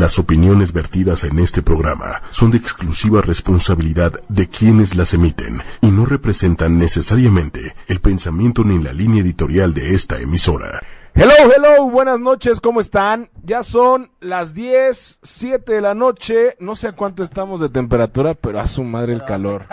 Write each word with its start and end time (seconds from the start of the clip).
Las 0.00 0.18
opiniones 0.18 0.72
vertidas 0.72 1.24
en 1.24 1.38
este 1.38 1.60
programa 1.60 2.22
son 2.30 2.50
de 2.50 2.56
exclusiva 2.56 3.20
responsabilidad 3.20 4.14
de 4.30 4.48
quienes 4.48 4.96
las 4.96 5.12
emiten 5.12 5.60
y 5.82 5.88
no 5.88 6.06
representan 6.06 6.78
necesariamente 6.78 7.74
el 7.86 8.00
pensamiento 8.00 8.64
ni 8.64 8.82
la 8.82 8.94
línea 8.94 9.20
editorial 9.20 9.74
de 9.74 9.94
esta 9.94 10.18
emisora. 10.18 10.80
Hello, 11.14 11.34
hello, 11.54 11.90
buenas 11.90 12.18
noches, 12.18 12.62
¿cómo 12.62 12.80
están? 12.80 13.28
Ya 13.42 13.62
son 13.62 14.10
las 14.20 14.54
10, 14.54 15.18
7 15.22 15.70
de 15.70 15.80
la 15.82 15.94
noche, 15.94 16.56
no 16.60 16.76
sé 16.76 16.88
a 16.88 16.92
cuánto 16.92 17.22
estamos 17.22 17.60
de 17.60 17.68
temperatura, 17.68 18.32
pero 18.32 18.58
a 18.58 18.68
su 18.68 18.82
madre 18.84 19.12
el 19.12 19.26
calor. 19.26 19.66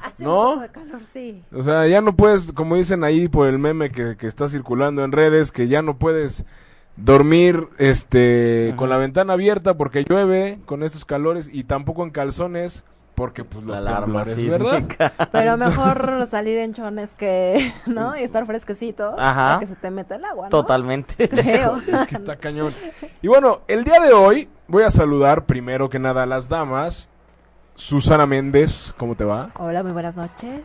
Hace 0.00 0.22
¿No? 0.22 0.50
un 0.50 0.54
poco 0.54 0.60
de 0.60 0.70
calor, 0.70 1.00
sí. 1.12 1.42
O 1.52 1.64
sea, 1.64 1.88
ya 1.88 2.00
no 2.00 2.14
puedes, 2.14 2.52
como 2.52 2.76
dicen 2.76 3.02
ahí 3.02 3.26
por 3.26 3.48
el 3.48 3.58
meme 3.58 3.90
que, 3.90 4.16
que 4.16 4.28
está 4.28 4.48
circulando 4.48 5.02
en 5.02 5.10
redes, 5.10 5.50
que 5.50 5.66
ya 5.66 5.82
no 5.82 5.98
puedes 5.98 6.44
dormir 6.96 7.68
este 7.78 8.74
con 8.76 8.90
la 8.90 8.96
ventana 8.96 9.32
abierta 9.32 9.74
porque 9.74 10.04
llueve 10.04 10.58
con 10.66 10.82
estos 10.82 11.04
calores 11.04 11.48
y 11.52 11.64
tampoco 11.64 12.04
en 12.04 12.10
calzones 12.10 12.84
porque 13.14 13.44
pues 13.44 13.64
los 13.64 13.80
La 13.80 14.00
temblores, 14.00 14.36
¿verdad? 14.36 14.82
Pero 15.32 15.56
mejor 15.56 16.26
salir 16.30 16.58
en 16.58 16.74
chones 16.74 17.10
que, 17.16 17.72
¿no? 17.86 18.16
Y 18.16 18.22
estar 18.22 18.46
fresquecito. 18.46 19.14
Ajá. 19.18 19.60
que 19.60 19.66
se 19.66 19.76
te 19.76 19.90
meta 19.90 20.16
el 20.16 20.24
agua, 20.24 20.46
¿no? 20.46 20.50
Totalmente. 20.50 21.28
Creo. 21.28 21.80
Es 21.86 22.02
que 22.04 22.14
está 22.14 22.36
cañón. 22.36 22.72
Y 23.20 23.28
bueno, 23.28 23.60
el 23.68 23.84
día 23.84 24.00
de 24.00 24.12
hoy 24.12 24.48
voy 24.66 24.84
a 24.84 24.90
saludar 24.90 25.44
primero 25.44 25.88
que 25.88 25.98
nada 25.98 26.22
a 26.22 26.26
las 26.26 26.48
damas. 26.48 27.08
Susana 27.74 28.26
Méndez, 28.26 28.94
¿cómo 28.96 29.14
te 29.14 29.24
va? 29.24 29.50
Hola, 29.58 29.82
muy 29.82 29.92
buenas 29.92 30.14
noches. 30.14 30.60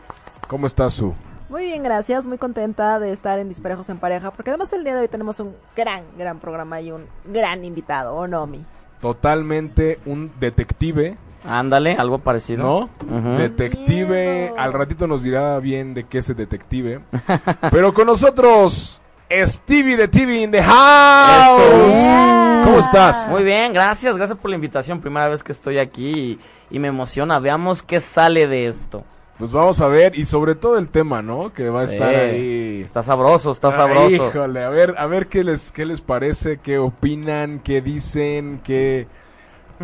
¿Cómo 0.46 0.66
estás, 0.66 0.94
Su? 0.94 1.14
Muy 1.48 1.64
bien, 1.64 1.82
gracias. 1.82 2.26
Muy 2.26 2.38
contenta 2.38 2.98
de 2.98 3.12
estar 3.12 3.38
en 3.38 3.48
Disparejos 3.48 3.88
en 3.88 3.98
Pareja. 3.98 4.30
Porque 4.30 4.50
además 4.50 4.72
el 4.72 4.84
día 4.84 4.94
de 4.94 5.02
hoy 5.02 5.08
tenemos 5.08 5.40
un 5.40 5.54
gran, 5.76 6.04
gran 6.16 6.38
programa 6.38 6.80
y 6.80 6.90
un 6.90 7.06
gran 7.24 7.64
invitado, 7.64 8.14
¿o 8.14 8.26
no, 8.26 8.46
mi? 8.46 8.64
Totalmente 9.00 9.98
un 10.06 10.30
detective, 10.40 11.16
Ándale, 11.46 11.94
algo 11.94 12.18
parecido. 12.18 12.90
¿no? 13.00 13.36
Detective, 13.38 14.48
Miedo. 14.48 14.58
al 14.58 14.72
ratito 14.72 15.06
nos 15.06 15.22
dirá 15.22 15.58
bien 15.60 15.94
de 15.94 16.04
qué 16.04 16.18
es 16.18 16.28
el 16.30 16.36
detective. 16.36 17.00
Pero 17.70 17.94
con 17.94 18.06
nosotros, 18.06 19.00
Stevie 19.30 19.96
de 19.96 20.08
TV 20.08 20.42
in 20.42 20.50
the 20.50 20.62
house. 20.62 21.62
Eso. 21.62 22.64
¿Cómo 22.64 22.78
estás? 22.80 23.28
Muy 23.28 23.44
bien, 23.44 23.72
gracias, 23.72 24.16
gracias 24.16 24.38
por 24.38 24.50
la 24.50 24.56
invitación. 24.56 25.00
Primera 25.00 25.28
vez 25.28 25.42
que 25.42 25.52
estoy 25.52 25.78
aquí 25.78 26.10
y, 26.10 26.38
y 26.76 26.78
me 26.78 26.88
emociona. 26.88 27.38
Veamos 27.38 27.82
qué 27.82 28.00
sale 28.00 28.46
de 28.48 28.66
esto. 28.66 29.04
Pues 29.38 29.52
vamos 29.52 29.80
a 29.80 29.86
ver, 29.86 30.18
y 30.18 30.24
sobre 30.24 30.56
todo 30.56 30.78
el 30.78 30.88
tema, 30.88 31.22
¿no? 31.22 31.52
Que 31.52 31.68
va 31.70 31.82
a 31.82 31.86
Sí. 31.86 31.94
estar 31.94 32.14
ahí. 32.14 32.80
Está 32.82 33.04
sabroso, 33.04 33.52
está 33.52 33.68
Ay, 33.68 33.74
sabroso. 33.74 34.28
Híjole, 34.30 34.64
a 34.64 34.68
ver, 34.68 34.94
a 34.98 35.06
ver 35.06 35.28
qué 35.28 35.44
les, 35.44 35.70
qué 35.70 35.84
les 35.86 36.00
parece, 36.00 36.58
qué 36.58 36.78
opinan, 36.78 37.60
qué 37.60 37.80
dicen, 37.80 38.60
qué... 38.64 39.06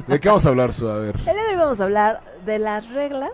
¿De 0.09 0.19
qué 0.19 0.29
vamos 0.29 0.45
a 0.45 0.49
hablar, 0.49 0.73
Su? 0.73 0.89
A 0.89 0.99
ver. 0.99 1.17
El 1.19 1.25
día 1.25 1.33
de 1.35 1.49
hoy 1.51 1.57
vamos 1.57 1.81
a 1.81 1.85
hablar 1.85 2.21
de 2.45 2.59
las 2.59 2.89
reglas 2.91 3.31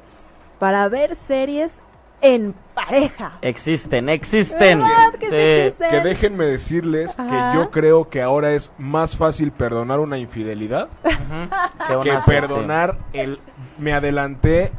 para 0.59 0.87
ver 0.89 1.17
series 1.27 1.73
en 2.21 2.55
pareja. 2.75 3.39
Existen, 3.41 4.11
existen. 4.11 4.79
¿Verdad 4.81 5.15
que 5.19 5.29
sí 5.31 5.35
existen? 5.37 5.89
Que 5.91 6.01
déjenme 6.07 6.45
decirles 6.45 7.19
Ajá. 7.19 7.53
que 7.53 7.57
yo 7.59 7.71
creo 7.71 8.11
que 8.11 8.21
ahora 8.21 8.53
es 8.53 8.75
más 8.77 9.17
fácil 9.17 9.53
perdonar 9.53 10.01
una 10.01 10.19
infidelidad 10.19 10.91
que 11.89 11.97
una- 11.97 12.21
perdonar 12.27 12.99
el 13.15 13.41
me 13.79 13.95
adelanté 13.95 14.71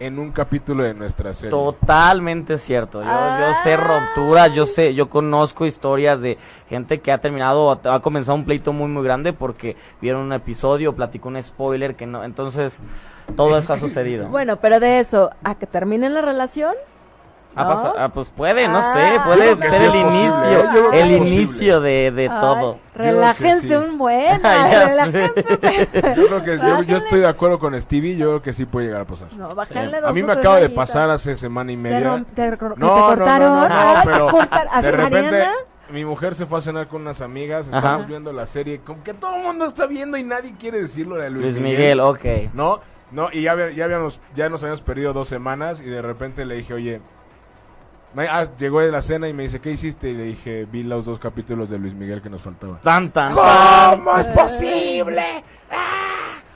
en 0.00 0.18
un 0.18 0.32
capítulo 0.32 0.82
de 0.82 0.94
nuestra 0.94 1.34
serie. 1.34 1.50
Totalmente 1.50 2.56
cierto. 2.56 3.02
Yo, 3.02 3.08
yo 3.08 3.54
sé 3.62 3.74
Ay. 3.74 3.76
rupturas, 3.76 4.52
yo 4.54 4.64
sé, 4.66 4.94
yo 4.94 5.10
conozco 5.10 5.66
historias 5.66 6.22
de 6.22 6.38
gente 6.68 7.00
que 7.00 7.12
ha 7.12 7.18
terminado, 7.18 7.70
ha 7.70 8.00
comenzado 8.00 8.36
un 8.36 8.46
pleito 8.46 8.72
muy 8.72 8.88
muy 8.88 9.04
grande 9.04 9.34
porque 9.34 9.76
vieron 10.00 10.22
un 10.22 10.32
episodio, 10.32 10.94
platicó 10.94 11.28
un 11.28 11.40
spoiler 11.42 11.94
que 11.96 12.06
no, 12.06 12.24
entonces 12.24 12.80
todo 13.36 13.58
eso 13.58 13.74
ha 13.74 13.78
sucedido. 13.78 14.28
Bueno, 14.28 14.56
pero 14.56 14.80
de 14.80 15.00
eso, 15.00 15.30
a 15.44 15.54
que 15.56 15.66
terminen 15.66 16.14
la 16.14 16.22
relación, 16.22 16.74
¿no? 17.56 17.68
pasado- 17.68 17.94
ah, 17.98 18.08
pues 18.08 18.28
puede, 18.28 18.68
no 18.68 18.78
Ah, 18.78 18.82
sé, 18.82 19.14
yo 19.16 19.56
puede 19.56 19.70
ser 19.70 19.80
sí 19.80 19.84
el 19.86 19.94
inicio, 19.96 20.92
¿eh? 20.92 21.00
El 21.00 21.10
inicio 21.12 21.80
de, 21.80 22.12
de 22.14 22.28
ay, 22.28 22.40
todo. 22.40 22.78
relájense 22.94 23.68
sí. 23.68 23.74
un 23.74 23.98
buen, 23.98 24.42
relájense. 24.42 25.30
Yo 26.16 26.26
creo 26.28 26.42
que 26.44 26.86
yo, 26.86 26.96
estoy 26.96 27.20
de 27.20 27.26
acuerdo 27.28 27.58
con 27.58 27.80
Stevie, 27.80 28.16
yo 28.16 28.26
creo 28.28 28.42
que 28.42 28.52
sí 28.52 28.66
puede 28.66 28.86
llegar 28.86 29.02
a 29.02 29.04
pasar. 29.04 29.32
No, 29.34 29.46
A 29.46 30.00
dos 30.00 30.14
mí 30.14 30.22
me 30.22 30.32
acaba 30.32 30.56
de 30.60 30.68
pasar 30.70 31.10
hace 31.10 31.34
semana 31.36 31.72
y 31.72 31.76
Te, 31.76 31.82
media. 31.82 32.24
te 32.34 32.50
No, 32.50 32.56
te 32.56 32.76
no, 32.76 33.16
no, 33.16 33.38
no, 33.38 33.68
no, 33.68 33.94
pero 34.04 34.28
a 34.70 34.82
de 34.82 34.90
repente 34.90 35.22
Mariana. 35.30 35.52
mi 35.90 36.04
mujer 36.04 36.34
se 36.34 36.46
fue 36.46 36.58
a 36.58 36.62
cenar 36.62 36.88
con 36.88 37.02
unas 37.02 37.20
amigas, 37.20 37.68
Ajá. 37.68 37.78
estamos 37.78 38.06
viendo 38.06 38.32
la 38.32 38.46
serie, 38.46 38.80
como 38.80 39.02
que 39.02 39.14
todo 39.14 39.36
el 39.36 39.42
mundo 39.42 39.66
está 39.66 39.86
viendo 39.86 40.16
y 40.16 40.22
nadie 40.24 40.54
quiere 40.58 40.80
decirlo 40.80 41.16
de 41.16 41.30
Luis, 41.30 41.54
Luis 41.54 41.60
Miguel, 41.62 42.00
ok. 42.00 42.24
¿No? 42.54 42.80
No, 43.10 43.28
y 43.32 43.42
ya, 43.42 43.56
ya 43.70 43.84
habíamos, 43.86 44.20
ya 44.36 44.48
nos 44.48 44.62
habíamos 44.62 44.82
perdido 44.82 45.12
dos 45.12 45.26
semanas 45.26 45.80
y 45.80 45.84
de 45.84 46.00
repente 46.00 46.44
le 46.44 46.54
dije, 46.56 46.74
oye, 46.74 47.00
ah, 48.16 48.46
llegó 48.58 48.80
de 48.80 48.90
la 48.90 49.02
cena 49.02 49.28
y 49.28 49.32
me 49.32 49.44
dice, 49.44 49.60
¿qué 49.60 49.70
hiciste? 49.70 50.08
Y 50.10 50.14
le 50.14 50.24
dije, 50.24 50.66
vi 50.70 50.82
los 50.82 51.06
dos 51.06 51.18
capítulos 51.18 51.70
de 51.70 51.78
Luis 51.78 51.94
Miguel 51.94 52.22
que 52.22 52.30
nos 52.30 52.42
faltaban. 52.42 52.80
Tan, 52.80 53.10
tan, 53.10 53.34
tan. 53.34 53.98
¿Cómo 53.98 54.16
es 54.18 54.26
posible? 54.28 55.24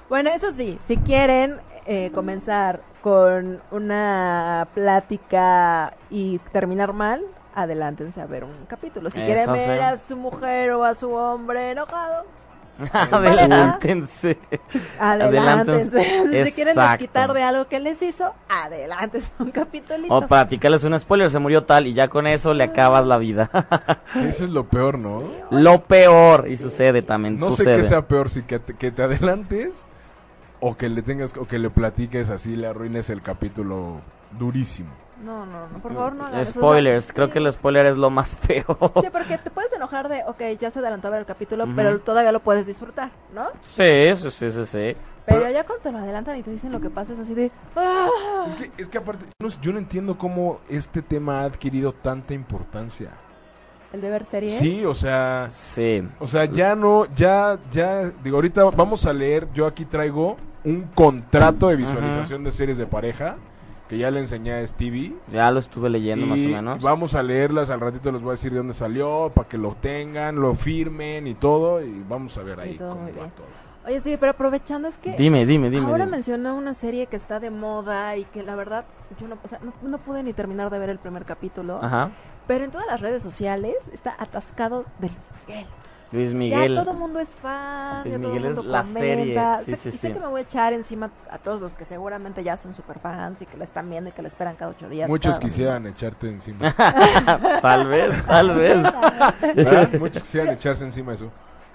Bueno, 0.09 0.31
eso 0.31 0.53
sí, 0.53 0.79
si 0.87 0.97
quieren 0.99 1.61
eh, 1.87 2.11
comenzar 2.15 2.81
con 3.03 3.61
una 3.71 4.69
plática 4.75 5.95
y 6.11 6.39
terminar 6.53 6.93
mal, 6.93 7.23
adelántense 7.55 8.21
a 8.21 8.27
ver 8.27 8.45
un 8.45 8.67
capítulo. 8.67 9.11
Si 9.11 9.21
quieren 9.21 9.43
Eso 9.45 9.53
ver 9.53 9.79
sí. 9.79 9.85
a 9.85 9.99
su 9.99 10.17
mujer 10.17 10.73
o 10.73 10.85
a 10.85 10.95
su 10.95 11.13
hombre 11.13 11.71
enojados, 11.71 12.27
Adelántense. 12.93 14.39
adelántense. 14.99 16.03
si 16.47 16.53
quieren 16.53 16.75
desquitar 16.75 17.33
de 17.33 17.43
algo 17.43 17.69
que 17.69 17.79
les 17.79 18.03
hizo, 18.03 18.35
adelántense 18.49 19.31
un 19.39 19.51
capítulito. 19.51 20.15
O 20.15 20.27
platicarles 20.27 20.85
un 20.85 20.99
spoiler, 20.99 21.31
se 21.31 21.39
murió 21.39 21.65
tal 21.65 21.87
y 21.87 21.95
ya 21.95 22.09
con 22.09 22.27
eso 22.27 22.53
le 22.55 22.65
acabas 22.65 23.07
la 23.07 23.19
vida. 23.19 23.51
Que 24.15 24.29
eso 24.29 24.45
es 24.45 24.51
lo 24.51 24.69
peor, 24.69 24.99
¿no? 24.99 25.23
Lo 25.51 25.85
peor, 25.85 26.47
y 26.49 26.57
sucede 26.57 27.03
también, 27.03 27.39
No 27.39 27.51
sé 27.51 27.57
sucede. 27.59 27.77
qué 27.79 27.83
sea 27.83 28.07
peor, 28.07 28.31
si 28.31 28.43
que 28.43 28.61
te, 28.61 28.75
que 28.75 28.93
te 28.93 29.03
adelantes 29.03 29.87
o 30.61 30.77
que 30.77 30.89
le 30.89 31.03
tengas, 31.03 31.37
o 31.37 31.47
que 31.47 31.59
le 31.59 31.69
platiques 31.69 32.31
así, 32.31 32.55
le 32.55 32.69
arruines 32.69 33.11
el 33.11 33.23
capítulo 33.23 34.01
durísimo. 34.39 34.91
No, 35.25 35.47
no, 35.47 35.69
no, 35.69 35.79
por 35.79 35.95
favor, 35.95 36.15
no 36.15 36.27
hagan 36.27 36.41
eso. 36.41 36.53
Spoilers, 36.61 37.13
creo 37.13 37.31
que 37.31 37.39
el 37.39 37.51
spoiler 37.53 37.87
es 37.87 37.97
lo 37.97 38.11
más 38.11 38.37
feo. 38.43 38.65
Sí, 39.01 39.09
porque 39.11 39.39
te 39.39 39.51
puedes 39.51 39.73
enojar 39.73 40.09
de, 40.09 40.23
ok, 40.27 40.59
ya 40.61 40.71
se 40.71 40.81
adelantó 40.81 41.09
a 41.09 41.13
ver 41.13 41.21
el 41.21 41.27
capítulo, 41.27 41.67
pero 41.75 41.99
todavía 42.01 42.31
lo 42.33 42.41
puedes 42.41 42.67
disfrutar, 42.67 43.11
¿no? 43.33 43.47
Sí, 43.61 44.15
sí, 44.15 44.31
sí, 44.31 44.51
sí, 44.51 44.67
sí. 44.67 44.97
Pero 45.27 45.41
Pero- 45.41 45.51
ya 45.51 45.65
cuando 45.65 45.83
te 45.83 45.93
lo 45.93 45.99
adelantan 45.99 46.37
y 46.37 46.43
te 46.43 46.51
dicen 46.51 46.71
lo 46.73 46.81
que 46.81 46.91
pasa 46.91 47.15
es 47.15 47.19
así 47.21 47.33
de... 47.35 47.51
"Ah". 47.75 48.45
Es 48.47 48.55
que, 48.57 48.71
es 48.77 48.89
que 48.89 48.99
aparte, 48.99 49.25
no 49.41 49.49
yo 49.63 49.73
no 49.73 49.79
entiendo 49.79 50.19
cómo 50.19 50.61
este 50.69 51.01
tema 51.01 51.41
ha 51.41 51.45
adquirido 51.45 51.93
tanta 51.95 52.35
importancia. 52.35 53.11
El 53.95 54.01
de 54.03 54.11
ver 54.11 54.25
series. 54.25 54.59
Sí, 54.59 54.85
o 54.85 54.93
sea, 54.93 55.47
Sí. 55.49 56.07
o 56.19 56.27
sea, 56.27 56.45
ya 56.47 56.75
no, 56.77 57.07
ya, 57.15 57.59
ya, 57.71 58.11
digo, 58.23 58.37
ahorita 58.37 58.65
vamos 58.65 59.07
a 59.07 59.13
leer, 59.15 59.49
yo 59.55 59.67
aquí 59.67 59.85
traigo 59.87 60.37
un 60.65 60.83
contrato 60.95 61.69
de 61.69 61.77
visualización 61.77 62.43
de 62.45 62.51
series 62.53 62.77
de 62.77 62.87
pareja, 62.87 63.37
que 63.95 64.01
ya 64.01 64.11
le 64.11 64.19
enseñé 64.19 64.55
a 64.55 64.67
Stevie. 64.67 65.15
Ya 65.31 65.51
lo 65.53 65.61
estuve 65.61 65.89
leyendo 65.89 66.27
más 66.27 66.39
o 66.39 66.49
menos. 66.49 66.83
vamos 66.83 67.15
a 67.15 67.23
leerlas, 67.23 67.71
al 67.71 67.81
ratito 67.81 68.11
les 68.11 68.21
voy 68.21 68.31
a 68.31 68.33
decir 68.33 68.51
de 68.51 68.59
dónde 68.59 68.75
salió, 68.75 69.31
para 69.33 69.49
que 69.49 69.57
lo 69.57 69.75
tengan, 69.77 70.35
lo 70.37 70.55
firmen 70.55 71.29
y 71.29 71.35
todo, 71.35 71.81
y 71.81 72.03
vamos 72.09 72.37
a 72.37 72.43
ver 72.43 72.59
ahí 72.59 72.77
todo 72.77 72.91
cómo 72.91 73.07
va 73.07 73.29
todo. 73.29 73.47
Oye, 73.87 74.01
sí, 74.01 74.17
pero 74.19 74.33
aprovechando 74.33 74.89
es 74.89 74.97
que... 74.99 75.13
Dime, 75.13 75.47
dime, 75.47 75.71
dime. 75.71 75.87
Ahora 75.87 76.07
dime. 76.07 76.17
mencionó 76.17 76.57
una 76.57 76.75
serie 76.75 77.07
que 77.07 77.17
está 77.17 77.39
de 77.39 77.51
moda 77.51 78.17
y 78.17 78.25
que 78.25 78.43
la 78.43 78.57
verdad 78.57 78.85
yo 79.21 79.29
no, 79.29 79.39
o 79.45 79.49
sea, 79.49 79.61
no, 79.63 79.73
no 79.89 79.99
pude 79.99 80.23
ni 80.23 80.33
terminar 80.33 80.71
de 80.71 80.79
ver 80.79 80.89
el 80.89 80.99
primer 80.99 81.25
capítulo, 81.25 81.79
Ajá. 81.81 82.11
pero 82.49 82.65
en 82.65 82.71
todas 82.73 82.87
las 82.87 83.01
redes 83.01 83.23
sociales 83.23 83.77
está 83.93 84.17
atascado 84.19 84.87
de 84.99 85.09
Luis 85.09 85.47
Miguel. 85.47 85.67
Luis 86.15 86.31
Ya 86.33 86.39
Miguel. 86.39 86.77
todo 86.77 86.93
el 86.93 86.97
mundo 86.97 87.19
es 87.19 87.29
fan, 87.29 88.03
Luis 88.05 88.13
ya 88.13 88.19
Miguel 88.19 88.45
es 88.47 88.57
la 88.65 88.83
comenta. 88.83 88.85
serie, 88.85 89.65
sí, 89.65 89.71
Sé- 89.73 89.77
sí, 89.77 89.89
y 89.89 89.93
sé 89.99 90.09
sí. 90.09 90.13
que 90.15 90.21
me 90.21 90.27
voy 90.29 90.41
a 90.41 90.45
echar 90.45 90.73
encima 90.73 91.11
a 91.31 91.39
todos 91.39 91.61
los 91.61 91.75
que 91.77 91.85
seguramente 91.85 92.45
ya 92.45 92.57
son 92.57 92.73
super 92.73 92.99
fans 93.01 93.43
y 93.43 93.47
que 93.47 93.57
la 93.57 93.65
están 93.65 93.91
viendo 93.91 94.11
y 94.11 94.13
que 94.13 94.23
la 94.23 94.29
esperan 94.29 94.55
cada 94.57 94.71
ocho 94.71 94.89
días. 94.89 95.09
Muchos 95.09 95.33
cada 95.33 95.41
domingo. 95.41 95.51
quisieran 95.53 95.87
echarte 95.89 96.29
encima. 96.29 96.73
tal 97.61 97.89
vez, 97.89 98.27
tal 98.27 98.55
vez. 98.55 98.79
Muchos 100.01 100.23
quisieran 100.23 100.55
echarse 100.55 100.85
encima 100.85 101.11
de 101.11 101.17
eso. 101.17 101.31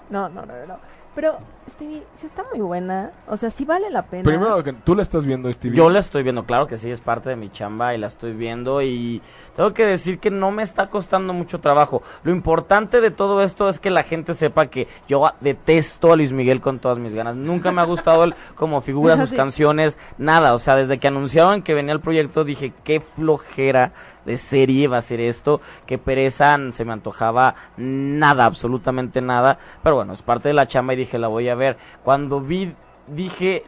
No, 0.08 0.28
no, 0.28 0.44
no, 0.46 0.52
no, 0.56 0.66
no. 0.66 0.78
Pero, 1.14 1.38
Stevie, 1.72 2.04
sí 2.20 2.26
está 2.26 2.44
muy 2.52 2.60
buena. 2.60 3.10
O 3.26 3.36
sea, 3.36 3.50
sí 3.50 3.64
vale 3.64 3.90
la 3.90 4.02
pena. 4.02 4.22
Primero, 4.22 4.62
tú 4.84 4.94
la 4.94 5.02
estás 5.02 5.26
viendo, 5.26 5.52
Stevie. 5.52 5.76
Yo 5.76 5.90
la 5.90 5.98
estoy 5.98 6.22
viendo, 6.22 6.44
claro 6.44 6.68
que 6.68 6.78
sí, 6.78 6.88
es 6.90 7.00
parte 7.00 7.28
de 7.30 7.36
mi 7.36 7.50
chamba 7.50 7.94
y 7.94 7.98
la 7.98 8.06
estoy 8.06 8.32
viendo 8.32 8.80
y 8.80 9.20
tengo 9.56 9.74
que 9.74 9.84
decir 9.86 10.20
que 10.20 10.30
no 10.30 10.52
me 10.52 10.62
está 10.62 10.86
costando 10.88 11.32
mucho 11.32 11.58
trabajo. 11.58 12.02
Lo 12.22 12.30
importante 12.32 13.00
de 13.00 13.10
todo 13.10 13.42
esto 13.42 13.68
es 13.68 13.80
que 13.80 13.90
la 13.90 14.04
gente 14.04 14.34
sepa 14.34 14.66
que 14.66 14.86
yo 15.08 15.28
detesto 15.40 16.12
a 16.12 16.16
Luis 16.16 16.32
Miguel 16.32 16.60
con 16.60 16.78
todas 16.78 16.98
mis 16.98 17.12
ganas. 17.12 17.34
Nunca 17.34 17.72
me 17.72 17.80
ha 17.80 17.86
gustado 17.86 18.22
él 18.24 18.34
como 18.54 18.80
figura, 18.80 19.16
sus 19.16 19.30
Sí. 19.30 19.36
canciones, 19.36 19.98
nada. 20.16 20.54
O 20.54 20.58
sea, 20.60 20.76
desde 20.76 20.98
que 20.98 21.08
anunciaron 21.08 21.62
que 21.62 21.74
venía 21.74 21.92
el 21.92 22.00
proyecto 22.00 22.44
dije, 22.44 22.72
qué 22.84 23.00
flojera 23.00 23.92
de 24.24 24.38
serie 24.38 24.88
va 24.88 24.98
a 24.98 25.02
ser 25.02 25.20
esto. 25.20 25.60
Que 25.86 25.98
pereza, 25.98 26.58
se 26.72 26.84
me 26.84 26.92
antojaba 26.92 27.54
nada, 27.76 28.44
absolutamente 28.44 29.20
nada. 29.20 29.58
Pero 29.82 29.96
bueno, 29.96 30.12
es 30.12 30.22
parte 30.22 30.48
de 30.48 30.54
la 30.54 30.66
chamba 30.66 30.94
y 30.94 30.96
dije, 30.96 31.18
la 31.18 31.28
voy 31.28 31.48
a 31.48 31.54
ver. 31.54 31.76
Cuando 32.04 32.40
vi, 32.40 32.74
dije, 33.06 33.64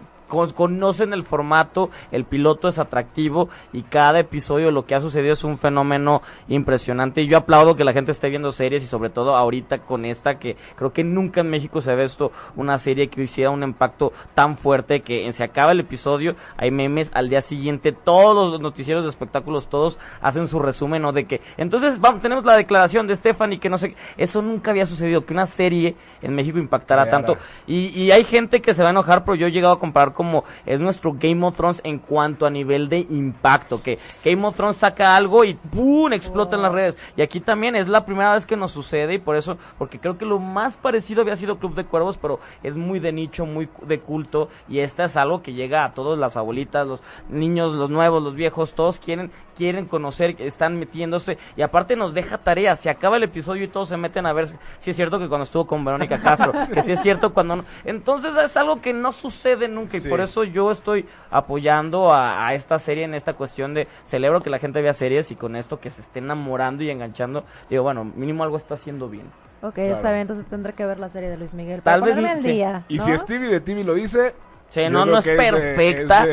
conocen 0.55 1.13
el 1.13 1.23
formato, 1.25 1.91
el 2.11 2.25
piloto 2.25 2.69
es 2.69 2.79
atractivo 2.79 3.49
y 3.73 3.83
cada 3.83 4.21
episodio 4.21 4.71
lo 4.71 4.87
que 4.87 4.95
ha 4.95 5.01
sucedido 5.01 5.35
es 5.35 5.45
un 5.45 5.59
fenómeno 5.59 6.23
impresionante. 6.49 7.23
Y 7.23 7.27
yo 7.27 7.39
aplaudo 7.39 7.77
que 7.77 7.85
la 7.85 7.93
gente 7.93 8.13
esté 8.13 8.29
viendo 8.29 8.53
series 8.53 8.83
y 8.83 8.87
sobre 8.87 9.11
todo 9.11 9.37
ahorita 9.37 9.79
con 9.79 10.05
esta 10.05 10.39
que 10.39 10.57
creo 10.77 10.93
que 10.93 11.05
nunca 11.05 11.41
en 11.41 11.51
México 11.51 11.81
se 11.81 11.93
ha 11.93 11.95
visto 11.95 12.33
una 12.57 12.79
serie 12.79 13.09
que 13.09 13.23
hiciera 13.23 13.51
un 13.51 13.63
impacto 13.63 14.13
tan 14.35 14.57
fuerte 14.57 15.01
que 15.01 15.33
se 15.33 15.45
acaba 15.45 15.73
el 15.73 15.81
episodio, 15.81 16.37
hay 16.57 16.71
memes 16.71 17.11
al 17.15 17.29
día 17.29 17.43
siguiente, 17.43 17.93
todos 17.93 18.53
los 18.53 18.61
noticieros 18.61 19.05
de 19.05 19.11
espectáculos, 19.11 19.69
todos 19.69 19.99
hacen 20.21 20.49
su 20.49 20.59
resumen, 20.59 21.03
¿no? 21.03 21.13
De 21.13 21.27
que, 21.27 21.41
entonces 21.57 22.01
vamos, 22.01 22.23
tenemos 22.23 22.45
la 22.45 22.57
declaración 22.57 23.07
de 23.07 23.17
Stephanie 23.17 23.61
que 23.61 23.71
no 23.71 23.79
sé, 23.79 23.95
eso 24.17 24.43
nunca 24.43 24.71
había 24.71 24.87
sucedido, 24.87 25.25
que 25.25 25.33
una 25.33 25.47
serie 25.47 25.97
en 26.21 26.35
México 26.35 26.59
impactara 26.59 27.09
tanto. 27.09 27.37
Y, 27.67 27.89
y 27.89 28.11
hay 28.11 28.25
gente 28.25 28.61
que 28.61 28.75
se 28.75 28.83
va 28.83 28.89
a 28.89 28.93
enojar, 28.93 29.25
pero 29.25 29.35
yo 29.35 29.47
he 29.47 29.53
llegado 29.53 29.75
a 29.75 29.79
comparar 29.79 30.13
con 30.13 30.22
como 30.23 30.45
es 30.67 30.79
nuestro 30.79 31.17
Game 31.19 31.45
of 31.45 31.57
Thrones 31.57 31.81
en 31.83 31.99
cuanto 31.99 32.47
a 32.47 32.51
nivel 32.51 32.89
de 32.89 33.01
impacto, 33.11 33.83
que 33.83 33.99
Game 34.25 34.47
of 34.47 34.55
Thrones 34.55 34.77
saca 34.77 35.17
algo 35.17 35.45
y 35.45 35.55
¡pum! 35.55 36.13
explota 36.13 36.55
en 36.55 36.63
las 36.63 36.71
redes. 36.71 36.97
Y 37.17 37.23
aquí 37.23 37.41
también 37.41 37.75
es 37.75 37.89
la 37.89 38.07
primera 38.07 38.33
vez 38.33 38.47
que 38.47 38.57
nos 38.57 38.71
sucede 38.71 39.15
y 39.15 39.19
por 39.19 39.35
eso, 39.35 39.59
porque 39.79 39.99
creo 39.99 40.19
que 40.19 40.25
lo 40.25 40.39
más 40.39 40.77
parecido 40.77 41.23
había 41.23 41.35
sido 41.35 41.59
Club 41.59 41.75
de 41.75 41.87
Cuervos, 41.87 42.19
pero 42.19 42.39
es 42.63 42.77
muy 42.77 43.01
de 43.01 43.11
nicho, 43.11 43.47
muy 43.47 43.69
de 43.83 43.99
culto 43.99 44.49
y 44.69 44.79
esta 44.79 45.07
es 45.07 45.17
algo 45.17 45.43
que 45.43 45.55
llega 45.55 45.85
a 45.85 45.93
todas 45.93 46.17
las 46.17 46.37
abuelitas, 46.37 46.87
los 46.87 47.01
niños, 47.29 47.73
los 47.73 47.91
nuevos, 47.91 48.23
los 48.23 48.37
viejos, 48.37 48.75
todos 48.75 49.01
quieren 49.01 49.33
quieren 49.57 49.87
conocer, 49.87 50.37
están 50.39 50.79
metiéndose 50.79 51.39
y 51.57 51.63
aparte 51.63 51.97
nos 51.97 52.15
deja 52.15 52.39
tareas, 52.39 52.81
se 52.81 52.91
acaba 52.91 53.17
el 53.17 53.25
episodio 53.25 53.65
y 53.65 53.69
todos 53.69 53.89
se 53.89 53.97
meten 53.97 54.27
a 54.27 54.33
ver 54.33 54.47
si 54.79 54.91
es 54.91 54.97
cierto 54.97 55.19
que 55.19 55.29
cuando 55.29 55.45
estuvo 55.45 55.67
con 55.67 55.85
Verónica 55.85 56.21
Castro, 56.21 56.53
que 56.73 56.83
si 56.83 56.93
es 56.93 57.01
cierto 57.01 57.33
cuando 57.33 57.57
no. 57.57 57.65
Entonces 57.85 58.35
es 58.37 58.57
algo 58.57 58.81
que 58.81 58.93
no 58.93 59.13
sucede 59.13 59.69
nunca 59.69 59.97
y 59.97 60.01
por 60.13 60.21
eso 60.21 60.45
yo 60.45 60.71
estoy 60.71 61.07
apoyando 61.31 62.13
a, 62.13 62.53
esta 62.55 62.79
serie 62.79 63.05
en 63.05 63.15
esta 63.15 63.33
cuestión 63.35 63.75
de 63.75 63.89
celebro 64.05 64.43
que 64.43 64.51
la 64.51 64.59
gente 64.59 64.83
vea 64.83 64.93
series 64.93 65.31
y 65.31 65.37
con 65.37 65.57
esto 65.57 65.81
que 65.81 65.91
se 65.91 66.03
esté 66.03 66.19
enamorando 66.19 66.83
y 66.83 66.91
enganchando, 66.91 67.45
digo, 67.71 67.83
bueno, 67.83 68.05
mínimo 68.05 68.45
algo 68.45 68.57
está 68.57 68.75
haciendo 68.75 69.09
bien. 69.09 69.27
Ok, 69.63 69.79
está 69.79 70.11
bien, 70.11 70.23
entonces 70.23 70.47
tendré 70.47 70.73
que 70.73 70.85
ver 70.85 70.99
la 70.99 71.09
serie 71.09 71.31
de 71.31 71.37
Luis 71.37 71.55
Miguel. 71.55 71.83
Tal 71.83 72.03
vez 72.03 72.17
el 72.17 72.43
día, 72.43 72.85
Y 72.89 72.99
si 72.99 73.17
Stevie 73.17 73.49
de 73.49 73.61
TV 73.61 73.85
lo 73.85 73.95
dice, 73.95 74.35
Sí, 74.73 74.81
no, 74.89 75.05
no 75.05 75.19
es 75.19 75.25
perfecta, 75.25 76.27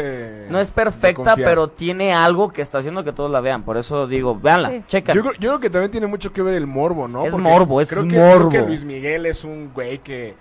no 0.50 0.62
es 0.62 0.72
perfecta, 0.72 1.36
pero 1.36 1.68
tiene 1.68 2.14
algo 2.14 2.54
que 2.54 2.62
está 2.62 2.78
haciendo 2.78 3.04
que 3.04 3.12
todos 3.12 3.30
la 3.30 3.42
vean. 3.42 3.64
Por 3.64 3.76
eso 3.76 4.08
digo, 4.08 4.34
véanla, 4.34 4.88
checa. 4.88 5.14
Yo, 5.14 5.24
creo 5.24 5.60
que 5.60 5.70
también 5.70 5.92
tiene 5.92 6.08
mucho 6.08 6.32
que 6.32 6.42
ver 6.42 6.54
el 6.54 6.66
morbo, 6.66 7.10
¿no? 7.10 7.26
Es 7.26 7.36
morbo, 7.36 7.82
es 7.82 7.90
creo 7.90 8.08
que, 8.08 8.16
morbo. 8.16 8.50
Creo 8.50 8.64
que 8.64 8.68
Luis 8.70 8.86
Miguel 8.86 9.26
es 9.26 9.44
un 9.44 9.74
güey 9.74 10.00
que 10.00 10.36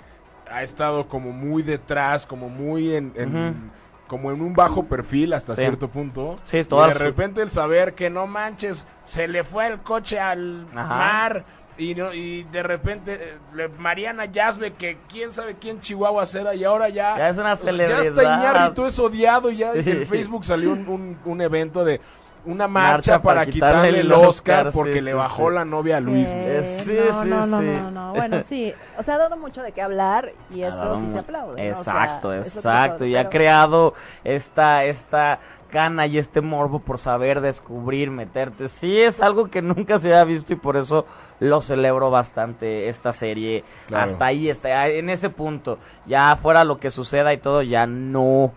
ha 0.51 0.63
estado 0.63 1.09
como 1.09 1.33
muy 1.33 1.63
detrás, 1.63 2.27
como 2.27 2.49
muy 2.49 2.95
en, 2.95 3.71
como 4.07 4.31
en 4.33 4.41
un 4.41 4.55
bajo 4.55 4.85
perfil 4.87 5.33
hasta 5.33 5.55
cierto 5.55 5.89
punto. 5.89 6.35
Sí, 6.45 6.59
y 6.59 6.63
de 6.63 6.95
repente 6.95 7.43
el 7.43 7.51
saber 7.51 7.95
que 7.95 8.11
no 8.11 8.27
manches, 8.27 8.87
se 9.05 9.29
le 9.29 9.45
fue 9.45 9.67
el 9.69 9.79
coche 9.79 10.19
al 10.19 10.67
mar 10.73 11.45
y, 11.79 11.95
no, 11.95 12.13
y 12.13 12.43
de 12.45 12.63
repente 12.65 13.39
eh, 13.57 13.69
Mariana 13.79 14.25
Yazbe 14.25 14.73
que 14.73 14.99
quién 15.09 15.33
sabe 15.33 15.57
quién 15.61 15.79
Chihuahua 15.79 16.27
será 16.27 16.53
y 16.57 16.65
ahora 16.65 16.89
ya 16.89 17.17
ya 17.17 17.29
es 17.29 17.39
una 17.39 17.55
celebridad. 17.55 18.03
Ya 18.03 18.09
está 18.09 18.23
Iñárritu 18.25 18.87
es 18.87 18.99
odiado 18.99 19.51
ya 19.51 19.73
en 19.73 20.05
Facebook 20.05 20.45
salió 20.45 20.73
un, 20.73 21.17
un 21.25 21.41
evento 21.41 21.85
de 21.85 22.01
una 22.49 22.67
marcha, 22.67 23.21
para, 23.21 23.45
quitarle, 23.45 24.01
el 24.01 24.11
Oscar, 24.11 24.71
porque 24.73 25.03
le 25.03 25.13
bajó 25.13 25.51
la 25.51 25.67
novia 25.67 25.99
a 25.99 26.01
Luis. 26.01 26.31
Eh, 26.33 26.83
sí, 26.83 26.97
no, 26.97 27.23
sí, 27.23 27.29
no, 27.29 27.47
no, 27.47 27.61
no, 27.61 27.91
no, 27.91 28.13
Bueno, 28.15 28.43
sí, 28.49 28.73
o 28.97 29.03
sea, 29.03 29.17
ha 29.17 29.19
dado 29.19 29.37
mucho 29.37 29.63
de 29.63 29.73
qué 29.73 29.83
hablar 29.83 30.33
y 30.51 30.63
eso 30.63 30.97
sí 30.99 31.11
se 31.13 31.19
aplaude. 31.19 31.69
Exacto, 31.69 32.35
exacto. 32.35 33.05
y 33.05 33.17
ha 33.17 33.29
creado 33.29 33.93
esta, 34.25 34.85
esta 34.85 35.41
gana 35.71 36.07
y 36.07 36.17
este 36.17 36.41
morbo 36.41 36.79
por 36.79 36.99
saber, 36.99 37.43
descubrir, 37.43 38.11
meterte. 38.11 38.69
Sí, 38.69 38.99
es 38.99 39.21
algo 39.21 39.51
que 39.51 39.61
nunca 39.61 39.99
se 39.99 40.15
ha 40.15 40.25
visto 40.25 40.55
y 40.55 40.57
por 40.57 40.79
eso 40.79 41.05
lo 41.41 41.61
celebro 41.61 42.11
bastante 42.11 42.89
esta 42.89 43.13
serie. 43.13 43.63
Hasta 43.93 44.25
ahí, 44.25 44.49
está 44.49 44.89
en 44.89 45.11
ese 45.11 45.29
punto. 45.29 45.79
Ya 46.07 46.35
fuera 46.37 46.65
lo 46.65 46.79
que 46.79 46.91
suceda 46.91 47.35
y 47.35 47.39
todo, 47.39 47.61
ya 47.61 47.87
no 47.87 48.55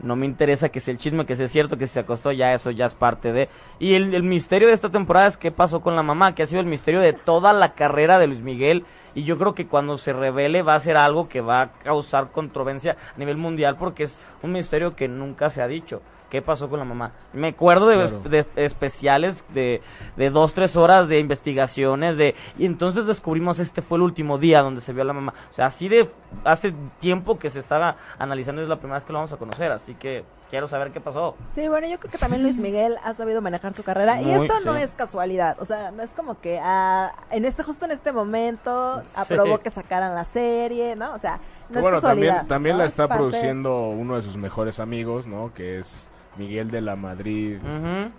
no 0.00 0.16
me 0.16 0.26
interesa 0.26 0.68
que 0.68 0.80
sea 0.80 0.92
el 0.92 0.98
chisme, 0.98 1.26
que 1.26 1.36
sea 1.36 1.48
cierto, 1.48 1.76
que 1.76 1.86
se 1.86 2.00
acostó, 2.00 2.32
ya 2.32 2.52
eso 2.54 2.70
ya 2.70 2.86
es 2.86 2.94
parte 2.94 3.32
de... 3.32 3.48
Y 3.78 3.94
el, 3.94 4.22
misterio 4.22 4.68
de 4.68 4.74
esta 4.74 4.90
temporada 4.90 5.28
es 5.28 5.36
qué 5.36 5.50
pasó 5.50 5.80
con 5.80 5.96
la 5.96 6.02
mamá, 6.02 6.34
que 6.34 6.42
ha 6.42 6.46
sido 6.46 6.60
el 6.60 6.66
misterio 6.66 7.00
de 7.00 7.12
toda 7.12 7.52
la 7.52 7.74
carrera 7.74 8.18
de 8.18 8.26
Luis 8.26 8.40
Miguel. 8.40 8.84
Y 9.14 9.24
yo 9.24 9.38
creo 9.38 9.54
que 9.54 9.66
cuando 9.66 9.98
se 9.98 10.12
revele 10.12 10.62
va 10.62 10.74
a 10.74 10.80
ser 10.80 10.96
algo 10.96 11.28
que 11.28 11.40
va 11.40 11.60
a 11.60 11.72
causar 11.72 12.30
controversia 12.30 12.96
a 13.14 13.18
nivel 13.18 13.36
mundial 13.36 13.76
porque 13.76 14.04
es 14.04 14.18
un 14.42 14.52
misterio 14.52 14.96
que 14.96 15.08
nunca 15.08 15.50
se 15.50 15.62
ha 15.62 15.68
dicho 15.68 16.02
qué 16.32 16.40
pasó 16.40 16.70
con 16.70 16.78
la 16.78 16.86
mamá. 16.86 17.12
Me 17.34 17.48
acuerdo 17.48 17.88
de, 17.88 18.46
especiales 18.56 19.44
de, 19.52 19.82
de, 20.16 20.30
dos, 20.30 20.54
tres 20.54 20.76
horas 20.76 21.06
de 21.06 21.18
investigaciones 21.18 22.16
de 22.16 22.34
y 22.56 22.64
entonces 22.64 23.04
descubrimos 23.04 23.58
este 23.58 23.82
fue 23.82 23.98
el 23.98 24.02
último 24.02 24.38
día 24.38 24.62
donde 24.62 24.80
se 24.80 24.94
vio 24.94 25.02
a 25.02 25.04
la 25.04 25.12
mamá. 25.12 25.34
O 25.50 25.52
sea, 25.52 25.66
así 25.66 25.90
de 25.90 26.08
hace 26.44 26.72
tiempo 27.00 27.38
que 27.38 27.50
se 27.50 27.58
estaba 27.58 27.96
analizando 28.18 28.62
es 28.62 28.68
la 28.68 28.76
primera 28.76 28.94
vez 28.94 29.04
que 29.04 29.12
lo 29.12 29.18
vamos 29.18 29.34
a 29.34 29.36
conocer, 29.36 29.72
así 29.72 29.94
que 29.94 30.24
quiero 30.48 30.66
saber 30.68 30.90
qué 30.90 31.02
pasó. 31.02 31.36
Sí, 31.54 31.68
bueno, 31.68 31.86
yo 31.86 31.98
creo 31.98 32.10
que 32.10 32.16
también 32.16 32.42
Luis 32.42 32.56
Miguel 32.56 32.96
ha 33.04 33.12
sabido 33.12 33.42
manejar 33.42 33.74
su 33.74 33.82
carrera 33.82 34.22
y 34.22 34.30
esto 34.30 34.54
no 34.64 34.74
es 34.74 34.90
casualidad, 34.92 35.58
o 35.60 35.66
sea, 35.66 35.90
no 35.90 36.02
es 36.02 36.12
como 36.12 36.40
que 36.40 36.58
ah, 36.62 37.12
en 37.30 37.44
este 37.44 37.62
justo 37.62 37.84
en 37.84 37.90
este 37.90 38.10
momento 38.10 39.02
aprobó 39.14 39.58
que 39.58 39.70
sacaran 39.70 40.14
la 40.14 40.24
serie, 40.24 40.96
¿no? 40.96 41.12
O 41.12 41.18
sea, 41.18 41.40
no 41.68 41.82
bueno, 41.82 42.00
también 42.00 42.46
también 42.48 42.78
la 42.78 42.86
está 42.86 43.06
produciendo 43.06 43.88
uno 43.90 44.16
de 44.16 44.22
sus 44.22 44.38
mejores 44.38 44.80
amigos, 44.80 45.26
¿no? 45.26 45.52
Que 45.52 45.78
es 45.78 46.08
Miguel 46.36 46.70
de 46.70 46.80
la 46.80 46.96
Madrid 46.96 47.58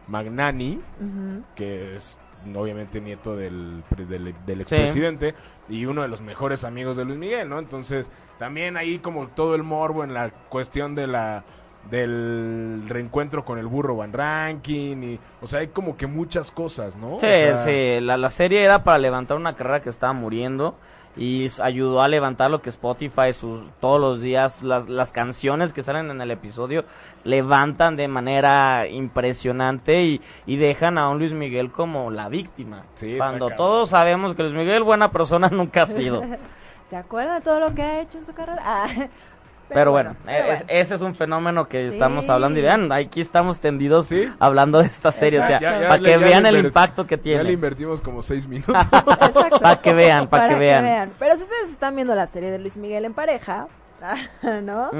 Magnani, 0.07 0.79
que 1.55 1.95
es 1.95 2.17
obviamente 2.55 2.99
nieto 2.99 3.35
del, 3.35 3.83
del, 4.45 4.61
expresidente 4.61 5.33
y 5.69 5.85
uno 5.85 6.01
de 6.01 6.07
los 6.07 6.21
mejores 6.21 6.63
amigos 6.63 6.97
de 6.97 7.05
Luis 7.05 7.17
Miguel, 7.17 7.49
¿no? 7.49 7.59
Entonces, 7.59 8.11
también 8.37 8.77
ahí 8.77 8.99
como 8.99 9.27
todo 9.27 9.55
el 9.55 9.63
morbo 9.63 10.03
en 10.03 10.13
la 10.13 10.29
cuestión 10.49 10.95
de 10.95 11.07
la 11.07 11.43
del 11.89 12.85
reencuentro 12.87 13.43
con 13.43 13.59
el 13.59 13.67
burro 13.67 13.97
Van 13.97 14.13
Ranking 14.13 15.03
y 15.03 15.19
o 15.41 15.47
sea 15.47 15.59
hay 15.59 15.67
como 15.67 15.97
que 15.97 16.07
muchas 16.07 16.49
cosas 16.49 16.95
no 16.95 17.19
sí 17.19 17.27
sí 17.65 17.99
la, 17.99 18.15
la 18.15 18.29
serie 18.29 18.63
era 18.63 18.85
para 18.85 18.99
levantar 18.99 19.35
una 19.35 19.53
carrera 19.53 19.81
que 19.81 19.89
estaba 19.89 20.13
muriendo 20.13 20.77
y 21.15 21.49
ayudó 21.61 22.01
a 22.01 22.07
levantar 22.07 22.49
lo 22.49 22.61
que 22.61 22.69
Spotify 22.69 23.33
sus, 23.33 23.69
todos 23.79 23.99
los 23.99 24.21
días 24.21 24.63
las, 24.63 24.89
las 24.89 25.11
canciones 25.11 25.73
que 25.73 25.83
salen 25.83 26.09
en 26.09 26.21
el 26.21 26.31
episodio 26.31 26.85
levantan 27.23 27.95
de 27.95 28.07
manera 28.07 28.87
impresionante 28.87 30.03
y, 30.03 30.21
y 30.45 30.55
dejan 30.55 30.97
a 30.97 31.09
un 31.09 31.19
Luis 31.19 31.33
Miguel 31.33 31.71
como 31.71 32.09
la 32.09 32.29
víctima. 32.29 32.85
Cuando 33.17 33.49
todos 33.49 33.89
sabemos 33.89 34.35
que 34.35 34.43
Luis 34.43 34.55
Miguel 34.55 34.83
buena 34.83 35.11
persona 35.11 35.49
nunca 35.51 35.83
ha 35.83 35.85
sido. 35.85 36.23
¿Se 36.89 36.97
acuerda 36.97 37.35
de 37.35 37.41
todo 37.41 37.59
lo 37.59 37.73
que 37.73 37.81
ha 37.81 38.01
hecho 38.01 38.19
en 38.19 38.25
su 38.25 38.33
carrera? 38.33 38.61
Ah, 38.63 38.87
pero, 39.73 39.91
bueno, 39.91 40.15
ese 40.67 40.95
es 40.95 41.01
un 41.01 41.15
fenómeno 41.15 41.67
que 41.67 41.87
estamos 41.87 42.29
hablando 42.29 42.59
y 42.59 42.61
vean, 42.61 42.91
aquí 42.91 43.21
estamos 43.21 43.59
tendidos 43.59 44.09
hablando 44.39 44.79
de 44.79 44.85
esta 44.85 45.11
serie, 45.11 45.39
o 45.39 45.47
sea, 45.47 45.59
para 45.59 45.99
que 45.99 46.17
vean 46.17 46.45
el 46.45 46.57
impacto 46.57 47.05
que 47.05 47.17
tiene. 47.17 47.39
Ya 47.39 47.43
le 47.43 47.53
invertimos 47.53 48.01
como 48.01 48.21
seis 48.21 48.47
minutos. 48.47 48.75
para 49.61 49.81
que 49.81 49.93
vean, 49.93 50.27
para, 50.27 50.49
que, 50.49 50.55
vean. 50.55 51.11
Pero 51.19 51.35
si 51.37 51.43
ustedes 51.43 51.69
están 51.69 51.95
viendo 51.95 52.15
la 52.15 52.27
serie 52.27 52.51
de 52.51 52.59
Luis 52.59 52.77
Miguel 52.77 53.05
en 53.05 53.13
pareja, 53.13 53.67
¿no? 54.63 54.91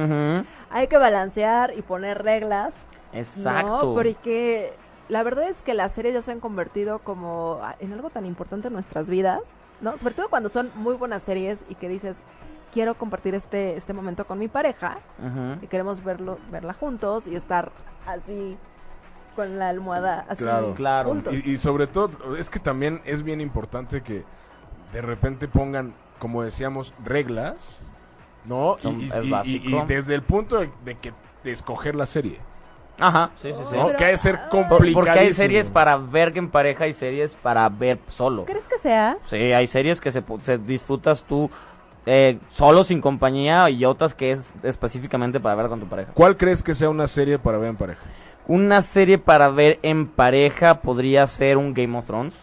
Hay 0.69 0.87
que 0.87 0.97
balancear 0.97 1.73
y 1.77 1.81
poner 1.81 2.23
reglas. 2.23 2.73
Exacto. 3.13 3.93
Porque 3.93 4.73
la 5.09 5.23
verdad 5.23 5.49
es 5.49 5.61
que 5.61 5.73
las 5.73 5.93
series 5.93 6.13
ya 6.13 6.21
se 6.21 6.31
han 6.31 6.39
convertido 6.39 6.99
como 6.99 7.61
en 7.79 7.93
algo 7.93 8.09
tan 8.09 8.25
importante 8.25 8.67
en 8.67 8.73
nuestras 8.73 9.09
vidas, 9.09 9.41
¿no? 9.81 9.97
Sobre 9.97 10.13
todo 10.13 10.29
cuando 10.29 10.49
son 10.49 10.71
muy 10.75 10.95
buenas 10.95 11.23
series 11.23 11.63
y 11.69 11.75
que 11.75 11.89
dices, 11.89 12.17
quiero 12.73 12.95
compartir 12.95 13.35
este, 13.35 13.75
este 13.77 13.93
momento 13.93 14.25
con 14.25 14.39
mi 14.39 14.47
pareja 14.47 14.97
y 15.61 15.67
queremos 15.67 16.03
verlo, 16.03 16.39
verla 16.51 16.73
juntos 16.73 17.27
y 17.27 17.35
estar 17.35 17.71
así 18.07 18.57
con 19.35 19.57
la 19.57 19.69
almohada 19.69 20.25
así 20.27 20.43
claro, 20.43 20.73
claro. 20.75 21.15
Y, 21.31 21.57
sobre 21.57 21.87
todo, 21.87 22.35
es 22.35 22.49
que 22.49 22.59
también 22.59 23.01
es 23.05 23.23
bien 23.23 23.41
importante 23.41 24.01
que 24.01 24.23
de 24.91 25.01
repente 25.01 25.47
pongan, 25.47 25.93
como 26.19 26.43
decíamos, 26.43 26.93
reglas, 27.03 27.83
¿no? 28.45 28.77
y, 28.83 29.09
desde 29.87 30.15
el 30.15 30.23
punto 30.23 30.59
de, 30.59 30.95
que 30.95 31.13
de 31.43 31.51
escoger 31.51 31.95
la 31.95 32.05
serie. 32.05 32.39
Ajá, 32.99 33.31
sí, 33.41 33.51
sí, 33.51 33.59
sí. 33.71 33.75
que 33.97 34.05
hay 34.05 34.11
que 34.11 34.17
ser 34.17 34.39
complicado. 34.49 34.93
Porque 34.93 35.09
hay 35.09 35.33
series 35.33 35.67
para 35.69 35.97
ver 35.97 36.37
en 36.37 36.49
pareja 36.49 36.85
y 36.87 36.93
series 36.93 37.33
para 37.33 37.67
ver 37.67 37.97
solo. 38.09 38.45
¿Crees 38.45 38.65
que 38.65 38.77
sea? 38.77 39.17
Sí, 39.25 39.35
hay 39.35 39.65
series 39.65 39.99
que 39.99 40.11
se, 40.11 40.23
se 40.41 40.59
disfrutas 40.59 41.23
tú 41.23 41.49
eh, 42.05 42.39
solo 42.51 42.83
sin 42.83 43.01
compañía 43.01 43.69
y 43.69 43.85
otras 43.85 44.13
que 44.13 44.31
es 44.31 44.41
específicamente 44.63 45.39
para 45.39 45.55
ver 45.55 45.67
con 45.67 45.79
tu 45.79 45.87
pareja. 45.87 46.11
¿Cuál 46.13 46.37
crees 46.37 46.63
que 46.63 46.75
sea 46.75 46.89
una 46.89 47.07
serie 47.07 47.39
para 47.39 47.57
ver 47.57 47.69
en 47.69 47.77
pareja? 47.77 48.01
Una 48.47 48.81
serie 48.81 49.17
para 49.17 49.49
ver 49.49 49.79
en 49.83 50.07
pareja 50.07 50.81
podría 50.81 51.25
ser 51.27 51.57
un 51.57 51.73
Game 51.73 51.97
of 51.97 52.05
Thrones. 52.05 52.33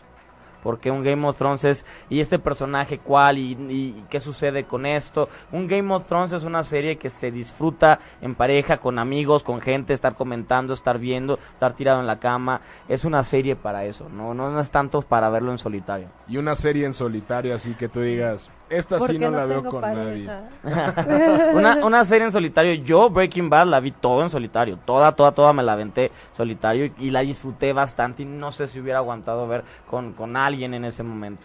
Porque 0.63 0.91
un 0.91 1.03
Game 1.03 1.27
of 1.27 1.39
Thrones 1.39 1.65
es, 1.65 1.87
y 2.11 2.21
este 2.21 2.39
personaje 2.39 2.99
cuál, 2.99 3.39
y, 3.39 3.53
y 3.71 4.05
qué 4.11 4.21
sucede 4.21 4.65
con 4.65 4.85
esto. 4.85 5.31
Un 5.53 5.67
Game 5.67 5.91
of 5.95 6.05
Thrones 6.07 6.33
es 6.33 6.45
una 6.45 6.65
serie 6.65 6.99
que 6.99 7.09
se 7.09 7.31
disfruta 7.31 7.99
en 8.21 8.35
pareja, 8.35 8.77
con 8.77 8.99
amigos, 8.99 9.43
con 9.43 9.63
gente, 9.63 9.95
estar 9.95 10.15
comentando, 10.15 10.75
estar 10.75 10.99
viendo, 10.99 11.39
estar 11.55 11.75
tirado 11.75 12.01
en 12.01 12.07
la 12.07 12.19
cama. 12.19 12.61
Es 12.89 13.07
una 13.07 13.23
serie 13.23 13.57
para 13.57 13.87
eso, 13.87 14.11
no, 14.11 14.35
no, 14.35 14.51
no 14.51 14.61
es 14.61 14.71
tanto 14.71 15.01
para 15.01 15.31
verlo 15.31 15.51
en 15.51 15.57
solitario. 15.57 16.09
Y 16.29 16.37
una 16.37 16.55
serie 16.55 16.85
en 16.85 16.93
solitario, 16.93 17.55
así 17.55 17.73
que 17.73 17.89
tú 17.89 18.03
digas, 18.03 18.51
esta 18.71 19.01
sí 19.01 19.19
no, 19.19 19.31
la 19.31 19.45
veo 19.45 19.65
con 19.65 19.81
nadie. 19.81 20.31
una, 21.55 21.85
una 21.85 22.05
serie 22.05 22.27
en 22.27 22.33
solitario, 22.33 22.75
yo 22.75 23.11
Breaking 23.11 23.51
Bad 23.51 23.67
la 23.67 23.81
vi 23.81 23.91
todo 23.91 24.23
en 24.23 24.31
solitario, 24.31 24.79
toda, 24.85 25.15
toda, 25.15 25.33
toda 25.33 25.53
me 25.53 25.63
la 25.63 25.73
aventé 25.73 26.11
solitario 26.33 26.87
y, 26.87 26.95
y 26.99 27.11
la 27.11 27.21
disfruté 27.21 27.73
bastante 27.73 28.23
y 28.23 28.27
no 28.27 28.53
sé 28.53 28.67
si 28.67 28.81
hubiera 28.81 29.01
aguantado 29.01 29.47
ver 29.49 29.65
con, 29.87 30.13
con 30.13 30.37
alguien 30.37 30.73
en 30.75 30.85
ese 30.85 31.03
momento. 31.03 31.43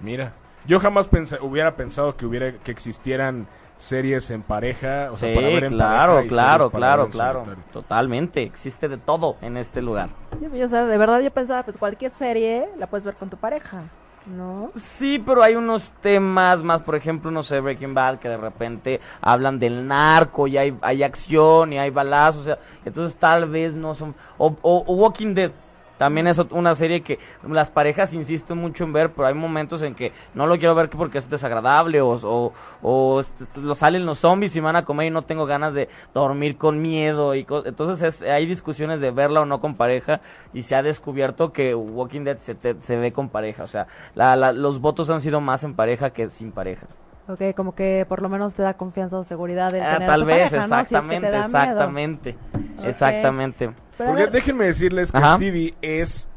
Mira, 0.00 0.32
yo 0.66 0.80
jamás 0.80 1.08
pensé, 1.08 1.38
hubiera 1.40 1.76
pensado 1.76 2.16
que 2.16 2.26
hubiera 2.26 2.52
que 2.52 2.70
existieran 2.70 3.46
series 3.76 4.30
en 4.30 4.42
pareja, 4.42 5.10
o 5.12 5.16
sea, 5.16 5.28
sí, 5.28 5.34
para 5.34 5.48
ver 5.48 5.64
en 5.64 5.72
claro, 5.74 6.14
pareja 6.14 6.28
claro, 6.34 6.70
claro, 6.70 7.08
claro, 7.08 7.44
solitario. 7.44 7.72
totalmente, 7.72 8.42
existe 8.42 8.88
de 8.88 8.96
todo 8.96 9.36
en 9.42 9.56
este 9.56 9.82
lugar. 9.82 10.08
Sí, 10.40 10.46
pues, 10.48 10.64
o 10.64 10.68
sea, 10.68 10.86
de 10.86 10.98
verdad 10.98 11.20
yo 11.20 11.30
pensaba, 11.30 11.62
pues 11.62 11.76
cualquier 11.76 12.10
serie 12.12 12.66
la 12.78 12.86
puedes 12.86 13.04
ver 13.04 13.14
con 13.14 13.28
tu 13.28 13.36
pareja, 13.36 13.84
¿no? 14.26 14.70
Sí, 14.76 15.22
pero 15.24 15.42
hay 15.42 15.54
unos 15.54 15.92
temas 16.00 16.62
más, 16.62 16.82
por 16.82 16.96
ejemplo, 16.96 17.30
no 17.30 17.42
sé, 17.42 17.60
Breaking 17.60 17.94
Bad, 17.94 18.18
que 18.18 18.28
de 18.28 18.36
repente 18.36 19.00
hablan 19.20 19.58
del 19.58 19.86
narco 19.86 20.46
y 20.46 20.58
hay, 20.58 20.76
hay 20.82 21.02
acción 21.02 21.72
y 21.72 21.78
hay 21.78 21.90
balazos, 21.90 22.42
o 22.42 22.44
sea, 22.44 22.58
entonces 22.84 23.18
tal 23.18 23.48
vez 23.48 23.74
no 23.74 23.94
son... 23.94 24.14
O, 24.38 24.50
Walking 24.86 25.34
Dead, 25.34 25.52
también 25.98 26.26
es 26.26 26.38
una 26.50 26.74
serie 26.74 27.00
que 27.02 27.18
las 27.48 27.70
parejas 27.70 28.12
insisten 28.12 28.58
mucho 28.58 28.84
en 28.84 28.92
ver, 28.92 29.12
pero 29.12 29.26
hay 29.28 29.34
momentos 29.34 29.82
en 29.82 29.94
que 29.94 30.12
no 30.34 30.46
lo 30.46 30.58
quiero 30.58 30.74
ver 30.74 30.90
porque 30.90 31.18
es 31.18 31.30
desagradable 31.30 32.00
o, 32.00 32.10
o, 32.22 32.52
o 32.82 33.22
lo 33.56 33.74
salen 33.74 34.06
los 34.06 34.18
zombies 34.18 34.54
y 34.56 34.60
me 34.60 34.66
van 34.66 34.76
a 34.76 34.84
comer 34.84 35.06
y 35.06 35.10
no 35.10 35.22
tengo 35.22 35.46
ganas 35.46 35.74
de 35.74 35.88
dormir 36.14 36.56
con 36.56 36.80
miedo. 36.82 37.34
y 37.34 37.44
co- 37.44 37.64
Entonces 37.64 38.02
es- 38.20 38.28
hay 38.28 38.46
discusiones 38.46 39.00
de 39.00 39.10
verla 39.10 39.40
o 39.40 39.46
no 39.46 39.60
con 39.60 39.74
pareja 39.74 40.20
y 40.52 40.62
se 40.62 40.74
ha 40.74 40.82
descubierto 40.82 41.52
que 41.52 41.74
Walking 41.74 42.24
Dead 42.24 42.36
se, 42.38 42.54
te- 42.54 42.80
se 42.80 42.96
ve 42.96 43.12
con 43.12 43.28
pareja. 43.28 43.64
O 43.64 43.66
sea, 43.68 43.86
la- 44.14 44.36
la- 44.36 44.52
los 44.52 44.80
votos 44.80 45.10
han 45.10 45.20
sido 45.20 45.40
más 45.40 45.64
en 45.64 45.74
pareja 45.74 46.10
que 46.10 46.28
sin 46.28 46.52
pareja. 46.52 46.86
Ok, 47.28 47.40
como 47.56 47.74
que 47.74 48.06
por 48.08 48.22
lo 48.22 48.28
menos 48.28 48.54
te 48.54 48.62
da 48.62 48.74
confianza 48.74 49.18
o 49.18 49.24
seguridad 49.24 49.74
el 49.74 49.82
Ah, 49.82 49.94
tener 49.94 50.02
a 50.04 50.12
tal 50.12 50.20
tu 50.20 50.26
vez, 50.26 50.50
pareja, 50.50 50.66
¿no? 50.68 50.76
Si 50.84 50.94
es 50.94 51.02
que 51.02 51.20
te 51.20 51.26
exactamente, 51.26 51.30
miedo. 51.30 51.38
exactamente, 52.88 53.66
Ok. 53.68 53.74
Pero 53.96 54.10
Porque 54.10 54.26
déjenme 54.28 54.66
decirles 54.66 55.10
que 55.12 55.18
Ajá. 55.18 55.36
Stevie 55.36 55.74
es 55.82 56.28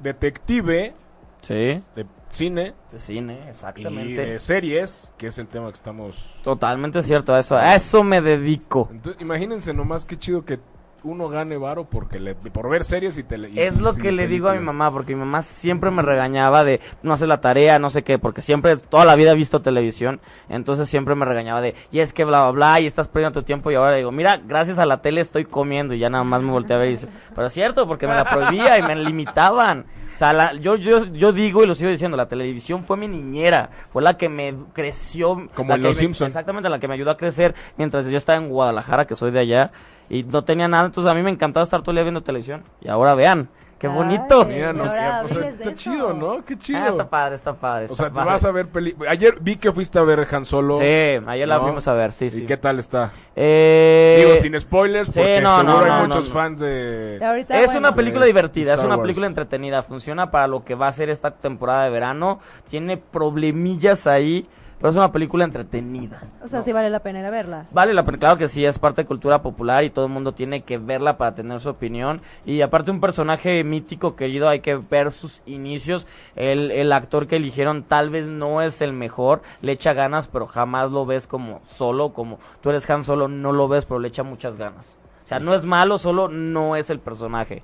detective 0.00 0.94
Sí, 1.42 1.82
de 1.96 2.06
cine 2.30 2.74
de 2.92 2.98
cine, 2.98 3.40
y 3.44 3.48
exactamente. 3.48 4.24
de 4.24 4.38
series, 4.38 5.12
que 5.18 5.26
es 5.26 5.38
el 5.38 5.48
tema 5.48 5.68
que 5.68 5.74
estamos... 5.74 6.38
Totalmente 6.44 7.02
cierto, 7.02 7.34
a 7.34 7.40
eso, 7.40 7.56
a 7.56 7.74
eso 7.74 8.04
me 8.04 8.20
dedico. 8.20 8.88
Entonces, 8.92 9.20
imagínense 9.20 9.72
nomás 9.74 10.04
qué 10.04 10.16
chido 10.18 10.44
que 10.44 10.60
uno 11.04 11.28
gane 11.28 11.56
varo 11.56 11.84
porque 11.84 12.20
le, 12.20 12.34
por 12.34 12.68
ver 12.68 12.84
series 12.84 13.18
y 13.18 13.22
tele. 13.22 13.50
y- 13.50 13.58
Es 13.60 13.80
lo 13.80 13.94
que 13.94 14.12
le 14.12 14.26
digo 14.28 14.48
a 14.48 14.54
mi 14.54 14.60
mamá, 14.60 14.90
porque 14.92 15.14
mi 15.14 15.20
mamá 15.20 15.42
siempre 15.42 15.90
me 15.90 16.02
regañaba 16.02 16.62
de 16.64 16.80
no 17.02 17.12
hacer 17.12 17.28
la 17.28 17.40
tarea, 17.40 17.78
no 17.78 17.90
sé 17.90 18.02
qué, 18.02 18.18
porque 18.18 18.40
siempre, 18.40 18.76
toda 18.76 19.04
la 19.04 19.16
vida 19.16 19.32
he 19.32 19.36
visto 19.36 19.62
televisión, 19.62 20.20
entonces 20.48 20.88
siempre 20.88 21.14
me 21.14 21.24
regañaba 21.24 21.60
de, 21.60 21.74
y 21.90 22.00
es 22.00 22.12
que 22.12 22.24
bla, 22.24 22.42
bla, 22.42 22.50
bla, 22.52 22.80
y 22.80 22.86
estás 22.86 23.08
perdiendo 23.08 23.40
tu 23.40 23.44
tiempo, 23.44 23.70
y 23.70 23.74
ahora 23.74 23.96
digo, 23.96 24.12
mira, 24.12 24.40
gracias 24.46 24.78
a 24.78 24.86
la 24.86 25.02
tele 25.02 25.20
estoy 25.20 25.44
comiendo, 25.44 25.94
y 25.94 25.98
ya 25.98 26.08
nada 26.10 26.24
más 26.24 26.42
me 26.42 26.50
volteé 26.52 26.76
a 26.76 26.78
ver 26.78 26.88
y 26.88 26.92
dice, 26.92 27.08
pero 27.34 27.46
es 27.48 27.52
cierto, 27.52 27.86
porque 27.86 28.06
me 28.06 28.14
la 28.14 28.24
prohibía 28.24 28.78
y 28.78 28.82
me 28.82 28.94
limitaban. 28.96 29.86
O 30.12 30.16
sea, 30.16 30.32
la- 30.34 30.52
yo, 30.54 30.76
yo, 30.76 31.06
yo 31.06 31.32
digo 31.32 31.64
y 31.64 31.66
lo 31.66 31.74
sigo 31.74 31.90
diciendo, 31.90 32.16
la 32.18 32.28
televisión 32.28 32.84
fue 32.84 32.96
mi 32.98 33.08
niñera, 33.08 33.70
fue 33.92 34.02
la 34.02 34.18
que 34.18 34.28
me 34.28 34.54
creció. 34.74 35.48
Como 35.54 35.74
en 35.74 35.82
Los 35.82 35.96
me- 35.96 36.00
Simpson. 36.00 36.26
Exactamente, 36.26 36.68
la 36.68 36.78
que 36.78 36.86
me 36.86 36.94
ayudó 36.94 37.10
a 37.12 37.16
crecer 37.16 37.54
mientras 37.78 38.06
yo 38.06 38.18
estaba 38.18 38.38
en 38.38 38.50
Guadalajara, 38.50 39.06
que 39.06 39.14
soy 39.14 39.30
de 39.30 39.40
allá, 39.40 39.72
y 40.12 40.24
no 40.24 40.44
tenía 40.44 40.68
nada, 40.68 40.84
entonces 40.86 41.10
a 41.10 41.14
mí 41.14 41.22
me 41.22 41.30
encantaba 41.30 41.64
estar 41.64 41.80
todo 41.80 41.92
el 41.92 41.96
día 41.96 42.02
viendo 42.04 42.22
televisión. 42.22 42.62
Y 42.82 42.88
ahora 42.88 43.14
vean, 43.14 43.48
qué 43.78 43.86
Ay, 43.86 43.94
bonito. 43.94 44.44
Mira, 44.44 44.72
no, 44.74 44.84
o 44.84 44.86
sea, 44.86 45.22
de 45.22 45.48
está 45.48 45.70
eso. 45.70 45.72
chido, 45.72 46.12
¿no? 46.12 46.44
Qué 46.44 46.58
chido. 46.58 46.78
Ah, 46.80 46.88
está 46.90 47.08
padre, 47.08 47.34
está 47.34 47.54
padre. 47.54 47.86
o 47.90 47.96
sea, 47.96 48.10
te 48.10 48.20
vas 48.20 48.44
a 48.44 48.50
ver 48.50 48.66
peli... 48.68 48.94
Ayer 49.08 49.38
vi 49.40 49.56
que 49.56 49.72
fuiste 49.72 49.98
a 49.98 50.02
ver 50.02 50.28
Han 50.30 50.44
Solo. 50.44 50.78
Sí, 50.78 50.84
ayer 50.84 51.48
la 51.48 51.58
fuimos 51.60 51.88
a 51.88 51.94
ver, 51.94 52.12
sí, 52.12 52.26
¿Y 52.26 52.30
sí. 52.30 52.46
qué 52.46 52.58
tal 52.58 52.78
está? 52.78 53.10
Eh, 53.34 54.22
Digo, 54.26 54.36
sin 54.42 54.60
spoilers, 54.60 55.08
sí, 55.08 55.14
porque 55.18 55.40
no, 55.40 55.60
seguro 55.60 55.86
no, 55.86 55.94
hay 55.94 56.02
muchos 56.06 56.28
no. 56.28 56.34
fans 56.34 56.60
de... 56.60 57.18
Ahorita, 57.24 57.58
Es 57.58 57.66
bueno, 57.68 57.80
una 57.80 57.94
película 57.94 58.24
de 58.26 58.28
divertida, 58.32 58.74
es 58.74 58.80
una 58.80 58.90
Wars. 58.90 59.00
película 59.02 59.26
entretenida, 59.26 59.82
funciona 59.82 60.30
para 60.30 60.46
lo 60.46 60.62
que 60.62 60.74
va 60.74 60.88
a 60.88 60.92
ser 60.92 61.08
esta 61.08 61.30
temporada 61.30 61.84
de 61.84 61.90
verano, 61.90 62.38
tiene 62.68 62.98
problemillas 62.98 64.06
ahí, 64.06 64.46
pero 64.82 64.90
es 64.90 64.96
una 64.96 65.12
película 65.12 65.44
entretenida. 65.44 66.24
O 66.44 66.48
sea, 66.48 66.60
sí 66.60 66.72
vale 66.72 66.90
la 66.90 66.98
pena 66.98 67.20
ir 67.20 67.24
a 67.24 67.30
verla. 67.30 67.66
Vale 67.70 67.94
la 67.94 68.04
pena, 68.04 68.18
claro 68.18 68.36
que 68.36 68.48
sí, 68.48 68.64
es 68.64 68.80
parte 68.80 69.02
de 69.02 69.06
cultura 69.06 69.40
popular 69.40 69.84
y 69.84 69.90
todo 69.90 70.06
el 70.06 70.10
mundo 70.10 70.32
tiene 70.32 70.62
que 70.62 70.76
verla 70.76 71.18
para 71.18 71.36
tener 71.36 71.60
su 71.60 71.68
opinión. 71.68 72.20
Y 72.44 72.62
aparte 72.62 72.90
un 72.90 73.00
personaje 73.00 73.62
mítico, 73.62 74.16
querido, 74.16 74.48
hay 74.48 74.58
que 74.58 74.74
ver 74.74 75.12
sus 75.12 75.40
inicios. 75.46 76.08
El, 76.34 76.72
el 76.72 76.92
actor 76.92 77.28
que 77.28 77.36
eligieron 77.36 77.84
tal 77.84 78.10
vez 78.10 78.26
no 78.26 78.60
es 78.60 78.80
el 78.80 78.92
mejor, 78.92 79.42
le 79.60 79.70
echa 79.70 79.92
ganas, 79.92 80.26
pero 80.26 80.48
jamás 80.48 80.90
lo 80.90 81.06
ves 81.06 81.28
como 81.28 81.60
solo, 81.64 82.12
como 82.12 82.40
tú 82.60 82.70
eres 82.70 82.90
Han 82.90 83.04
Solo, 83.04 83.28
no 83.28 83.52
lo 83.52 83.68
ves, 83.68 83.84
pero 83.84 84.00
le 84.00 84.08
echa 84.08 84.24
muchas 84.24 84.56
ganas. 84.56 84.96
O 85.24 85.28
sea, 85.28 85.38
no 85.38 85.54
es 85.54 85.64
malo, 85.64 85.96
solo 85.98 86.28
no 86.28 86.74
es 86.74 86.90
el 86.90 86.98
personaje. 86.98 87.62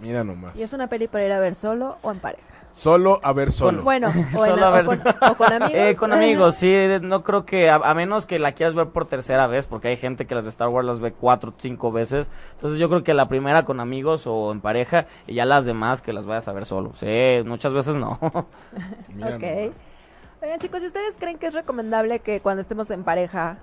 Mira 0.00 0.22
nomás. 0.22 0.54
Y 0.54 0.62
es 0.62 0.74
una 0.74 0.88
peli 0.88 1.08
para 1.08 1.24
ir 1.24 1.32
a 1.32 1.40
ver 1.40 1.54
solo 1.54 1.96
o 2.02 2.10
en 2.10 2.18
pareja. 2.20 2.57
Solo 2.72 3.18
a 3.22 3.32
ver 3.32 3.50
solo. 3.50 3.82
Bueno, 3.82 4.08
o, 4.36 4.44
en- 4.46 4.50
Solo 4.52 4.66
a 4.66 4.68
o 4.70 4.72
ver- 4.72 4.84
con, 4.86 4.98
o 5.00 5.34
con 5.36 5.52
amigos. 5.52 5.72
Eh, 5.74 5.96
con 5.96 6.12
amigos, 6.12 6.54
sí, 6.54 6.74
no 7.02 7.24
creo 7.24 7.44
que, 7.44 7.68
a, 7.70 7.76
a 7.76 7.94
menos 7.94 8.24
que 8.26 8.38
la 8.38 8.52
quieras 8.52 8.74
ver 8.74 8.88
por 8.88 9.06
tercera 9.06 9.46
vez, 9.46 9.66
porque 9.66 9.88
hay 9.88 9.96
gente 9.96 10.26
que 10.26 10.34
las 10.34 10.44
de 10.44 10.50
Star 10.50 10.68
Wars 10.68 10.86
las 10.86 11.00
ve 11.00 11.12
cuatro, 11.12 11.52
cinco 11.58 11.90
veces. 11.90 12.30
Entonces 12.52 12.78
yo 12.78 12.88
creo 12.88 13.02
que 13.02 13.14
la 13.14 13.28
primera 13.28 13.64
con 13.64 13.80
amigos 13.80 14.26
o 14.26 14.52
en 14.52 14.60
pareja, 14.60 15.06
y 15.26 15.34
ya 15.34 15.44
las 15.44 15.64
demás 15.64 16.02
que 16.02 16.12
las 16.12 16.24
vayas 16.26 16.46
a 16.48 16.52
ver 16.52 16.66
solo. 16.66 16.92
Sí, 16.94 17.42
muchas 17.44 17.72
veces 17.72 17.96
no. 17.96 18.18
Ok. 18.22 19.72
Oigan, 20.40 20.60
chicos, 20.60 20.82
¿y 20.82 20.86
ustedes 20.86 21.16
creen 21.18 21.36
que 21.38 21.46
es 21.46 21.54
recomendable 21.54 22.20
que 22.20 22.40
cuando 22.40 22.60
estemos 22.62 22.90
en 22.92 23.02
pareja, 23.02 23.58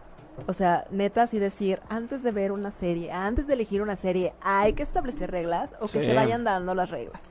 o 0.46 0.52
sea, 0.52 0.84
neta, 0.92 1.22
así 1.24 1.40
decir, 1.40 1.80
antes 1.88 2.22
de 2.22 2.32
ver 2.32 2.52
una 2.52 2.70
serie, 2.72 3.14
antes 3.14 3.48
de 3.48 3.54
elegir 3.54 3.82
una 3.82 3.96
serie, 3.96 4.34
hay 4.42 4.74
que 4.74 4.84
establecer 4.84 5.32
reglas 5.32 5.74
o 5.80 5.86
que 5.88 6.02
Sí. 6.02 6.06
se 6.08 6.14
vayan 6.14 6.44
dando 6.44 6.76
las 6.76 6.90
reglas? 6.90 7.22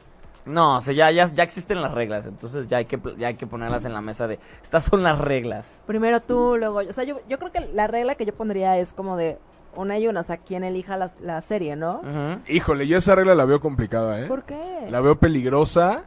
No, 0.46 0.76
o 0.78 0.80
sea, 0.80 0.94
ya, 0.94 1.10
ya, 1.10 1.26
ya 1.26 1.42
existen 1.42 1.80
las 1.80 1.92
reglas, 1.92 2.26
entonces 2.26 2.66
ya 2.66 2.78
hay 2.78 2.84
que, 2.86 3.00
ya 3.16 3.28
hay 3.28 3.34
que 3.36 3.46
ponerlas 3.46 3.84
en 3.84 3.92
la 3.92 4.00
mesa 4.00 4.26
de, 4.26 4.38
estas 4.62 4.84
son 4.84 5.02
las 5.02 5.18
reglas. 5.18 5.66
Primero 5.86 6.20
tú, 6.20 6.56
luego 6.58 6.82
yo. 6.82 6.90
O 6.90 6.92
sea, 6.92 7.04
yo, 7.04 7.20
yo 7.28 7.38
creo 7.38 7.50
que 7.52 7.60
la 7.72 7.86
regla 7.86 8.14
que 8.14 8.26
yo 8.26 8.34
pondría 8.34 8.76
es 8.78 8.92
como 8.92 9.16
de 9.16 9.38
una 9.76 9.98
y 9.98 10.06
una, 10.06 10.20
o 10.20 10.22
sea, 10.24 10.36
quien 10.36 10.62
elija 10.64 10.96
las- 10.96 11.18
la, 11.20 11.40
serie, 11.40 11.76
¿no? 11.76 12.02
Híjole, 12.46 12.86
yo 12.86 12.98
esa 12.98 13.14
regla 13.14 13.34
la 13.34 13.44
veo 13.44 13.60
complicada, 13.60 14.20
¿eh? 14.20 14.26
¿Por 14.26 14.44
qué? 14.44 14.86
La 14.88 15.00
veo 15.00 15.16
peligrosa. 15.18 16.04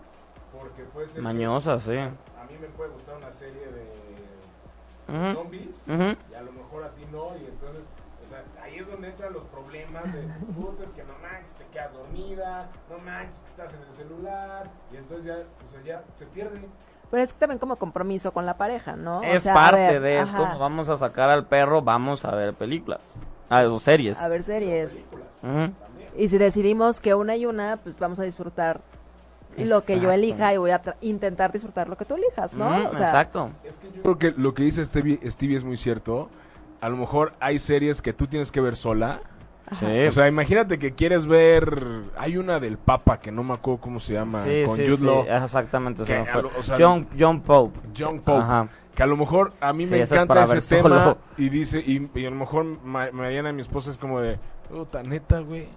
Porque 0.58 0.84
puede 0.84 1.08
ser 1.10 1.22
Mañosa, 1.22 1.80
sí. 1.80 1.98
a 1.98 2.12
mí 2.50 2.58
me 2.62 2.68
puede 2.68 2.92
gustar 2.92 3.18
una 3.18 3.32
serie 3.32 3.62
de 3.68 3.88
Ujú, 5.10 5.34
zombies 5.42 5.82
ujú. 5.88 6.16
y 6.32 6.34
a 6.36 6.42
lo 6.42 6.52
mejor 6.52 6.84
a 6.84 6.90
ti 6.92 7.04
no 7.12 7.32
y 7.42 7.46
entonces, 7.46 7.84
o 8.26 8.30
sea, 8.30 8.44
ahí 8.64 8.76
es 8.78 8.88
donde 8.88 9.08
entran 9.10 9.32
los 9.34 9.44
problemas 9.46 10.04
de 10.14 10.22
puta, 10.54 10.84
es 10.84 10.90
que 10.92 11.04
no 11.04 11.14
manches, 11.22 11.54
te 11.54 11.66
quedas 11.72 11.94
dormida, 11.94 12.70
no 12.90 12.98
manches, 13.00 13.42
estás 13.58 13.74
en 13.74 13.90
el 13.90 13.96
celular 13.96 14.70
y 14.94 14.98
entonces 14.98 15.26
ya, 15.26 15.34
o 15.34 15.72
sea, 15.72 15.84
ya 15.84 16.04
se 16.20 16.26
pierde. 16.28 16.60
Pero 17.10 17.24
es 17.24 17.34
también 17.34 17.58
como 17.58 17.78
compromiso 17.78 18.32
con 18.32 18.46
la 18.46 18.56
pareja, 18.58 18.96
¿no? 18.96 19.20
O 19.20 19.24
Es 19.24 19.44
sea, 19.44 19.54
a 19.54 19.56
parte 19.56 19.78
ver, 19.94 20.02
de 20.02 20.20
ajá, 20.20 20.38
como 20.38 20.60
vamos 20.60 20.90
a 20.90 20.98
sacar 20.98 21.30
al 21.30 21.46
perro, 21.46 21.82
vamos 21.82 22.24
a 22.26 22.36
ver 22.36 22.54
películas. 22.54 23.02
Ah, 23.50 23.64
o 23.64 23.80
series. 23.80 24.20
A 24.22 24.28
ver 24.28 24.44
series. 24.44 24.92
Ujú. 25.42 25.72
Y 26.18 26.30
si 26.30 26.38
decidimos 26.38 27.00
que 27.00 27.16
una 27.16 27.36
y 27.36 27.46
una, 27.46 27.78
pues 27.78 27.98
vamos 27.98 28.20
a 28.20 28.24
disfrutar 28.24 28.82
lo 29.58 29.82
que 29.84 29.94
yo 30.00 30.12
Exacto. 30.12 30.12
elija 30.12 30.54
y 30.54 30.58
voy 30.58 30.72
a 30.72 30.82
intentar 31.02 31.52
disfrutar 31.52 31.88
lo 31.90 31.98
que 31.98 32.06
tú 32.06 32.16
elijas, 32.16 32.54
¿no? 32.54 32.68
Ujú, 32.68 32.90
O 32.90 32.96
sea, 32.96 33.06
exacto. 33.08 33.52
Creo 34.04 34.18
que 34.20 34.32
lo 34.38 34.54
que 34.54 34.64
dice 34.64 34.86
Stevie, 34.86 35.20
Stevie 35.32 35.58
es 35.58 35.64
muy 35.64 35.78
cierto. 35.78 36.30
A 36.82 36.90
lo 36.90 36.98
mejor 36.98 37.32
hay 37.40 37.58
series 37.58 38.02
que 38.04 38.14
tú 38.14 38.28
tienes 38.28 38.52
que 38.52 38.62
ver 38.62 38.76
sola. 38.76 39.22
Sí. 39.74 39.86
O 40.08 40.12
sea, 40.12 40.28
imagínate 40.28 40.80
que 40.80 40.94
quieres 40.94 41.26
ver. 41.26 41.84
Hay 42.18 42.38
una 42.38 42.60
del 42.60 42.78
Papa 42.78 43.20
que 43.20 43.32
no 43.32 43.44
me 43.44 43.54
acuerdo 43.54 43.82
cómo 43.82 44.00
se 44.00 44.14
llama. 44.14 44.42
sí, 44.44 44.64
con 44.66 44.76
sí, 44.78 44.86
Jude 44.86 44.98
sí, 44.98 45.06
Law, 45.06 45.26
exactamente. 45.28 46.04
Que 46.04 46.24
lo- 46.42 46.52
o 46.58 46.64
sea, 46.64 46.78
John, 46.80 47.08
John 47.20 47.42
Pope. 47.42 47.80
John 47.98 48.20
Pope. 48.22 48.42
Ajá. 48.44 48.68
Que 48.96 49.04
a 49.04 49.08
lo 49.08 49.18
mejor 49.18 49.54
a 49.60 49.74
mí 49.74 49.86
Sí, 49.86 49.92
me 49.92 50.02
es 50.02 50.12
encanta 50.12 50.44
ese 50.46 50.76
tema. 50.78 50.90
solo. 50.90 51.18
Y 51.38 51.50
dice, 51.50 51.80
y, 51.86 52.10
y 52.16 52.26
a 52.26 52.30
lo 52.30 52.36
mejor 52.38 52.64
Ma- 52.84 53.10
Mariana, 53.12 53.52
mi 53.52 53.62
esposa, 53.62 53.92
es 53.92 53.98
como 53.98 54.22
de. 54.22 54.40
Puta, 54.70 55.04
neta, 55.04 55.40
güey. 55.40 55.68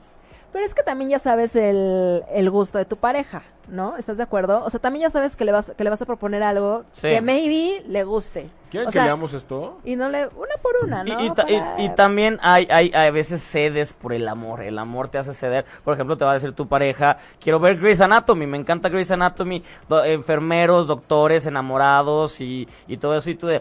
Pero 0.53 0.65
es 0.65 0.75
que 0.75 0.83
también 0.83 1.11
ya 1.11 1.19
sabes 1.19 1.55
el, 1.55 2.25
el 2.33 2.51
gusto 2.51 2.79
de 2.79 2.85
tu 2.85 2.97
pareja, 2.97 3.43
¿no? 3.69 3.97
¿Estás 3.99 4.17
de 4.17 4.23
acuerdo? 4.25 4.65
O 4.65 4.71
sea, 4.71 4.81
también 4.81 5.03
ya 5.03 5.11
sabes 5.11 5.37
que 5.37 5.45
le 5.45 5.53
vas, 5.53 5.71
que 5.77 5.85
le 5.85 5.91
vas 5.91 6.03
a 6.03 6.07
proponer 6.07 6.43
algo 6.43 6.85
Sí. 6.93 7.09
que 7.09 7.21
maybe 7.21 7.83
le 7.87 8.03
guste. 8.05 8.47
¿Quieren 8.71 8.89
O 8.89 8.93
que 8.93 8.99
sea, 8.99 9.05
leamos 9.05 9.35
esto? 9.35 9.79
Y 9.85 9.97
no 9.97 10.09
le, 10.09 10.27
una 10.29 10.55
por 10.63 10.73
una, 10.85 11.03
Y, 11.05 11.11
¿no? 11.11 11.25
y 11.25 11.31
ta- 11.35 11.45
y- 11.51 11.59
Para- 11.59 11.83
y 11.83 11.89
también 11.97 12.39
hay, 12.41 12.69
hay, 12.71 12.91
hay 12.95 13.09
a 13.09 13.11
veces 13.11 13.43
cedes 13.43 13.93
por 13.93 14.13
el 14.13 14.29
amor. 14.29 14.63
El 14.63 14.79
amor 14.79 15.09
te 15.09 15.19
hace 15.19 15.35
ceder. 15.35 15.65
Por 15.85 15.95
ejemplo, 15.95 16.17
te 16.17 16.25
va 16.25 16.31
a 16.31 16.35
decir 16.35 16.53
tu 16.53 16.69
pareja, 16.69 17.19
quiero 17.41 17.59
ver 17.59 17.79
Grey's 17.79 18.01
Anatomy, 18.01 18.47
me 18.47 18.57
encanta 18.57 18.89
Grey's 18.89 19.11
Anatomy, 19.11 19.63
do- 19.89 20.05
enfermeros, 20.05 20.87
doctores, 20.87 21.47
enamorados 21.47 22.41
y, 22.41 22.69
y 22.87 22.97
todo 22.97 23.17
eso. 23.17 23.29
Y 23.31 23.35
tú 23.35 23.47
de, 23.49 23.61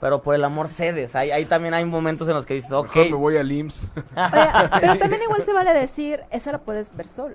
pero 0.00 0.20
por 0.22 0.34
el 0.34 0.44
amor 0.44 0.68
cedes. 0.68 1.14
Ahí, 1.16 1.30
ahí 1.30 1.44
también 1.46 1.74
hay 1.74 1.84
momentos 1.84 2.28
en 2.28 2.34
los 2.34 2.44
que 2.46 2.54
dices, 2.54 2.72
ok. 2.72 2.94
Mejor 2.96 3.10
me 3.10 3.16
voy 3.16 3.36
al 3.38 3.50
IMSS. 3.50 3.88
Oye, 3.94 4.02
pero 4.80 4.96
también 4.98 5.22
igual 5.22 5.44
se 5.44 5.52
vale 5.52 5.72
decir, 5.72 6.20
esa 6.30 6.52
la 6.52 6.58
puedes 6.58 6.94
ver 6.96 7.08
solo. 7.08 7.34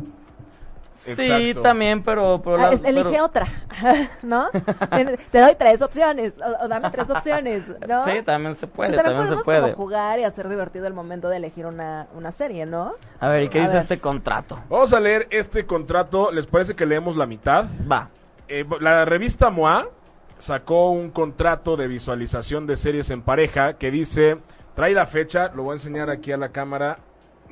Sí, 0.96 1.12
Exacto. 1.12 1.62
también, 1.62 2.02
pero... 2.04 2.42
pero 2.44 2.56
Ah, 2.58 2.62
la- 2.68 2.74
es- 2.74 2.84
elige 2.84 3.10
pero- 3.12 3.25
otra, 3.25 3.48
¿no? 4.24 4.50
Te 5.32 5.40
doy 5.40 5.56
tres 5.58 5.82
opciones, 5.82 6.34
o, 6.40 6.66
o 6.66 6.68
dame 6.68 6.90
tres 6.90 7.10
opciones, 7.10 7.64
¿no? 7.88 8.06
Sí, 8.06 8.22
también 8.25 8.56
se 8.56 8.66
O 8.66 8.70
puede, 8.70 8.94
sea, 8.94 9.04
también 9.04 9.24
se 9.24 9.28
podemos 9.36 9.46
puede. 9.46 9.62
como 9.62 9.75
jugar 9.75 10.20
y 10.20 10.24
hacer 10.24 10.48
divertido 10.50 10.88
el 10.88 10.94
momento 10.94 11.28
de 11.30 11.38
elegir 11.38 11.66
una, 11.66 12.08
una 12.16 12.32
serie, 12.32 12.66
¿no? 12.66 12.94
A 13.20 13.28
ver, 13.30 13.44
¿y 13.44 13.50
qué 13.50 13.60
A 13.60 13.62
dice 13.64 13.74
ver. 13.74 13.82
este 13.84 14.00
contrato? 14.00 14.60
Vamos 14.70 14.94
a 14.94 15.00
leer 15.00 15.28
este 15.32 15.66
contrato. 15.66 16.32
¿Les 16.32 16.48
parece 16.48 16.75
que 16.75 16.86
leemos 16.86 17.16
la 17.18 17.25
mitad? 17.25 17.66
Va. 17.92 18.10
Eh, 18.48 18.66
la 18.80 19.06
revista 19.06 19.50
MOA 19.50 19.88
sacó 20.38 20.92
un 20.92 21.10
contrato 21.12 21.75
de 21.78 21.88
visualización 21.88 22.68
de 22.68 22.75
series 22.78 23.10
en 23.10 23.22
pareja 23.22 23.74
que 23.74 23.92
dice, 23.92 24.38
trae 24.75 24.94
la 24.94 25.06
fecha, 25.08 25.52
lo 25.56 25.64
voy 25.64 25.72
a 25.72 25.75
enseñar 25.75 26.10
aquí 26.10 26.32
a 26.32 26.38
la 26.38 26.50
cámara. 26.50 26.98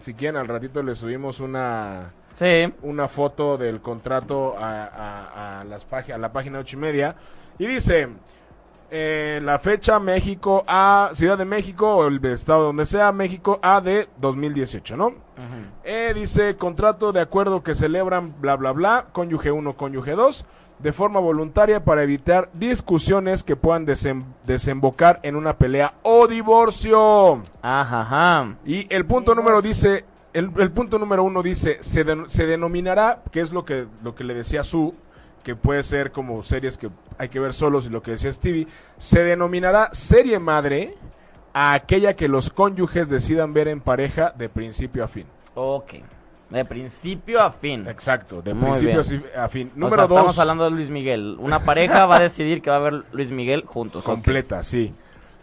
Si 0.01 0.13
quieren, 0.13 0.37
al 0.37 0.47
ratito 0.47 0.81
le 0.83 0.95
subimos 0.95 1.39
una, 1.39 2.11
Sí. 2.33 2.73
una 2.81 3.07
foto 3.07 3.57
del 3.57 3.79
contrato 3.81 4.55
a, 4.57 4.85
a- 4.85 5.61
a 5.61 5.63
las 5.63 5.85
a 5.91 6.17
la 6.17 6.31
página 6.31 6.59
ocho 6.59 6.75
y 6.77 6.79
media. 6.79 7.15
Y 7.59 7.67
dice, 7.67 8.09
eh, 8.91 9.39
la 9.43 9.59
fecha 9.59 9.99
México 9.99 10.63
A, 10.67 11.09
Ciudad 11.13 11.37
de 11.37 11.45
México, 11.45 11.95
o 11.95 12.07
el 12.07 12.23
estado 12.25 12.63
donde 12.65 12.85
sea, 12.85 13.11
México 13.11 13.59
A 13.61 13.81
de 13.81 14.07
2018, 14.17 14.97
¿no? 14.97 15.13
Eh, 15.83 16.11
dice, 16.15 16.55
contrato 16.57 17.11
de 17.11 17.21
acuerdo 17.21 17.63
que 17.63 17.75
celebran 17.75 18.35
bla 18.39 18.55
bla 18.55 18.71
bla, 18.71 19.05
cónyuge 19.11 19.51
1, 19.51 19.75
cónyuge 19.75 20.11
2, 20.11 20.45
de 20.79 20.93
forma 20.93 21.19
voluntaria 21.19 21.83
para 21.83 22.03
evitar 22.03 22.49
discusiones 22.53 23.43
que 23.43 23.55
puedan 23.55 23.85
desem- 23.87 24.25
desembocar 24.45 25.19
en 25.23 25.35
una 25.35 25.57
pelea 25.57 25.93
o 26.03 26.27
divorcio. 26.27 27.41
Ajá, 27.61 28.01
ajá. 28.01 28.55
Y 28.65 28.93
el 28.93 29.05
punto 29.05 29.33
número 29.33 29.61
dice, 29.61 30.05
el, 30.33 30.51
el 30.57 30.71
punto 30.71 30.99
número 30.99 31.23
uno 31.23 31.41
dice, 31.43 31.77
se, 31.81 32.03
den- 32.03 32.29
se 32.29 32.45
denominará, 32.45 33.21
que 33.31 33.41
es 33.41 33.51
lo 33.51 33.65
que, 33.65 33.87
lo 34.03 34.15
que 34.15 34.23
le 34.23 34.33
decía 34.33 34.63
Su, 34.63 34.95
que 35.43 35.55
puede 35.55 35.83
ser 35.83 36.11
como 36.11 36.41
series 36.43 36.77
que 36.77 36.89
hay 37.17 37.29
que 37.29 37.39
ver 37.39 37.53
solos 37.53 37.85
y 37.85 37.89
lo 37.89 38.01
que 38.01 38.11
decía 38.11 38.31
Stevie, 38.31 38.67
se 38.97 39.23
denominará 39.23 39.89
serie 39.93 40.39
madre 40.39 40.95
a 41.53 41.73
aquella 41.73 42.15
que 42.15 42.27
los 42.27 42.49
cónyuges 42.49 43.09
decidan 43.09 43.53
ver 43.53 43.67
en 43.67 43.79
pareja 43.81 44.31
de 44.35 44.49
principio 44.49 45.03
a 45.03 45.07
fin. 45.07 45.25
Ok. 45.55 45.93
De 46.49 46.65
principio 46.65 47.41
a 47.41 47.51
fin. 47.51 47.87
Exacto, 47.87 48.41
de 48.41 48.53
Muy 48.53 48.71
principio 48.79 49.01
bien. 49.03 49.39
a 49.39 49.49
fin. 49.49 49.71
O 49.75 49.79
Número 49.79 49.95
sea, 49.97 50.07
dos, 50.07 50.17
estamos 50.17 50.39
hablando 50.39 50.63
de 50.65 50.71
Luis 50.71 50.89
Miguel. 50.89 51.35
Una 51.39 51.59
pareja 51.59 52.05
va 52.05 52.17
a 52.17 52.19
decidir 52.21 52.61
que 52.61 52.69
va 52.69 52.75
a 52.77 52.79
ver 52.79 53.03
Luis 53.11 53.29
Miguel 53.31 53.63
juntos. 53.65 54.03
completa, 54.03 54.63
sí. 54.63 54.93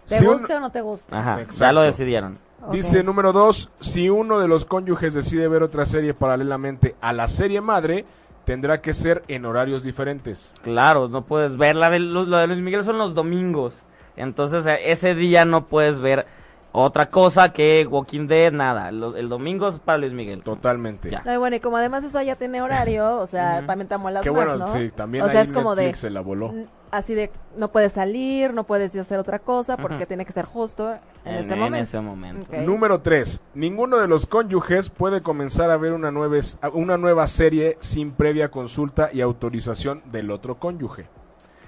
¿Te 0.09 0.19
Si 0.19 0.27
un- 0.27 0.39
gusta 0.39 0.57
o 0.57 0.61
no 0.61 0.71
te 0.71 0.81
gusta? 0.81 1.17
Ajá, 1.19 1.47
ya 1.49 1.73
lo 1.73 1.83
decidieron. 1.83 2.39
Dice 2.71 3.03
número 3.03 3.33
dos, 3.33 3.71
si 3.81 4.11
uno 4.11 4.39
de 4.39 4.47
los 4.47 4.65
cónyuges 4.65 5.15
decide 5.15 5.49
ver 5.49 5.63
otra 5.63 5.87
serie 5.87 6.15
paralelamente 6.15 6.95
a 7.01 7.13
la 7.13 7.27
serie 7.27 7.61
madre, 7.61 8.05
tendrá 8.45 8.81
que 8.81 8.95
ser 8.95 9.23
en 9.29 9.45
horarios 9.45 9.83
diferentes. 9.83 10.53
Claro, 10.63 11.09
no 11.09 11.23
puedes 11.23 11.57
ver. 11.57 11.75
La 11.75 11.91
de, 11.91 11.99
la 11.99 12.41
de 12.41 12.47
Luis 12.49 12.61
Miguel 12.61 12.85
son 12.85 12.99
los 12.99 13.15
domingos. 13.15 13.75
Entonces, 14.17 14.67
eh, 14.67 14.93
ese 14.93 15.15
día 15.15 15.45
no 15.45 15.67
puedes 15.67 16.01
ver 16.01 16.27
otra 16.73 17.11
cosa 17.11 17.53
que 17.53 17.87
Walking 17.91 18.27
Dead, 18.27 18.53
nada. 18.53 18.91
Lo- 18.93 19.17
el 19.17 19.29
domingo 19.29 19.69
es 19.69 19.79
para 19.79 19.99
Luis 19.99 20.13
Miguel. 20.13 20.43
Totalmente. 20.43 21.11
Ya. 21.11 21.23
Ay, 21.27 21.37
bueno, 21.37 21.57
y 21.57 21.61
como 21.61 21.77
además 21.77 22.05
esa 22.05 22.23
ya 22.23 22.37
tiene 22.37 22.63
horario, 22.63 23.19
o 23.19 23.27
sea, 23.27 23.65
también 23.67 23.89
te 23.89 23.95
amuelas 23.95 24.23
Qué 24.23 24.31
más, 24.31 24.45
bueno, 24.47 24.57
¿no? 24.59 24.67
sí, 24.69 24.91
también 24.95 25.25
o 25.25 25.27
ahí 25.27 25.33
sea, 25.33 25.43
es 25.43 25.53
como 25.53 25.75
Netflix 25.75 26.03
de, 26.03 26.09
se 26.09 26.11
la 26.11 26.21
voló. 26.21 26.55
así 26.91 27.15
de, 27.15 27.31
no 27.57 27.69
puedes 27.73 27.93
salir, 27.93 28.55
no 28.55 28.65
puedes 28.65 28.95
ir 28.95 29.01
a 29.01 29.03
hacer 29.03 29.19
otra 29.19 29.39
cosa, 29.41 29.77
porque 29.77 30.07
tiene 30.07 30.25
que 30.25 30.33
ser 30.33 30.45
justo 30.45 30.93
en, 31.25 31.35
ese 31.35 31.53
en 31.55 31.59
momento. 31.59 31.83
ese 31.83 32.01
momento. 32.01 32.47
Ok. 32.49 32.59
Número 32.67 33.01
3. 33.01 33.41
Ninguno 33.55 33.99
de 33.99 34.09
los 34.09 34.27
cónyuges 34.27 34.89
puede 34.91 35.23
comenzar 35.23 35.71
a 35.71 35.77
ver 35.77 35.93
una 35.93 36.11
nueva, 36.11 36.39
es- 36.39 36.59
una 36.73 36.97
nueva 36.97 37.27
serie 37.27 37.77
sin 37.81 38.13
previa 38.13 38.51
consulta 38.51 39.11
y 39.13 39.21
autorización 39.21 40.03
del 40.13 40.31
otro 40.31 40.57
cónyuge. 40.59 41.07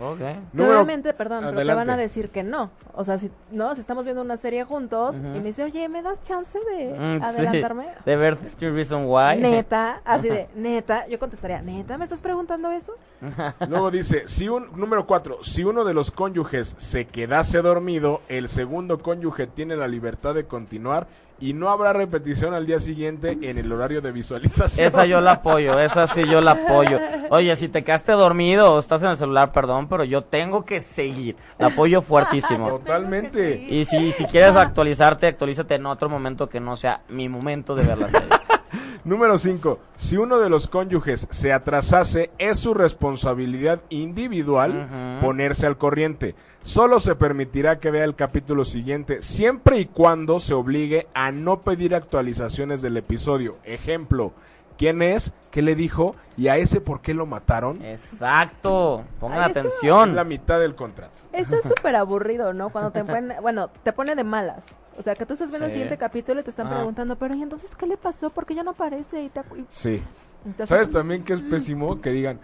Ok. 0.02 0.18
Que 0.18 0.36
Número- 0.52 0.74
obviamente, 0.74 1.14
perdón, 1.14 1.44
pero 1.54 1.58
te 1.66 1.74
van 1.74 1.88
a 1.90 1.96
decir 1.96 2.30
que 2.30 2.42
no. 2.42 2.70
O 2.94 3.04
sea, 3.04 3.18
si 3.18 3.30
no, 3.50 3.74
si 3.74 3.80
estamos 3.80 4.04
viendo 4.04 4.20
una 4.22 4.36
serie 4.36 4.64
juntos 4.64 5.14
y 5.16 5.20
me 5.38 5.40
dice, 5.42 5.62
oye, 5.64 5.88
¿me 5.88 6.02
das 6.02 6.20
chance 6.22 6.58
de 6.58 6.92
Mm, 6.98 7.18
sí. 7.20 7.24
adelantarme? 7.24 7.86
De 8.04 8.16
ver 8.16 8.36
30 8.36 8.70
Reason 8.74 9.04
Why. 9.06 9.36
Neta, 9.40 10.00
así 10.04 10.28
de, 10.28 10.48
neta, 10.56 11.06
yo 11.06 11.18
contestaría, 11.18 11.62
neta, 11.62 11.96
¿me 11.98 12.04
estás 12.04 12.20
preguntando 12.20 12.70
eso? 12.72 12.92
Luego 13.68 13.90
dice, 13.90 14.24
si 14.26 14.48
un 14.48 14.68
número 14.74 15.06
4, 15.06 15.44
si 15.44 15.64
uno 15.64 15.84
de 15.84 15.94
los 15.94 16.10
cónyuges 16.10 16.74
se 16.78 17.06
quedase 17.06 17.62
dormido, 17.62 18.20
el 18.28 18.48
segundo 18.48 18.98
cónyuge 18.98 19.46
tiene 19.46 19.76
la 19.76 19.86
libertad 19.88 20.34
de 20.34 20.44
continuar 20.44 21.06
y 21.42 21.54
no 21.54 21.70
habrá 21.70 21.92
repetición 21.92 22.54
al 22.54 22.66
día 22.66 22.78
siguiente 22.78 23.36
en 23.42 23.58
el 23.58 23.72
horario 23.72 24.00
de 24.00 24.12
visualización. 24.12 24.86
Esa 24.86 25.06
yo 25.06 25.20
la 25.20 25.32
apoyo, 25.42 25.76
esa 25.80 26.06
sí 26.06 26.22
yo 26.24 26.40
la 26.40 26.52
apoyo. 26.52 27.00
Oye, 27.30 27.56
si 27.56 27.68
te 27.68 27.82
quedaste 27.82 28.12
dormido 28.12 28.72
o 28.72 28.78
estás 28.78 29.02
en 29.02 29.08
el 29.08 29.16
celular, 29.16 29.50
perdón, 29.50 29.88
pero 29.88 30.04
yo 30.04 30.22
tengo 30.22 30.64
que 30.64 30.80
seguir. 30.80 31.34
La 31.58 31.66
apoyo 31.66 32.00
fuertísimo. 32.00 32.68
Totalmente. 32.78 33.56
Y 33.56 33.84
si, 33.86 34.12
si 34.12 34.24
quieres 34.26 34.54
actualizarte, 34.54 35.26
actualízate 35.26 35.74
en 35.74 35.86
otro 35.86 36.08
momento 36.08 36.48
que 36.48 36.60
no 36.60 36.76
sea 36.76 37.00
mi 37.08 37.28
momento 37.28 37.74
de 37.74 37.86
ver 37.86 37.98
la 37.98 38.08
serie. 38.08 38.28
Número 39.04 39.36
5. 39.36 39.80
Si 39.96 40.16
uno 40.16 40.38
de 40.38 40.48
los 40.48 40.68
cónyuges 40.68 41.26
se 41.30 41.52
atrasase, 41.52 42.30
es 42.38 42.56
su 42.56 42.72
responsabilidad 42.72 43.80
individual 43.88 45.18
ponerse 45.20 45.66
al 45.66 45.76
corriente. 45.76 46.36
Solo 46.62 47.00
se 47.00 47.14
permitirá 47.16 47.78
que 47.80 47.90
vea 47.90 48.04
el 48.04 48.14
capítulo 48.14 48.64
siguiente, 48.64 49.20
siempre 49.22 49.80
y 49.80 49.86
cuando 49.86 50.38
se 50.38 50.54
obligue 50.54 51.08
a 51.14 51.32
no 51.32 51.60
pedir 51.62 51.94
actualizaciones 51.94 52.82
del 52.82 52.96
episodio. 52.96 53.56
Ejemplo, 53.64 54.32
¿quién 54.78 55.02
es? 55.02 55.32
¿Qué 55.50 55.60
le 55.60 55.74
dijo? 55.74 56.14
¿Y 56.36 56.48
a 56.48 56.56
ese 56.56 56.80
por 56.80 57.00
qué 57.00 57.14
lo 57.14 57.26
mataron? 57.26 57.82
Exacto. 57.84 59.02
Pongan 59.18 59.38
Ay, 59.42 59.50
eso- 59.50 59.60
Es 59.60 59.66
atención. 59.66 60.14
la 60.16 60.24
mitad 60.24 60.60
del 60.60 60.74
contrato. 60.76 61.22
Eso 61.32 61.56
es 61.56 61.62
súper 61.64 61.96
aburrido, 61.96 62.52
¿no? 62.52 62.70
Cuando 62.70 62.90
te 62.92 63.02
bueno, 63.42 63.68
te 63.82 63.92
pone 63.92 64.14
de 64.14 64.24
malas. 64.24 64.64
O 64.96 65.02
sea, 65.02 65.14
que 65.14 65.26
tú 65.26 65.32
estás 65.32 65.48
viendo 65.50 65.66
el 65.66 65.72
Sí. 65.72 65.78
siguiente 65.78 65.98
capítulo 65.98 66.40
y 66.40 66.44
te 66.44 66.50
están 66.50 66.66
Ajá. 66.68 66.76
preguntando, 66.76 67.16
pero 67.16 67.34
¿y 67.34 67.42
entonces 67.42 67.74
qué 67.74 67.86
le 67.86 67.96
pasó? 67.96 68.30
¿Por 68.30 68.46
qué 68.46 68.54
ya 68.54 68.62
no 68.62 68.70
aparece? 68.72 69.22
Y 69.22 69.28
te 69.30 69.40
acu- 69.40 69.58
y- 69.58 69.66
Sí. 69.68 70.02
entonces- 70.44 70.68
¿Sabes 70.68 70.90
también 70.90 71.24
que 71.24 71.32
es 71.32 71.40
pésimo? 71.40 72.00
Que 72.00 72.10
digan, 72.10 72.38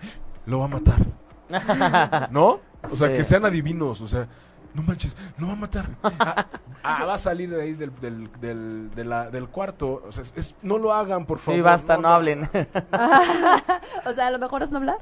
lo 0.46 0.58
va 0.58 0.64
a 0.64 0.68
matar. 0.68 0.98
¿No? 2.30 2.60
O 2.82 2.96
sea, 2.96 3.08
Sí. 3.08 3.14
que 3.14 3.24
sean 3.24 3.44
adivinos. 3.44 4.00
O 4.00 4.08
sea, 4.08 4.26
no 4.74 4.82
manches, 4.82 5.16
lo 5.38 5.46
va 5.48 5.52
a 5.54 5.56
matar. 5.56 5.86
Ah, 6.02 6.46
ah, 6.82 7.04
va 7.04 7.14
a 7.14 7.18
salir 7.18 7.50
de 7.50 7.60
ahí 7.62 7.72
del, 7.72 7.92
del, 8.00 8.30
del, 8.40 8.90
de 8.94 9.04
la- 9.04 9.30
del 9.30 9.48
cuarto. 9.48 10.02
O 10.06 10.12
sea, 10.12 10.22
es- 10.22 10.32
es- 10.36 10.54
no 10.62 10.78
lo 10.78 10.92
hagan, 10.92 11.26
por 11.26 11.38
favor. 11.38 11.58
Sí, 11.58 11.62
basta, 11.62 11.96
no 11.96 12.08
hablen. 12.08 12.48
o 14.06 14.12
sea, 14.14 14.26
a 14.26 14.30
lo 14.30 14.38
mejor 14.38 14.62
es 14.62 14.70
no 14.70 14.78
hablar. 14.78 14.98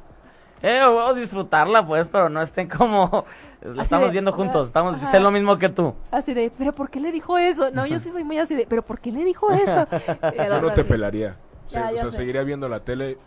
Eh, 0.63 0.81
a 0.81 1.13
disfrutarla, 1.13 1.87
pues, 1.87 2.09
pero 2.09 2.29
no 2.29 2.41
estén 2.41 2.69
como... 2.69 3.25
La 3.63 3.73
Así 3.73 3.81
estamos 3.83 4.07
de, 4.09 4.13
viendo 4.13 4.33
juntos, 4.33 4.69
estamos... 4.69 4.97
ajá. 4.97 5.11
Sé 5.11 5.19
lo 5.21 5.31
mismo 5.31 5.59
que 5.59 5.69
tú. 5.69 5.95
Así 6.11 6.35
de, 6.35 6.53
¿pero 6.57 6.73
por 6.75 6.89
qué 6.89 7.01
le 7.01 7.11
dijo 7.11 7.37
eso? 7.37 7.71
No, 7.73 7.85
yo 7.87 7.99
sí 7.99 8.11
soy 8.11 8.23
muy 8.23 8.39
así 8.39 8.55
de, 8.55 8.67
¿pero 8.67 8.83
por 8.83 9.01
qué 9.01 9.11
le 9.11 9.25
dijo 9.25 9.51
eso? 9.51 9.87
Yo 10.37 10.61
no 10.61 10.73
te 10.73 10.85
pelaría. 10.85 11.37
O 11.69 11.71
Ya, 11.71 11.91
ya 11.91 11.99
o 11.99 12.03
sea, 12.03 12.11
sé. 12.13 12.17
seguiría 12.19 12.43
viendo 12.43 12.69
la 12.69 12.81
tele. 12.81 13.19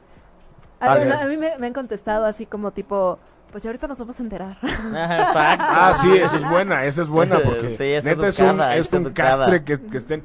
A, 0.80 0.94
Ah, 0.94 0.96
mí- 0.96 1.12
ok. 1.12 1.22
a 1.22 1.26
mí 1.26 1.36
me, 1.38 1.58
me 1.58 1.68
han 1.68 1.74
contestado 1.74 2.26
así 2.26 2.46
como 2.46 2.72
tipo, 2.72 3.20
pues 3.52 3.66
ahorita 3.66 3.88
nos 3.88 3.98
vamos 4.00 4.20
a 4.20 4.24
enterar. 4.24 4.58
Exacto. 4.64 5.66
Ah, 5.68 5.94
sí, 6.00 6.16
esa 6.18 6.38
es 6.38 6.50
buena, 6.50 6.86
esa 6.86 7.02
es 7.02 7.08
buena. 7.08 7.40
Porque 7.44 7.70
Sí, 7.78 7.84
es 7.84 8.04
neta 8.04 8.28
es 8.28 8.40
un, 8.40 8.62
es 8.62 8.92
un 8.94 9.14
castre 9.14 9.64
que, 9.64 9.80
que 9.82 9.98
estén. 9.98 10.24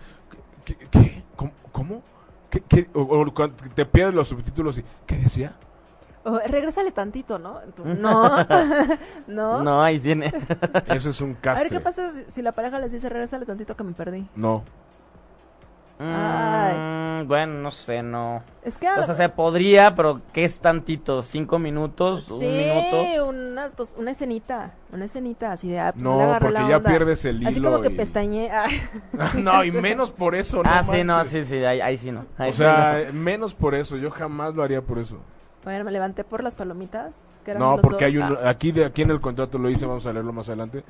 ¿Qué? 0.65 0.77
qué? 0.91 1.23
¿Cómo? 1.37 1.53
¿Cómo? 1.73 2.03
¿Qué, 2.51 2.61
qué? 2.61 2.89
O, 2.95 3.03
o 3.03 3.35
cuando 3.35 3.57
te 3.75 3.85
pierdes 3.87 4.15
los 4.15 4.29
subtítulos 4.29 4.79
y. 4.79 4.85
¿Qué 5.07 5.17
decía? 5.17 5.53
O, 6.27 6.39
regrésale 6.39 6.91
tantito, 6.91 7.39
¿no? 7.39 7.61
No, 7.85 8.47
no. 9.27 9.63
No, 9.63 9.83
ahí 9.83 10.01
tiene. 10.01 10.33
Eso 10.87 11.11
es 11.11 11.21
un 11.21 11.31
A 11.31 11.33
ver, 11.33 11.41
castre. 11.43 11.69
¿qué 11.69 11.81
pasa 11.81 12.13
si, 12.13 12.33
si 12.33 12.43
la 12.43 12.53
pareja 12.53 12.79
les 12.79 12.93
dice, 12.93 13.11
regrésale 13.11 13.45
tantito 13.45 13.77
que 13.77 13.85
me 13.85 13.93
perdí? 13.93 14.27
No. 14.35 14.65
Mm, 15.99 17.29
bueno, 17.29 17.55
no 17.63 17.71
sé, 17.71 18.03
no. 18.03 18.43
Es 18.65 18.77
que... 18.79 18.89
O 18.91 19.03
sea, 19.05 19.15
se 19.15 19.29
podría, 19.29 19.95
pero 19.95 20.21
¿qué 20.33 20.45
es 20.45 20.59
tantito? 20.59 21.23
¿Cinco 21.23 21.59
minutos? 21.59 22.31
¿Un 22.31 22.41
sí, 22.41 22.47
minuto? 22.47 23.27
unas 23.29 23.77
dos- 23.77 23.95
una 23.97 24.11
escenita, 24.11 24.73
una 24.93 25.05
escenita 25.05 25.53
así 25.53 25.69
de... 25.69 25.81
pues, 25.93 25.97
No, 25.97 26.37
porque 26.41 26.61
la 26.61 26.69
ya 26.69 26.77
onda. 26.79 26.91
pierdes 26.91 27.25
el 27.25 27.47
Así 27.47 27.57
hilo 27.59 27.71
como 27.71 27.83
que 27.83 27.89
y- 27.93 27.97
pestañe... 27.97 28.51
no, 29.41 29.65
y 29.65 29.71
menos 29.71 30.11
por 30.11 30.35
eso, 30.35 30.63
no 30.63 30.71
ah, 30.71 30.83
sí, 30.83 31.05
no, 31.05 31.25
sí, 31.25 31.45
sí, 31.45 31.65
ahí, 31.65 31.81
ahí 31.81 31.97
sí 31.97 32.11
no. 32.11 32.27
Ahí 32.39 32.51
O 32.51 32.53
sí 32.53 32.59
sea, 32.59 33.11
menos 33.13 33.55
por 33.55 33.75
eso, 33.75 33.97
yo 33.97 34.11
jamás 34.11 34.55
lo 34.55 34.63
haría 34.63 34.83
por 34.83 34.99
eso. 34.99 35.19
Bueno, 35.65 35.85
me 35.85 35.93
levanté 35.93 36.25
por 36.25 36.43
las 36.43 36.55
palomitas. 36.57 37.15
que 37.45 37.53
eran 37.53 37.63
No, 37.63 37.73
los 37.73 37.81
porque 37.81 38.05
dos. 38.05 38.13
hay 38.13 38.19
un 38.19 38.25
Ah, 38.25 38.51
aquí 38.51 38.73
de 38.73 38.85
aquí 38.85 39.03
en 39.03 39.11
el 39.11 39.21
contrato 39.21 39.59
lo 39.59 39.71
hice, 39.71 39.87
vamos 39.87 40.05
a 40.07 40.13
leerlo 40.13 40.33
más 40.33 40.49
adelante. 40.49 40.85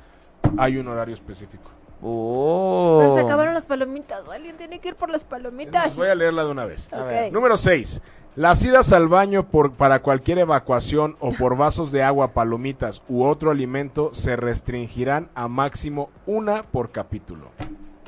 Hay 0.59 0.77
un 0.79 0.89
horario 0.89 1.15
específico. 1.15 1.71
Oh. 2.07 2.99
Pero 3.01 3.15
se 3.15 3.21
acabaron 3.23 3.55
las 3.55 3.65
palomitas. 3.67 4.29
Alguien 4.29 4.57
tiene 4.59 4.79
que 4.79 4.89
ir 4.89 4.95
por 4.95 5.09
las 5.09 5.25
palomitas. 5.25 5.97
Voy 5.97 6.09
a 6.09 6.15
leerla 6.15 6.45
de 6.45 6.51
una 6.51 6.67
vez. 6.67 6.93
A 6.93 7.03
Ok. 7.03 7.09
ver. 7.09 7.33
Número 7.33 7.57
6. 7.57 8.03
Las 8.37 8.63
idas 8.65 8.93
al 8.93 9.09
baño 9.09 9.47
por, 9.49 9.73
para 9.73 10.01
cualquier 10.03 10.39
evacuación 10.39 11.17
o 11.21 11.33
por 11.33 11.57
vasos 11.57 11.93
de 11.93 12.03
agua, 12.03 12.33
palomitas 12.33 13.01
u 13.09 13.25
otro 13.25 13.51
alimento 13.53 14.11
se 14.13 14.37
restringirán 14.37 15.29
a 15.35 15.49
máximo 15.49 16.11
una 16.27 16.65
por 16.65 16.91
capítulo. 16.91 17.53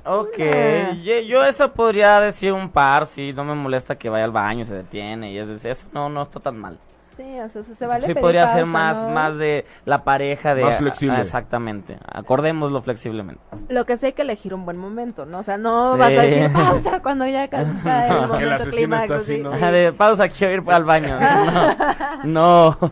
Ok, 0.04 0.38
yo 1.26 1.44
eso 1.44 1.72
podría 1.72 2.20
decir 2.20 2.52
un 2.52 2.70
par, 2.70 3.06
sí, 3.06 3.32
no 3.32 3.44
me 3.44 3.54
molesta 3.54 3.96
que 3.96 4.09
vaya 4.09 4.24
al 4.24 4.30
baño, 4.30 4.64
se 4.64 4.74
detiene 4.74 5.32
y 5.32 5.38
es 5.38 5.48
decir, 5.48 5.70
eso 5.72 5.87
no, 5.92 6.09
no 6.09 6.22
está 6.22 6.38
tan 6.38 6.59
mal. 6.59 6.78
Sí, 7.16 7.40
o 7.40 7.48
sea, 7.48 7.62
se 7.62 7.87
vale 7.87 8.02
sí 8.07 8.09
pedir 8.12 8.20
podría 8.20 8.46
ser 8.48 8.64
pausa, 8.64 8.72
más, 8.72 8.96
¿no? 8.98 9.09
más 9.09 9.38
de 9.38 9.64
la 9.87 10.05
pareja 10.05 10.55
de... 10.55 10.64
Más 10.64 10.76
flexible. 10.76 11.18
exactamente, 11.20 11.98
acordémoslo 12.12 12.83
flexiblemente. 12.83 13.40
Lo 13.70 13.87
que 13.87 13.96
sé 13.96 14.07
hay 14.09 14.12
que 14.12 14.20
elegir 14.22 14.52
un 14.52 14.66
buen 14.66 14.76
momento, 14.76 15.24
¿no? 15.24 15.38
O 15.38 15.42
sea, 15.42 15.57
no 15.57 15.94
Sí. 15.94 15.98
vas 15.98 16.09
a 16.11 16.22
decir 16.22 16.52
pausa 16.52 17.00
cuando 17.02 17.26
ya 17.26 17.48
casi 17.48 17.70
está 17.76 18.07
el 18.07 18.12
No. 18.12 18.16
momento 18.20 18.38
Que 18.38 18.46
la 18.46 18.55
asesina 18.57 18.76
clímax, 18.76 19.02
está 19.05 19.14
así, 19.16 19.37
sí, 19.37 19.42
¿no? 19.42 19.50
de 19.50 19.92
pausa, 19.94 20.29
quiero 20.29 20.52
ir 20.62 20.70
al 20.70 20.85
baño. 20.85 21.18
No. 22.24 22.76
no. 22.81 22.90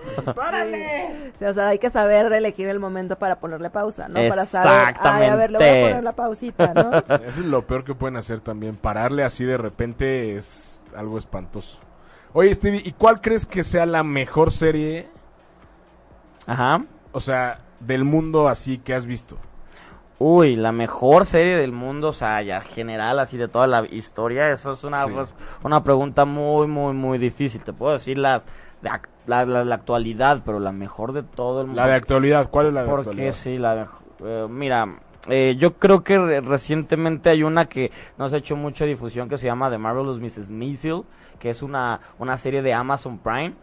Sí, 1.39 1.45
o 1.45 1.53
sea, 1.55 1.69
hay 1.69 1.79
que 1.79 1.91
saber 1.91 2.33
elegir 2.33 2.69
el 2.69 2.79
momento 2.79 3.17
para 3.19 3.37
ponerle 3.41 3.69
pausa, 3.71 4.09
¿no? 4.09 4.21
Para 4.29 4.47
saber, 4.47 4.95
ay, 5.01 5.27
a 5.27 5.37
ver, 5.37 5.51
le 5.51 5.59
voy 5.59 5.67
a 5.67 5.71
Exactamente. 5.71 5.89
poner 5.91 6.05
la 6.05 6.13
pausita, 6.13 6.75
¿no? 6.75 6.93
Eso 7.27 7.41
es 7.41 7.47
lo 7.47 7.67
peor 7.67 7.85
que 7.85 7.95
pueden 7.95 8.17
hacer 8.17 8.41
también. 8.41 8.77
Pararle 8.77 9.25
así 9.25 9.45
de 9.45 9.57
repente 9.57 10.37
es 10.37 10.83
algo 10.97 11.19
espantoso. 11.19 11.79
Oye, 12.35 12.55
Stevie, 12.55 12.83
¿y 12.85 12.93
cuál 12.93 13.21
crees 13.21 13.47
que 13.47 13.63
sea 13.63 13.87
la 13.87 14.03
mejor 14.03 14.51
serie, 14.51 15.07
Ajá. 16.47 16.85
o 17.13 17.21
sea, 17.21 17.61
del 17.81 18.05
mundo 18.05 18.49
así 18.49 18.79
que 18.79 18.93
has 18.93 19.07
visto? 19.07 19.37
Uy, 20.19 20.57
la 20.57 20.73
mejor 20.73 21.27
serie 21.27 21.57
del 21.57 21.73
mundo, 21.73 22.09
o 22.09 22.13
sea, 22.13 22.43
ya 22.43 22.61
general, 22.61 23.19
así 23.21 23.37
de 23.37 23.47
toda 23.49 23.67
la 23.67 23.87
historia, 23.89 24.51
eso 24.51 24.73
es 24.73 24.83
una, 24.85 25.05
Sí. 25.05 25.11
pues, 25.13 25.33
una 25.63 25.83
pregunta 25.85 26.25
muy, 26.25 26.67
muy, 26.67 26.93
muy 26.93 27.19
difícil. 27.19 27.61
Te 27.63 27.73
puedo 27.73 27.93
decir 27.93 28.19
las, 28.19 28.45
de 28.83 28.91
la, 29.27 29.45
la- 29.45 29.65
la 29.65 29.75
actualidad, 29.75 30.43
pero 30.45 30.59
la 30.61 30.73
mejor 30.73 31.13
de 31.13 31.23
todo 31.23 31.61
el 31.61 31.67
mundo. 31.69 31.81
La 31.83 31.89
de 31.89 31.95
actualidad, 31.95 32.49
¿cuál 32.51 32.67
es 32.67 32.73
la 32.75 32.83
de 32.83 32.89
Porque 32.89 33.11
actualidad? 33.11 33.33
sí, 33.33 33.59
la 33.59 33.75
mejor. 33.75 33.99
eh, 34.25 34.47
mira, 34.49 34.89
eh, 35.29 35.57
yo 35.59 35.75
creo 35.75 36.03
que 36.05 36.19
re- 36.19 36.41
recientemente 36.41 37.31
hay 37.31 37.43
una 37.43 37.67
que 37.67 37.91
nos 38.19 38.33
ha 38.33 38.37
hecho 38.39 38.57
mucha 38.57 38.85
difusión 38.85 39.29
que 39.29 39.37
se 39.39 39.47
llama 39.47 39.71
The 39.71 39.79
Marvelous 39.79 40.21
Mrs. 40.21 40.51
Maisel, 40.51 41.03
que 41.39 41.51
es 41.51 41.63
una, 41.63 42.01
una 42.19 42.37
serie 42.37 42.63
de 42.63 42.73
Amazon 42.73 43.19
Prime. 43.19 43.55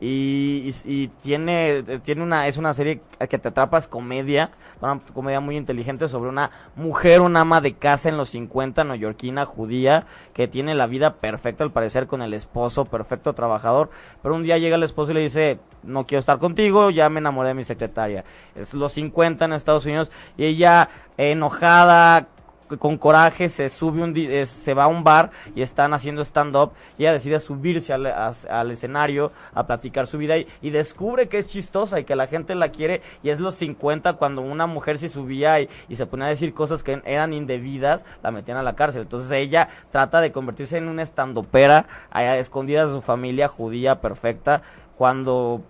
Y, 0.00 1.08
tiene, 1.22 1.82
tiene 2.02 2.22
una, 2.22 2.46
es 2.46 2.58
una 2.58 2.74
serie 2.74 3.00
que 3.26 3.38
te 3.38 3.48
atrapas 3.48 3.88
comedia, 3.88 4.50
una 4.82 5.00
comedia 5.14 5.40
muy 5.40 5.56
inteligente 5.56 6.08
sobre 6.08 6.28
una 6.28 6.50
mujer, 6.76 7.22
una 7.22 7.40
ama 7.40 7.62
de 7.62 7.74
casa 7.74 8.10
en 8.10 8.18
los 8.18 8.28
50, 8.30 8.84
neoyorquina, 8.84 9.46
judía, 9.46 10.04
que 10.34 10.46
tiene 10.46 10.74
la 10.74 10.88
vida 10.88 11.14
perfecta 11.14 11.64
al 11.64 11.70
parecer 11.70 12.06
con 12.06 12.20
el 12.20 12.34
esposo, 12.34 12.84
perfecto 12.84 13.32
trabajador, 13.32 13.88
pero 14.22 14.34
un 14.34 14.42
día 14.42 14.58
llega 14.58 14.76
el 14.76 14.82
esposo 14.82 15.12
y 15.12 15.14
le 15.14 15.20
dice, 15.20 15.58
no 15.82 16.06
quiero 16.06 16.20
estar 16.20 16.38
contigo, 16.38 16.90
ya 16.90 17.08
me 17.08 17.20
enamoré 17.20 17.48
de 17.48 17.54
mi 17.54 17.64
secretaria. 17.64 18.24
Es 18.54 18.74
los 18.74 18.92
50 18.92 19.44
en 19.44 19.52
Estados 19.54 19.86
Unidos 19.86 20.12
y 20.36 20.44
ella 20.44 20.90
enojada, 21.16 22.26
con 22.78 22.96
coraje 22.98 23.48
se 23.48 23.68
sube 23.68 24.02
un 24.02 24.14
eh, 24.16 24.46
se 24.46 24.74
va 24.74 24.84
a 24.84 24.86
un 24.86 25.04
bar 25.04 25.30
y 25.54 25.62
están 25.62 25.92
haciendo 25.92 26.22
stand 26.22 26.56
up 26.56 26.72
y 26.98 27.02
ella 27.02 27.12
decide 27.12 27.38
subirse 27.40 27.92
al, 27.92 28.06
al 28.06 28.70
escenario 28.70 29.32
a 29.54 29.66
platicar 29.66 30.06
su 30.06 30.18
vida 30.18 30.38
y, 30.38 30.46
y 30.62 30.70
descubre 30.70 31.28
que 31.28 31.38
es 31.38 31.46
chistosa 31.46 32.00
y 32.00 32.04
que 32.04 32.16
la 32.16 32.26
gente 32.26 32.54
la 32.54 32.70
quiere 32.70 33.02
y 33.22 33.30
es 33.30 33.40
los 33.40 33.54
50 33.56 34.14
cuando 34.14 34.42
una 34.42 34.66
mujer 34.66 34.98
se 34.98 35.08
subía 35.08 35.60
y, 35.60 35.68
y 35.88 35.96
se 35.96 36.06
ponía 36.06 36.26
a 36.26 36.30
decir 36.30 36.54
cosas 36.54 36.82
que 36.82 37.02
eran 37.04 37.32
indebidas 37.32 38.04
la 38.22 38.30
metían 38.30 38.56
a 38.56 38.62
la 38.62 38.74
cárcel. 38.74 39.02
Entonces 39.02 39.30
ella 39.30 39.68
trata 39.90 40.20
de 40.20 40.32
convertirse 40.32 40.78
en 40.78 40.88
una 40.88 41.02
estandopera 41.02 41.86
a 42.10 42.36
escondidas 42.36 42.88
de 42.88 42.94
su 42.94 43.02
familia 43.02 43.48
judía 43.48 44.00
perfecta 44.00 44.62
cuando 44.96 45.62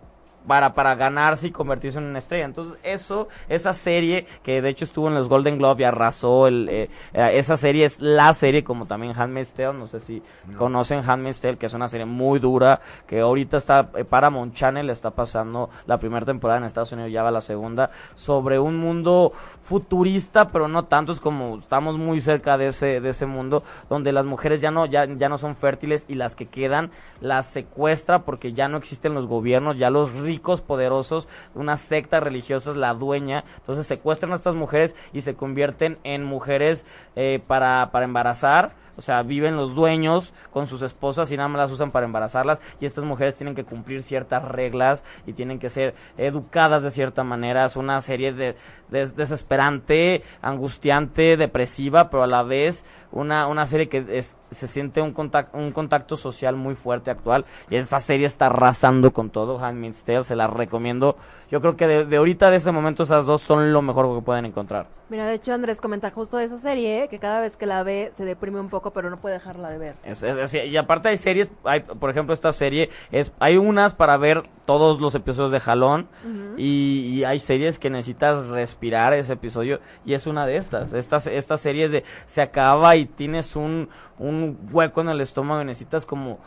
para, 0.47 0.75
para 0.75 0.95
ganarse 0.95 1.49
y 1.49 1.51
convertirse 1.51 1.99
en 1.99 2.05
una 2.05 2.19
estrella. 2.19 2.45
Entonces, 2.45 2.79
eso, 2.83 3.29
esa 3.49 3.73
serie, 3.73 4.27
que 4.43 4.61
de 4.61 4.69
hecho 4.69 4.85
estuvo 4.85 5.09
en 5.09 5.15
los 5.15 5.29
Golden 5.29 5.59
Globe 5.59 5.83
y 5.83 5.85
arrasó, 5.85 6.47
el, 6.47 6.69
eh, 6.69 6.91
eh, 7.13 7.31
esa 7.35 7.57
serie 7.57 7.85
es 7.85 8.01
la 8.01 8.35
serie, 8.35 8.65
como 8.65 8.87
también 8.87 9.15
Handmaid's 9.17 9.53
Tale, 9.53 9.75
no 9.75 9.87
sé 9.87 10.01
si 10.01 10.23
conocen 10.59 11.09
Handmaid's 11.09 11.41
Tale, 11.41 11.57
que 11.57 11.67
es 11.67 11.75
una 11.75 11.89
serie 11.89 12.07
muy 12.07 12.39
dura, 12.39 12.81
que 13.07 13.21
ahorita 13.21 13.57
está, 13.57 13.91
eh, 13.97 14.05
Paramount 14.05 14.55
Channel 14.55 14.91
está 14.91 15.11
pasando 15.11 15.71
la 15.87 15.99
primera 15.99 16.27
temporada 16.27 16.59
en 16.59 16.65
Estados 16.65 16.93
Unidos, 16.93 17.13
ya 17.13 17.23
va 17.23 17.31
la 17.31 17.41
segunda, 17.41 17.91
sobre 18.15 18.59
un 18.59 18.77
mundo 18.77 19.33
futurista, 19.61 20.49
pero 20.49 20.69
no 20.69 20.85
tanto, 20.85 21.13
es 21.13 21.21
como 21.21 21.59
estamos 21.59 21.97
muy 21.97 22.21
cerca 22.21 22.59
de 22.59 22.69
ese, 22.69 23.01
de 23.01 23.09
ese 23.11 23.27
mundo, 23.27 23.63
donde 23.89 24.13
las 24.13 24.27
mujeres 24.27 24.61
ya 24.61 24.71
no, 24.71 24.87
ya, 24.87 25.07
ya 25.07 25.29
no 25.29 25.39
son 25.39 25.55
fértiles 25.55 26.05
y 26.09 26.15
las 26.15 26.37
que 26.37 26.47
quedan 26.47 26.91
las 27.21 27.47
secuestra 27.47 28.21
porque 28.21 28.53
ya 28.53 28.69
no 28.69 28.77
existen 28.77 29.15
los 29.15 29.27
gobiernos, 29.27 29.79
ya 29.79 29.91
los 29.91 30.13
poderosos, 30.61 31.29
una 31.55 31.77
secta 31.77 32.21
religiosa 32.21 32.71
es 32.71 32.77
la 32.77 32.95
dueña, 32.95 33.45
entonces 33.57 33.87
secuestran 33.87 34.33
a 34.33 34.37
estas 34.37 34.55
mujeres 34.55 34.95
y 35.13 35.21
se 35.21 35.35
convierten 35.35 35.99
en 36.05 36.25
mujeres 36.25 36.85
eh, 37.17 37.41
para, 37.47 37.91
para 37.93 38.05
embarazar. 38.05 38.84
O 38.97 39.03
sea, 39.03 39.23
viven 39.23 39.57
los 39.57 39.75
dueños 39.75 40.33
con 40.53 40.67
sus 40.67 40.83
esposas 40.83 41.31
y 41.33 41.37
nada 41.37 41.49
más 41.49 41.59
las 41.63 41.71
usan 41.71 41.91
para 41.91 42.07
embarazarlas 42.07 42.61
y 42.81 42.87
estas 42.87 43.05
mujeres 43.05 43.35
tienen 43.37 43.55
que 43.55 43.65
cumplir 43.65 44.03
ciertas 44.03 44.45
reglas 44.45 45.05
y 45.27 45.33
tienen 45.33 45.59
que 45.59 45.69
ser 45.69 45.95
educadas 46.17 46.83
de 46.83 46.91
cierta 46.91 47.25
manera. 47.25 47.65
Es 47.65 47.77
una 47.77 48.01
serie 48.01 48.33
de, 48.33 48.55
de- 48.91 49.07
desesperante, 49.07 50.23
angustiante, 50.43 51.37
depresiva, 51.37 52.11
pero 52.11 52.23
a 52.23 52.27
la 52.27 52.43
vez 52.43 52.85
una, 53.13 53.47
una 53.47 53.67
serie 53.67 53.89
que 53.89 54.23
se 54.23 54.67
siente 54.67 55.01
un 55.01 55.13
contacto, 55.13 55.57
un 55.57 55.71
contacto 55.73 56.17
social 56.17 56.57
muy 56.57 56.75
fuerte 56.75 57.11
actual 57.11 57.45
y 57.71 57.77
esa 57.77 58.01
serie 58.01 58.27
está 58.27 58.47
arrasando 58.47 59.13
con 59.13 59.31
todo. 59.31 59.59
Handmaid's 59.65 60.03
Tale, 60.05 60.25
se 60.25 60.35
la 60.35 60.47
recomiendo. 60.49 61.17
Yo 61.51 61.61
creo 61.61 61.77
que 61.77 61.87
de 61.87 62.17
ahorita, 62.17 62.51
de 62.51 62.57
ese 62.57 62.73
momento, 62.73 63.05
esas 63.05 63.27
dos 63.27 63.41
son 63.43 63.73
lo 63.73 63.83
mejor 63.83 64.13
que 64.17 64.25
pueden 64.25 64.47
encontrar. 64.47 64.87
Mira, 65.09 65.27
de 65.27 65.35
hecho 65.35 65.53
Andrés 65.53 65.81
comenta 65.81 66.11
justo 66.11 66.37
de 66.39 66.47
esa 66.47 66.59
serie, 66.59 67.07
que 67.09 67.19
cada 67.21 67.41
vez 67.41 67.57
que 67.57 67.67
la 67.67 67.83
ve 67.85 68.11
se 68.17 68.25
deprime 68.25 68.59
un 68.59 68.71
poco, 68.71 68.84
pero 68.93 69.11
no 69.11 69.17
puede 69.19 69.35
dejarla 69.35 69.71
de 69.71 69.79
ver. 69.79 69.95
Es- 70.05 70.23
es- 70.23 70.55
es- 70.55 70.67
y 70.67 70.77
aparte 70.77 71.09
hay 71.09 71.17
series, 71.17 71.51
hay, 71.65 71.81
por 71.81 72.11
ejemplo 72.11 72.35
esta 72.35 72.53
serie, 72.53 72.91
es 73.11 73.33
hay 73.39 73.57
unas 73.57 73.95
para 73.95 74.17
ver 74.17 74.43
todos 74.67 75.01
los 75.01 75.15
episodios 75.15 75.53
de 75.53 75.61
jalón 75.61 76.09
y, 76.57 77.11
y 77.15 77.25
hay 77.25 77.39
series 77.41 77.79
que 77.79 77.91
necesitas 77.91 78.49
respirar 78.49 79.13
ese 79.15 79.35
episodio 79.35 79.81
y 80.05 80.15
es 80.15 80.27
una 80.27 80.47
de 80.47 80.57
estas. 80.57 80.93
Estas, 80.95 81.27
estas 81.27 81.61
series 81.61 81.91
de 81.91 82.05
se 82.27 82.43
acaba 82.43 82.97
y 82.97 83.07
tienes 83.07 83.57
un, 83.57 83.89
un 84.19 84.59
hueco 84.73 85.01
en 85.01 85.09
el 85.11 85.21
estómago 85.21 85.63
y 85.63 85.65
necesitas 85.65 86.07
como 86.07 86.39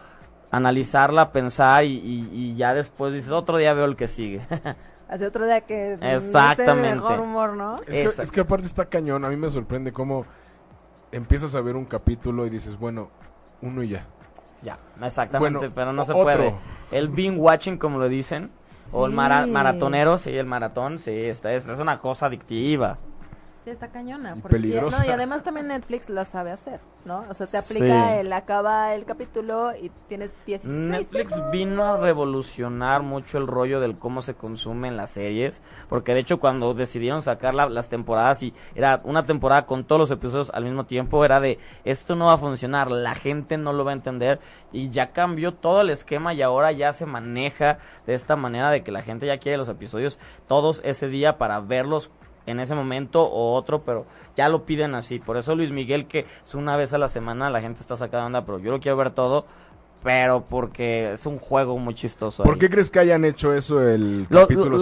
analizarla, 0.52 1.32
pensar 1.32 1.84
y, 1.84 1.98
y- 1.98 2.30
y 2.32 2.56
ya 2.56 2.74
después 2.74 3.14
dices 3.14 3.32
otro 3.32 3.58
día 3.58 3.74
veo 3.74 3.86
el 3.86 3.96
que 3.96 4.08
sigue. 4.08 4.42
Hace 5.10 5.26
otro 5.28 5.46
día 5.46 5.62
que 5.62 5.94
Exactamente. 6.02 6.96
mejor 6.96 7.20
humor, 7.22 7.54
¿no? 7.54 7.78
Es 7.88 8.16
que, 8.16 8.22
es 8.24 8.32
que 8.32 8.42
aparte 8.42 8.66
está 8.66 8.86
cañón, 8.86 9.24
a 9.24 9.30
mí 9.30 9.38
me 9.38 9.50
sorprende 9.50 9.94
cómo 9.94 10.26
empiezas 11.12 11.56
a 11.56 11.62
ver 11.62 11.76
un 11.76 11.86
capítulo 11.86 12.46
y 12.46 12.50
dices, 12.50 12.78
bueno, 12.78 13.10
uno 13.62 13.84
y 13.84 13.90
ya. 13.90 14.06
ya, 14.62 14.78
exactamente, 15.02 15.58
Bueno, 15.60 15.74
pero 15.76 15.94
no 15.94 16.06
se 16.06 16.12
otro. 16.14 16.24
puede. 16.24 16.56
El 16.92 17.10
binge 17.10 17.40
watching 17.40 17.78
como 17.78 17.98
lo 18.00 18.10
dicen. 18.10 18.52
O 18.94 19.06
el 19.06 19.12
mara- 19.12 19.46
maratonero, 19.48 20.18
sí, 20.18 20.32
el 20.32 20.46
maratón, 20.46 20.98
sí, 20.98 21.12
esta 21.12 21.52
es, 21.54 21.68
es 21.68 21.80
una 21.80 22.00
cosa 22.00 22.28
adictiva. 22.28 22.98
Sí, 23.68 23.72
está 23.72 23.90
cañona. 23.90 24.34
Y 24.38 24.40
porque- 24.40 24.56
peligrosa. 24.56 25.00
no, 25.04 25.10
y 25.10 25.12
además 25.12 25.44
también 25.44 25.68
Netflix 25.68 26.10
la 26.10 26.24
sabe 26.24 26.52
hacer, 26.52 26.80
¿no? 27.04 27.26
O 27.30 27.34
sea, 27.34 27.46
te 27.48 27.58
aplica 27.58 28.14
Sí. 28.14 28.20
el 28.20 28.32
acaba 28.32 28.96
el 28.96 29.04
capítulo 29.04 29.76
y 29.76 29.92
tienes 30.08 30.32
16 30.46 30.74
Netflix 30.74 31.34
segundos. 31.34 31.52
vino 31.52 31.84
a 31.84 31.98
revolucionar 31.98 33.02
mucho 33.04 33.38
el 33.38 33.46
rollo 33.46 33.82
del 33.82 33.98
cómo 33.98 34.22
se 34.22 34.36
consumen 34.36 34.96
las 34.96 35.10
series, 35.10 35.62
porque 35.90 36.14
de 36.14 36.22
hecho 36.22 36.40
cuando 36.40 36.74
decidieron 36.76 37.22
sacar 37.24 37.54
la- 37.56 37.68
las 37.68 37.90
temporadas 37.90 38.42
y 38.42 38.54
era 38.74 39.02
una 39.04 39.26
temporada 39.26 39.66
con 39.66 39.84
todos 39.84 40.00
los 40.00 40.12
episodios 40.12 40.50
al 40.54 40.64
mismo 40.64 40.86
tiempo, 40.86 41.26
era 41.26 41.42
de 41.42 41.60
esto 41.84 42.16
no 42.16 42.28
va 42.28 42.34
a 42.36 42.38
funcionar, 42.38 42.90
la 42.90 43.16
gente 43.16 43.58
no 43.58 43.74
lo 43.74 43.84
va 43.84 43.92
a 43.92 43.96
entender 43.96 44.40
y 44.72 44.92
ya 44.92 45.12
cambió 45.12 45.54
todo 45.56 45.82
el 45.82 45.90
esquema 45.90 46.34
y 46.34 46.42
ahora 46.42 46.72
ya 46.72 46.94
se 46.94 47.06
maneja 47.06 47.80
de 48.06 48.14
esta 48.14 48.38
manera 48.38 48.70
de 48.72 48.82
que 48.84 48.94
la 48.94 49.02
gente 49.02 49.26
ya 49.28 49.40
quiere 49.40 49.58
los 49.58 49.68
episodios 49.68 50.20
todos 50.48 50.80
ese 50.86 51.10
día 51.10 51.38
para 51.38 51.60
verlos 51.60 52.12
en 52.48 52.60
ese 52.60 52.74
momento 52.74 53.24
o 53.24 53.54
otro, 53.54 53.84
pero 53.84 54.06
ya 54.36 54.50
lo 54.50 54.64
piden 54.66 54.96
así. 54.96 55.20
Por 55.20 55.38
eso 55.38 55.54
Luis 55.56 55.72
Miguel, 55.72 56.08
que 56.08 56.26
es 56.44 56.56
una 56.56 56.76
vez 56.76 56.94
a 56.94 56.98
la 56.98 57.08
semana, 57.08 57.50
la 57.52 57.62
gente 57.62 57.82
está 57.82 57.96
sacando 57.96 58.26
onda, 58.26 58.46
pero 58.46 58.58
yo 58.60 58.72
lo 58.72 58.80
quiero 58.80 58.98
ver 58.98 59.12
todo, 59.12 59.46
pero 60.04 60.46
porque 60.48 61.12
es 61.14 61.26
un 61.26 61.38
juego 61.40 61.78
muy 61.78 61.94
chistoso. 61.94 62.44
¿Por 62.44 62.54
ahí. 62.54 62.60
qué 62.60 62.70
crees 62.70 62.90
que 62.92 63.00
hayan 63.00 63.26
hecho 63.26 63.54
eso 63.54 63.82
el 63.82 64.26
Lo- 64.30 64.42
capítulo 64.42 64.78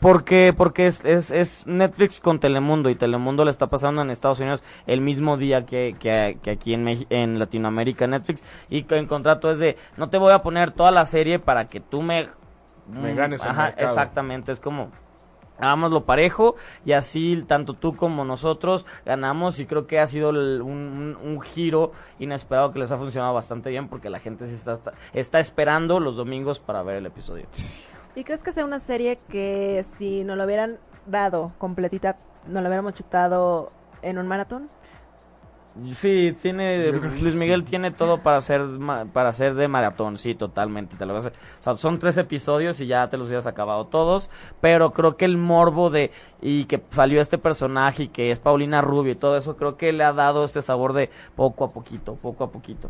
porque 0.00 0.54
porque 0.56 0.86
es, 0.86 1.04
es, 1.04 1.30
es 1.30 1.66
Netflix 1.66 2.20
con 2.20 2.38
Telemundo 2.38 2.88
y 2.90 2.94
Telemundo 2.94 3.44
le 3.44 3.50
está 3.50 3.66
pasando 3.68 4.02
en 4.02 4.10
Estados 4.10 4.38
Unidos 4.40 4.62
el 4.86 5.00
mismo 5.00 5.36
día 5.38 5.64
que, 5.66 5.96
que, 5.98 6.38
que 6.42 6.50
aquí 6.50 6.74
en, 6.74 6.86
en 7.10 7.38
Latinoamérica 7.38 8.06
Netflix 8.06 8.44
y 8.68 8.82
que 8.84 8.96
en 8.98 9.06
contrato 9.06 9.50
es 9.50 9.58
de 9.58 9.76
no 9.96 10.10
te 10.10 10.18
voy 10.18 10.32
a 10.32 10.42
poner 10.42 10.70
toda 10.70 10.90
la 10.92 11.06
serie 11.06 11.38
para 11.38 11.68
que 11.68 11.80
tú 11.80 12.02
me 12.02 12.28
Me 12.88 13.14
ganes 13.14 13.42
el 13.42 13.48
ajá, 13.50 13.64
mercado. 13.64 13.88
exactamente 13.88 14.52
es 14.52 14.60
como 14.60 14.90
hagámoslo 15.58 16.04
parejo 16.04 16.56
y 16.84 16.92
así 16.92 17.44
tanto 17.46 17.74
tú 17.74 17.96
como 17.96 18.24
nosotros 18.24 18.86
ganamos 19.04 19.58
y 19.60 19.66
creo 19.66 19.86
que 19.86 19.98
ha 20.00 20.06
sido 20.06 20.30
el- 20.30 20.62
un, 20.62 21.40
giro 21.40 21.92
inesperado 22.18 22.72
que 22.72 22.78
les 22.80 22.90
ha 22.90 22.98
funcionado 22.98 23.32
bastante 23.34 23.70
bien 23.70 23.88
porque 23.88 24.10
la 24.10 24.18
gente 24.18 24.44
está, 24.44 24.74
está, 24.74 24.92
está 25.12 25.38
esperando 25.40 26.00
los 26.00 26.16
domingos 26.16 26.58
para 26.58 26.82
ver 26.82 26.96
el 26.96 27.06
episodio. 27.06 27.46
¿Y 28.14 28.24
crees 28.24 28.42
que 28.42 28.52
sea 28.52 28.64
una 28.64 28.80
serie 28.80 29.18
que 29.28 29.84
si 29.96 30.24
nos 30.24 30.36
lo 30.36 30.44
hubieran 30.44 30.78
dado 31.06 31.52
completita, 31.58 32.16
nos 32.46 32.62
lo 32.62 32.68
hubiéramos 32.68 32.94
chutado 32.94 33.70
en 34.02 34.18
un 34.18 34.26
maratón? 34.26 34.68
Sí, 35.92 36.34
tiene 36.40 36.90
Luis 36.92 37.34
sí. 37.34 37.38
Miguel 37.38 37.64
tiene 37.64 37.90
todo 37.90 38.18
para 38.22 38.38
hacer 38.38 38.62
ma- 38.62 39.04
para 39.06 39.28
hacer 39.28 39.54
de 39.54 39.68
maratón, 39.68 40.18
sí, 40.18 40.34
totalmente. 40.34 40.96
Te 40.96 41.06
lo 41.06 41.14
vas 41.14 41.26
a- 41.26 41.28
o 41.28 41.32
sea, 41.62 41.76
son 41.76 41.98
tres 41.98 42.16
episodios 42.16 42.80
y 42.80 42.86
ya 42.86 43.08
te 43.08 43.16
los 43.16 43.28
hubieras 43.28 43.46
acabado 43.46 43.86
todos, 43.86 44.30
pero 44.60 44.92
creo 44.92 45.16
que 45.16 45.24
el 45.24 45.36
morbo 45.36 45.90
de 45.90 46.10
y 46.42 46.64
que 46.64 46.82
salió 46.90 47.20
este 47.20 47.38
personaje 47.38 48.04
y 48.04 48.08
que 48.08 48.30
es 48.30 48.38
Paulina 48.40 48.80
Rubio 48.80 49.12
y 49.12 49.16
todo 49.16 49.36
eso, 49.36 49.56
creo 49.56 49.76
que 49.76 49.92
le 49.92 50.04
ha 50.04 50.12
dado 50.12 50.44
este 50.44 50.62
sabor 50.62 50.92
de 50.92 51.10
poco 51.36 51.64
a 51.64 51.72
poquito, 51.72 52.14
poco 52.16 52.44
a 52.44 52.50
poquito. 52.50 52.88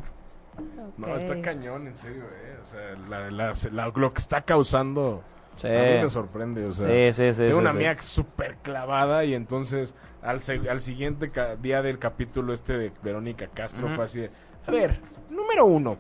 No, 0.97 1.15
está 1.17 1.41
cañón, 1.41 1.87
en 1.87 1.95
serio, 1.95 2.25
eh. 2.25 2.59
O 2.63 2.67
sea, 2.67 2.81
la- 3.09 3.31
la- 3.31 3.53
la- 3.73 3.93
lo 3.95 4.13
que 4.13 4.19
está 4.19 4.41
causando 4.41 5.23
Sí. 5.59 5.67
a 5.69 5.71
mí 5.71 6.03
me 6.03 6.09
sorprende, 6.11 6.65
o 6.65 6.73
sea. 6.73 6.87
Sí, 6.89 7.13
sí, 7.13 7.33
sí, 7.35 7.43
tengo 7.43 7.59
sí, 7.61 7.67
una 7.67 7.73
sí. 7.73 7.85
es 7.85 8.05
súper 8.05 8.57
clavada 8.63 9.25
y 9.25 9.35
entonces 9.35 9.95
al, 10.23 10.41
se- 10.41 10.69
al 10.71 10.81
siguiente 10.81 11.31
ca- 11.31 11.57
día 11.57 11.83
del 11.83 11.99
capítulo 11.99 12.55
este 12.55 12.79
de 12.79 12.93
Verónica 13.03 13.49
Castro 13.53 13.89
fue 13.89 14.05
así 14.05 14.21
de, 14.21 14.31
a 14.67 14.71
ver, 14.71 15.01
número 15.31 15.67
uno, 15.67 15.99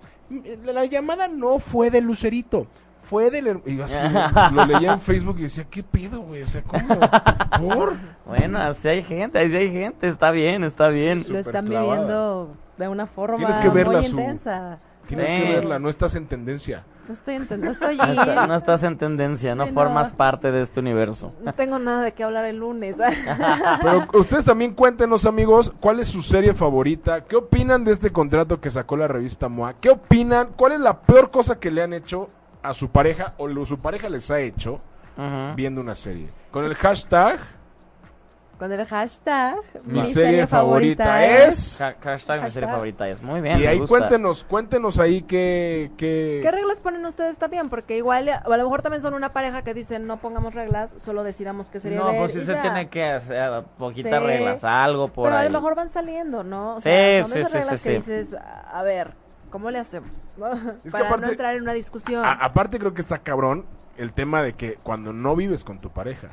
la, 0.64 0.72
la 0.72 0.84
llamada 0.84 1.28
no 1.28 1.58
fue 1.58 1.90
de 1.90 2.00
Lucerito, 2.00 2.66
fue 3.02 3.30
del... 3.30 3.46
her-". 3.48 3.62
Y 3.66 3.76
yo 3.76 3.84
así, 3.84 3.96
lo 4.54 4.64
leía 4.66 4.92
en 4.92 5.00
Facebook 5.00 5.36
y 5.38 5.42
decía, 5.42 5.64
¿qué 5.70 5.82
pedo, 5.82 6.20
güey? 6.20 6.42
O 6.42 6.46
sea, 6.46 6.62
¿cómo? 6.62 6.98
¿Por? 7.74 7.94
Bueno, 8.26 8.58
así 8.60 8.88
hay 8.88 9.02
gente, 9.02 9.38
así 9.40 9.56
hay 9.56 9.72
gente, 9.72 10.06
está 10.08 10.30
bien, 10.30 10.62
está 10.64 10.88
bien. 10.88 11.24
Lo 11.28 11.38
están 11.38 11.66
clavada. 11.66 11.92
viviendo 11.94 12.56
de 12.76 12.88
una 12.88 13.06
forma 13.06 13.38
Tienes 13.38 13.58
que 13.58 13.68
verla, 13.70 13.98
muy 14.00 14.08
Su. 14.08 14.18
intensa. 14.20 14.78
Tienes 15.06 15.26
Sí. 15.28 15.34
que 15.34 15.52
verla, 15.54 15.78
no 15.78 15.88
estás 15.88 16.14
en 16.14 16.26
tendencia. 16.26 16.84
No 17.08 17.14
estoy 17.14 17.36
entendiendo, 17.36 17.66
no 17.66 17.72
estoy 17.72 17.96
No, 17.96 18.04
está- 18.22 18.46
no 18.46 18.54
estás 18.54 18.82
en 18.82 18.98
tendencia, 18.98 19.54
no 19.54 19.64
Sí, 19.64 19.70
no. 19.70 19.74
formas 19.80 20.12
parte 20.12 20.52
de 20.52 20.60
este 20.62 20.80
universo. 20.80 21.32
No 21.42 21.54
tengo 21.54 21.78
nada 21.78 22.02
de 22.02 22.12
qué 22.12 22.22
hablar 22.22 22.44
el 22.44 22.58
lunes. 22.58 22.96
Pero 23.82 24.06
ustedes 24.12 24.44
también 24.44 24.74
cuéntenos, 24.74 25.24
amigos, 25.26 25.72
cuál 25.80 26.00
es 26.00 26.08
su 26.08 26.20
serie 26.22 26.52
favorita, 26.54 27.24
qué 27.24 27.36
opinan 27.36 27.82
de 27.84 27.92
este 27.92 28.10
contrato 28.12 28.60
que 28.60 28.70
sacó 28.70 28.96
la 28.96 29.08
revista 29.08 29.48
MOA, 29.48 29.74
qué 29.80 29.90
opinan, 29.90 30.48
cuál 30.54 30.72
es 30.72 30.80
la 30.80 31.00
peor 31.00 31.30
cosa 31.30 31.58
que 31.58 31.70
le 31.70 31.82
han 31.82 31.94
hecho 31.94 32.28
a 32.62 32.74
su 32.74 32.90
pareja 32.90 33.34
o 33.38 33.46
lo, 33.48 33.64
su 33.64 33.78
pareja 33.78 34.08
les 34.10 34.30
ha 34.30 34.40
hecho 34.40 34.80
viendo 35.56 35.80
una 35.80 35.94
serie. 35.96 36.28
Con 36.52 36.64
el 36.64 36.74
hashtag, 36.76 37.40
Con 38.58 38.72
el 38.72 38.84
hashtag 38.86 39.56
mi, 39.84 40.04
serie, 40.04 40.46
favorita, 40.48 41.24
es... 41.24 41.80
Ha- 41.80 41.94
Hashtag 42.02 42.42
mi 42.42 42.50
serie 42.50 42.68
favorita 42.68 43.06
es 43.08 43.22
muy 43.22 43.40
bien. 43.40 43.58
Y 43.58 43.62
me 43.62 43.68
ahí 43.68 43.78
gusta. 43.78 43.98
cuéntenos, 43.98 44.42
cuéntenos 44.42 44.98
ahí 44.98 45.22
qué... 45.22 45.92
qué... 45.96 46.40
¿Qué 46.42 46.50
reglas 46.50 46.80
ponen 46.80 47.06
ustedes 47.06 47.38
también? 47.38 47.68
Porque 47.68 47.96
igual, 47.96 48.28
a 48.28 48.42
lo 48.48 48.56
mejor 48.64 48.82
también 48.82 49.00
son 49.00 49.14
una 49.14 49.32
pareja 49.32 49.62
que 49.62 49.74
dicen 49.74 50.08
no 50.08 50.16
pongamos 50.16 50.54
reglas, 50.54 50.92
solo 50.98 51.22
decidamos 51.22 51.70
qué 51.70 51.78
serie 51.78 51.98
No, 51.98 52.06
ver 52.06 52.18
pues 52.18 52.32
sí 52.32 52.40
y 52.40 52.46
se 52.46 52.52
ya. 52.54 52.62
tiene 52.62 52.88
que 52.88 53.04
hacer 53.04 53.62
poquitas 53.78 54.18
Sí. 54.20 54.26
reglas, 54.26 54.64
algo 54.64 55.06
por 55.08 55.26
Pero 55.28 55.36
a 55.38 55.44
lo 55.44 55.50
mejor 55.50 55.76
van 55.76 55.90
saliendo, 55.90 56.42
¿no? 56.42 56.76
O 56.76 56.80
Sí, 56.80 56.88
sea, 56.90 57.22
son 57.22 57.30
sí, 57.32 57.38
esas 57.38 57.52
sí, 57.52 57.58
reglas 57.58 57.80
sí, 57.80 57.88
que 57.90 58.02
sí. 58.02 58.10
dices, 58.12 58.36
a 58.72 58.82
ver, 58.82 59.14
¿cómo 59.50 59.70
le 59.70 59.78
hacemos? 59.78 60.30
Que 60.82 60.90
Para 60.90 61.06
aparte- 61.06 61.26
no 61.26 61.30
entrar 61.32 61.54
en 61.54 61.62
una 61.62 61.74
discusión. 61.74 62.24
A- 62.24 62.32
aparte 62.32 62.80
creo 62.80 62.92
que 62.92 63.00
está 63.02 63.18
cabrón 63.18 63.66
el 63.96 64.12
tema 64.12 64.42
de 64.42 64.54
que 64.54 64.74
cuando 64.82 65.12
no 65.12 65.36
vives 65.36 65.62
con 65.62 65.80
tu 65.80 65.90
pareja. 65.90 66.28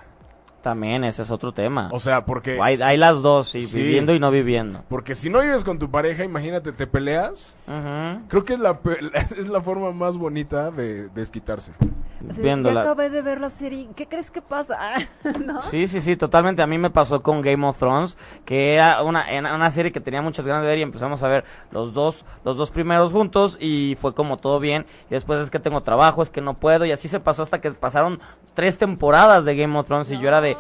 También 0.65 1.03
ese 1.03 1.21
es 1.21 1.29
otro 1.29 1.51
tema. 1.51 1.89
O 1.91 1.99
sea, 1.99 2.25
porque... 2.25 2.57
hay, 2.59 2.81
hay 2.81 2.97
las 2.97 3.21
dos, 3.21 3.49
sí, 3.49 3.67
Sí. 3.67 3.83
viviendo 3.83 4.15
y 4.15 4.19
no 4.19 4.31
viviendo. 4.31 4.81
Porque 4.89 5.13
si 5.13 5.29
no 5.29 5.41
vives 5.41 5.63
con 5.63 5.77
tu 5.77 5.91
pareja, 5.91 6.23
imagínate, 6.23 6.71
te 6.71 6.87
peleas. 6.87 7.55
Ujú. 7.67 8.25
Creo 8.27 8.45
que 8.45 8.53
es 8.55 8.59
la, 8.59 8.79
pe- 8.79 8.97
es 9.37 9.47
la 9.47 9.61
forma 9.61 9.91
más 9.91 10.17
bonita 10.17 10.71
de 10.71 11.07
desquitarse. 11.09 11.71
De, 12.19 12.41
Viéndola. 12.41 12.73
Ya 12.73 12.81
acabé 12.89 13.11
de 13.11 13.21
ver 13.21 13.39
la 13.39 13.51
serie, 13.51 13.87
¿qué 13.95 14.07
crees 14.07 14.31
que 14.31 14.41
pasa? 14.41 14.75
¿No? 15.45 15.61
Sí, 15.63 15.87
sí, 15.87 16.01
sí, 16.01 16.15
totalmente. 16.15 16.63
A 16.63 16.65
mí 16.67 16.79
me 16.79 16.89
pasó 16.89 17.21
con 17.21 17.43
Game 17.43 17.63
of 17.67 17.77
Thrones, 17.77 18.17
que 18.45 18.73
era 18.73 19.03
una, 19.03 19.29
era 19.29 19.53
una 19.53 19.69
serie 19.69 19.91
que 19.91 19.99
tenía 19.99 20.23
muchas 20.23 20.47
ganas 20.47 20.63
de 20.63 20.69
ver 20.69 20.79
y 20.79 20.81
empezamos 20.81 21.21
a 21.21 21.27
ver 21.27 21.43
los 21.69 21.93
dos, 21.93 22.25
los 22.43 22.57
dos 22.57 22.71
primeros 22.71 23.11
juntos 23.11 23.59
y 23.61 23.95
fue 24.01 24.15
como 24.15 24.37
todo 24.37 24.59
bien. 24.59 24.87
Y 25.11 25.13
después 25.13 25.43
es 25.43 25.51
que 25.51 25.59
tengo 25.59 25.83
trabajo, 25.83 26.23
es 26.23 26.31
que 26.31 26.41
no 26.41 26.55
puedo 26.55 26.85
y 26.85 26.91
así 26.91 27.07
se 27.07 27.19
pasó 27.19 27.43
hasta 27.43 27.61
que 27.61 27.69
pasaron 27.69 28.19
tres 28.55 28.79
temporadas 28.79 29.45
de 29.45 29.55
Game 29.55 29.77
of 29.77 29.85
Thrones 29.85 30.09
y 30.09 30.17
yo 30.17 30.27
era 30.29 30.41
de, 30.41 30.54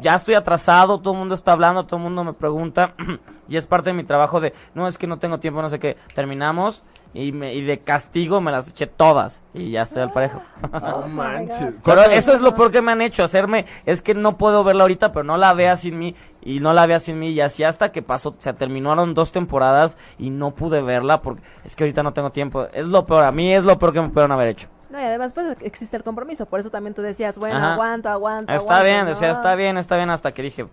ya 0.00 0.14
estoy 0.14 0.34
atrasado, 0.34 0.98
todo 0.98 1.12
el 1.12 1.18
mundo 1.18 1.34
está 1.34 1.52
hablando, 1.52 1.84
todo 1.84 1.96
el 1.96 2.02
mundo 2.02 2.24
me 2.24 2.32
pregunta 2.32 2.94
y 3.48 3.56
es 3.56 3.66
parte 3.66 3.90
de 3.90 3.94
mi 3.94 4.04
trabajo 4.04 4.40
de, 4.40 4.54
no, 4.74 4.88
es 4.88 4.98
que 4.98 5.06
no 5.06 5.18
tengo 5.18 5.38
tiempo, 5.38 5.60
no 5.62 5.68
sé 5.68 5.78
qué. 5.78 5.96
Terminamos 6.14 6.82
y, 7.12 7.32
me, 7.32 7.54
y 7.54 7.62
de 7.62 7.80
castigo 7.80 8.40
me 8.40 8.52
las 8.52 8.68
eché 8.68 8.86
todas 8.86 9.42
y 9.52 9.72
ya 9.72 9.82
estoy 9.82 10.02
al 10.02 10.12
parejo. 10.12 10.42
No 10.72 11.08
manches. 11.08 11.74
Pero 11.84 12.02
eso 12.02 12.32
es 12.32 12.40
lo 12.40 12.54
peor 12.54 12.70
que 12.70 12.82
me 12.82 12.92
han 12.92 13.02
hecho, 13.02 13.24
hacerme, 13.24 13.66
es 13.84 14.02
que 14.02 14.14
no 14.14 14.36
puedo 14.36 14.64
verla 14.64 14.82
ahorita, 14.82 15.12
pero 15.12 15.24
no 15.24 15.36
la 15.36 15.52
vea 15.52 15.76
sin 15.76 15.98
mí, 15.98 16.14
y 16.42 16.60
no 16.60 16.72
la 16.72 16.86
vea 16.86 17.00
sin 17.00 17.18
mí, 17.18 17.30
y 17.30 17.40
así 17.40 17.64
hasta 17.64 17.92
que 17.92 18.02
pasó, 18.02 18.36
se 18.38 18.52
terminaron 18.54 19.14
dos 19.14 19.32
temporadas 19.32 19.98
y 20.18 20.30
no 20.30 20.52
pude 20.52 20.80
verla, 20.80 21.22
porque 21.22 21.42
es 21.64 21.76
que 21.76 21.84
ahorita 21.84 22.02
no 22.02 22.12
tengo 22.12 22.30
tiempo, 22.30 22.66
es 22.72 22.86
lo 22.86 23.04
peor, 23.06 23.24
a 23.24 23.32
mí 23.32 23.52
es 23.52 23.64
lo 23.64 23.78
peor 23.78 23.92
que 23.92 24.00
me 24.00 24.08
pudieron 24.08 24.32
haber 24.32 24.48
hecho. 24.48 24.68
No, 24.90 25.00
y 25.00 25.04
además 25.04 25.32
pues 25.32 25.56
existe 25.60 25.96
el 25.96 26.02
compromiso, 26.02 26.46
por 26.46 26.58
eso 26.60 26.70
también 26.70 26.94
tú 26.94 27.02
decías, 27.02 27.38
bueno, 27.38 27.56
Ajá. 27.56 27.74
aguanto, 27.74 28.08
aguanto, 28.08 28.52
Está 28.52 28.62
aguanto, 28.64 28.84
bien, 28.84 29.00
¿no? 29.04 29.10
decía, 29.10 29.30
está 29.30 29.54
bien, 29.54 29.76
está 29.78 29.96
bien, 29.96 30.10
hasta 30.10 30.32
que 30.32 30.42
dije, 30.42 30.66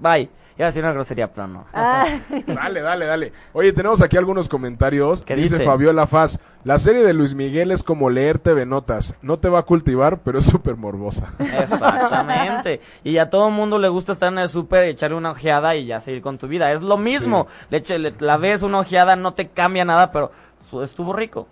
bye, 0.00 0.30
iba 0.56 0.64
a 0.64 0.66
decir 0.66 0.82
una 0.82 0.92
grosería, 0.92 1.30
pero 1.30 1.46
no. 1.48 1.66
Ah, 1.74 2.06
Dale, 2.46 2.80
dale, 2.80 3.04
dale. 3.06 3.32
Oye, 3.52 3.72
tenemos 3.72 4.00
aquí 4.00 4.16
algunos 4.16 4.48
comentarios. 4.48 5.24
¿Qué 5.26 5.34
dice, 5.34 5.56
dice? 5.56 5.64
Fabiola 5.68 6.06
Faz, 6.06 6.38
la 6.62 6.78
serie 6.78 7.02
de 7.04 7.12
Luis 7.12 7.34
Miguel 7.34 7.70
es 7.72 7.82
como 7.82 8.08
leer 8.08 8.38
TV 8.38 8.64
Notas. 8.64 9.14
No 9.20 9.38
te 9.38 9.48
va 9.48 9.58
a 9.58 9.62
cultivar, 9.64 10.20
pero 10.20 10.38
es 10.38 10.46
súper 10.46 10.76
morbosa. 10.76 11.28
Exactamente. 11.38 12.80
Y 13.02 13.18
a 13.18 13.30
todo 13.30 13.50
mundo 13.50 13.78
le 13.78 13.88
gusta 13.88 14.12
estar 14.12 14.32
en 14.32 14.38
el 14.38 14.48
súper, 14.48 14.84
echarle 14.84 15.16
una 15.16 15.32
ojeada 15.32 15.74
y 15.76 15.86
ya 15.86 16.00
seguir 16.00 16.22
con 16.22 16.38
tu 16.38 16.46
vida. 16.48 16.72
Es 16.72 16.82
lo 16.82 16.96
mismo. 16.96 17.46
Le 17.70 17.82
eche- 17.82 17.98
le- 17.98 18.14
la 18.20 18.36
ves 18.36 18.62
una 18.62 18.78
ojeada, 18.78 19.16
no 19.16 19.34
te 19.34 19.48
cambia 19.48 19.84
nada, 19.84 20.12
pero 20.12 20.30
su- 20.70 20.82
estuvo 20.82 21.12
rico. 21.12 21.48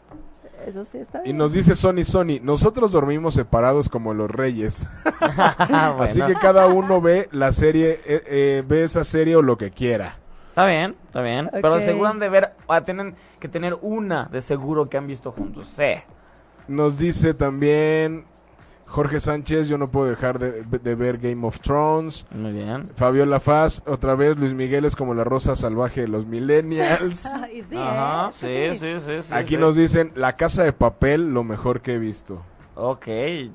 Eso 0.67 0.85
sí 0.85 0.99
está 0.99 1.23
Y 1.25 1.33
nos 1.33 1.53
dice 1.53 1.75
Sony 1.75 2.05
Sony, 2.05 2.41
nosotros 2.43 2.93
dormimos 2.93 3.35
separados 3.35 3.89
como 3.89 4.15
los 4.15 4.31
reyes. 4.31 4.87
Así 6.01 6.21
que 6.23 6.35
cada 6.35 6.67
uno 6.67 7.01
ve 7.01 7.29
la 7.33 7.53
serie, 7.53 8.01
eh, 8.05 8.23
eh, 8.27 8.65
ve 8.67 8.85
esa 8.85 9.05
serie 9.05 9.37
o 9.37 9.43
lo 9.43 9.57
que 9.57 9.71
quiera. 9.71 10.19
Está 10.51 10.67
bien, 10.67 10.97
está 11.07 11.23
bien. 11.23 11.49
Pero 11.51 12.07
han 12.07 12.19
de 12.19 12.29
ver, 12.29 12.53
ah, 12.69 12.83
tienen 12.83 13.15
que 13.41 13.49
tener 13.49 13.79
una 13.81 14.27
de 14.27 14.43
seguro 14.43 14.91
que 14.91 14.99
han 14.99 15.07
visto 15.07 15.33
juntos. 15.33 15.73
Sí. 15.77 15.95
Nos 16.69 16.99
dice 16.99 17.33
también 17.33 18.27
Jorge 18.93 19.21
Sánchez, 19.21 19.69
yo 19.69 19.79
no 19.79 19.91
puedo 19.91 20.11
dejar 20.11 20.39
de, 20.39 20.65
de 20.65 20.95
ver 20.95 21.17
Game 21.17 21.47
of 21.47 21.61
Thrones. 21.61 22.27
Muy 22.31 22.53
bien. 22.53 22.91
Fabiola 22.95 23.41
Faz, 23.41 23.83
otra 23.87 24.15
vez 24.15 24.37
Luis 24.37 24.53
Miguel 24.53 24.85
es 24.85 24.97
como 24.97 25.15
la 25.15 25.25
rosa 25.25 25.57
salvaje 25.57 26.03
de 26.03 26.09
los 26.09 26.27
millennials. 26.27 27.27
Y 27.53 27.63
sí, 27.63 27.75
Ajá, 27.77 28.33
¿eh? 28.43 28.75
sí, 28.75 28.79
sí, 28.79 29.01
sí, 29.01 29.23
sí. 29.23 29.35
Aquí 29.35 29.55
sí. 29.55 29.61
nos 29.61 29.77
dicen 29.77 30.13
La 30.15 30.37
Casa 30.37 30.65
de 30.65 30.75
Papel, 30.75 31.33
lo 31.33 31.43
mejor 31.43 31.81
que 31.81 31.95
he 31.95 31.99
visto. 31.99 32.43
Ok. 32.75 33.07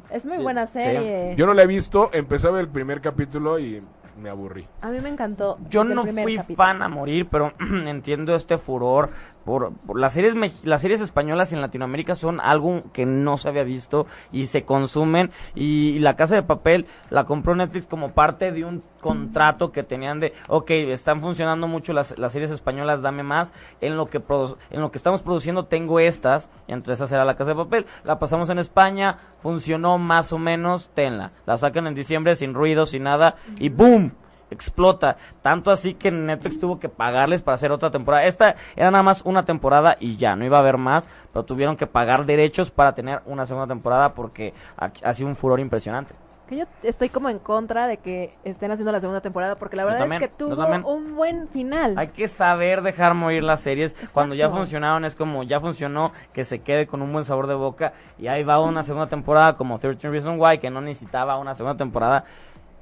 Es 0.10 0.26
muy 0.26 0.40
buena 0.40 0.66
sí. 0.66 0.74
serie. 0.74 1.36
Yo 1.36 1.46
no 1.46 1.54
la 1.54 1.62
he 1.62 1.68
visto, 1.68 2.10
empecé 2.14 2.48
a 2.48 2.52
ver 2.52 2.62
el 2.62 2.70
primer 2.70 3.00
capítulo 3.02 3.60
y 3.60 3.84
me 4.20 4.30
aburrí. 4.30 4.68
A 4.82 4.90
mí 4.90 5.00
me 5.02 5.10
encantó. 5.10 5.60
Yo 5.70 5.84
no 5.84 6.04
fui 6.04 6.36
capítulo. 6.36 6.56
fan 6.58 6.82
a 6.82 6.90
morir, 6.90 7.28
pero 7.30 7.54
entiendo 7.86 8.36
este 8.36 8.58
furor 8.58 9.12
por, 9.48 9.72
por 9.72 9.98
las 9.98 10.12
series 10.12 10.36
las 10.66 10.82
series 10.82 11.00
españolas 11.00 11.54
en 11.54 11.62
Latinoamérica 11.62 12.16
son 12.16 12.42
algo 12.42 12.84
que 12.92 13.06
no 13.06 13.38
se 13.38 13.48
había 13.48 13.64
visto 13.64 14.06
y 14.34 14.48
se 14.48 14.66
consumen 14.66 15.32
y, 15.56 16.00
La 16.00 16.18
Casa 16.18 16.36
de 16.36 16.44
Papel 16.44 16.86
la 17.10 17.24
compró 17.24 17.56
Netflix 17.56 17.88
como 17.88 18.12
parte 18.12 18.52
de 18.52 18.66
un 18.66 18.84
contrato 19.00 19.72
que 19.72 19.84
tenían 19.84 20.20
de, 20.20 20.34
ok, 20.50 20.70
están 20.72 21.22
funcionando 21.22 21.66
mucho 21.66 21.94
las, 21.94 22.20
las 22.20 22.34
series 22.34 22.52
españolas, 22.52 23.02
dame 23.02 23.24
más, 23.24 23.54
en 23.80 23.96
lo 23.96 24.08
que 24.08 24.22
en 24.70 24.82
lo 24.82 24.92
que 24.92 24.98
estamos 24.98 25.22
produciendo 25.22 25.66
tengo 25.66 26.02
estas, 26.02 26.50
y 26.68 26.74
entre 26.74 26.94
esas 26.94 27.10
era 27.14 27.24
La 27.24 27.38
Casa 27.38 27.52
de 27.52 27.56
Papel, 27.56 27.86
la 28.04 28.20
pasamos 28.20 28.50
en 28.50 28.60
España, 28.60 29.18
funcionó 29.40 29.98
más 29.98 30.34
o 30.34 30.40
menos, 30.40 30.90
tenla, 30.94 31.32
la 31.46 31.56
sacan 31.56 31.88
en 31.88 31.96
diciembre 31.96 32.36
sin 32.36 32.54
ruido, 32.54 32.86
sin 32.86 33.04
nada 33.04 33.36
y 33.60 33.70
boom, 33.70 34.12
explota. 34.50 35.18
Tanto 35.42 35.72
así 35.72 35.94
que 35.94 36.12
Netflix 36.12 36.60
tuvo 36.60 36.80
que 36.80 36.90
pagarles 36.90 37.42
para 37.42 37.56
hacer 37.56 37.72
otra 37.72 37.92
temporada. 37.92 38.26
Esta 38.26 38.56
era 38.76 38.92
nada 38.92 39.04
más 39.04 39.22
una 39.24 39.46
temporada 39.46 39.98
y 40.00 40.18
ya, 40.18 40.36
no 40.36 40.46
iba 40.46 40.58
a 40.58 40.62
haber 40.62 40.78
más, 40.78 41.10
pero 41.34 41.46
tuvieron 41.46 41.78
que 41.78 41.88
pagar 41.88 42.26
derechos 42.26 42.72
para 42.72 42.94
tener 42.96 43.22
una 43.26 43.46
segunda 43.46 43.68
temporada 43.68 44.14
porque 44.14 44.54
ha, 44.78 44.92
ha 45.04 45.14
sido 45.14 45.30
un 45.30 45.36
furor 45.36 45.60
impresionante. 45.60 46.16
Que 46.48 46.56
yo 46.56 46.66
estoy 46.82 47.10
como 47.10 47.30
en 47.30 47.40
contra 47.40 47.88
de 47.88 47.98
que 47.98 48.34
estén 48.46 48.72
haciendo 48.72 48.94
la 48.94 49.02
segunda 49.02 49.20
temporada 49.20 49.58
porque 49.58 49.76
la 49.76 49.84
verdad 49.84 50.00
también, 50.00 50.24
es 50.24 50.30
que 50.30 50.34
tuvo 50.34 50.66
un 50.90 51.14
buen 51.14 51.50
final. 51.50 51.96
Hay 51.98 52.08
que 52.10 52.30
saber 52.30 52.84
dejar 52.84 53.16
morir 53.16 53.44
las 53.44 53.60
series. 53.60 53.94
Cuando 54.14 54.34
ya 54.34 54.50
funcionaron 54.50 55.04
es 55.04 55.14
como 55.18 55.44
ya 55.44 55.60
funcionó, 55.60 56.14
que 56.32 56.46
se 56.46 56.60
quede 56.60 56.88
con 56.88 57.02
un 57.02 57.12
buen 57.12 57.26
sabor 57.26 57.48
de 57.48 57.56
boca. 57.56 57.92
Y 58.18 58.28
ahí 58.28 58.46
va 58.46 58.62
una 58.62 58.84
segunda 58.84 59.08
temporada 59.10 59.58
como 59.58 59.78
13 59.78 60.10
Reasons 60.10 60.40
Why, 60.40 60.60
que 60.60 60.70
no 60.70 60.80
necesitaba 60.80 61.38
una 61.38 61.54
segunda 61.54 61.76
temporada. 61.76 62.24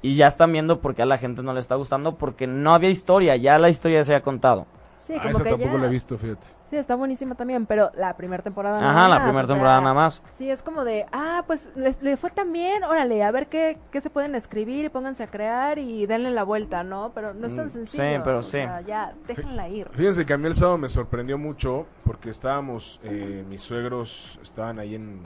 Y 0.02 0.14
ya 0.16 0.28
están 0.28 0.52
viendo 0.52 0.80
por 0.80 0.94
qué 0.94 1.02
a 1.02 1.06
la 1.06 1.18
gente 1.18 1.42
no 1.42 1.52
le 1.52 1.60
está 1.60 1.74
gustando, 1.74 2.16
porque 2.16 2.46
no 2.46 2.74
había 2.74 2.90
historia, 2.90 3.36
ya 3.36 3.58
la 3.58 3.68
historia 3.70 4.04
se 4.04 4.14
ha 4.14 4.20
contado. 4.22 4.66
sí, 5.00 5.14
Ah, 5.16 5.22
como 5.22 5.30
esa 5.36 5.44
que 5.44 5.50
tampoco 5.50 5.74
ya- 5.74 5.78
la 5.80 5.86
he 5.86 5.90
visto, 5.90 6.18
fíjate. 6.18 6.46
Sí, 6.68 6.74
está 6.76 6.96
buenísima 6.96 7.36
también, 7.36 7.64
pero 7.64 7.92
la 7.94 8.16
primera 8.16 8.42
temporada 8.42 8.80
nada 8.80 8.90
Ajá, 8.90 9.08
la 9.08 9.14
más, 9.16 9.22
primera 9.24 9.46
sea, 9.46 9.54
temporada 9.54 9.80
nada 9.80 9.94
más. 9.94 10.20
Sí, 10.30 10.50
es 10.50 10.64
como 10.64 10.84
de, 10.84 11.06
ah, 11.12 11.44
pues 11.46 11.70
les, 11.76 12.02
le 12.02 12.16
fue 12.16 12.30
tan 12.30 12.52
bien, 12.52 12.82
órale, 12.82 13.22
a 13.22 13.30
ver 13.30 13.46
qué, 13.46 13.78
qué 13.92 14.00
se 14.00 14.10
pueden 14.10 14.34
escribir 14.34 14.84
y 14.84 14.88
pónganse 14.88 15.22
a 15.22 15.26
crear 15.28 15.78
y 15.78 16.06
denle 16.06 16.32
la 16.32 16.42
vuelta, 16.42 16.82
¿no? 16.82 17.12
Pero 17.14 17.34
no 17.34 17.46
es 17.46 17.54
tan 17.54 17.66
Mm, 17.66 17.70
sencillo. 17.70 18.02
sí, 18.02 18.20
pero 18.24 18.38
o 18.38 18.42
sí. 18.42 18.50
sea, 18.50 18.80
ya, 18.80 19.14
déjenla 19.28 19.68
ir. 19.68 19.88
Fíjense 19.92 20.26
que 20.26 20.32
a 20.32 20.38
mí 20.38 20.48
el 20.48 20.56
sábado 20.56 20.76
me 20.76 20.88
sorprendió 20.88 21.38
mucho 21.38 21.86
porque 22.04 22.30
estábamos, 22.30 23.00
eh, 23.04 23.44
mis 23.48 23.62
suegros 23.62 24.40
estaban 24.42 24.80
ahí 24.80 24.96
en, 24.96 25.22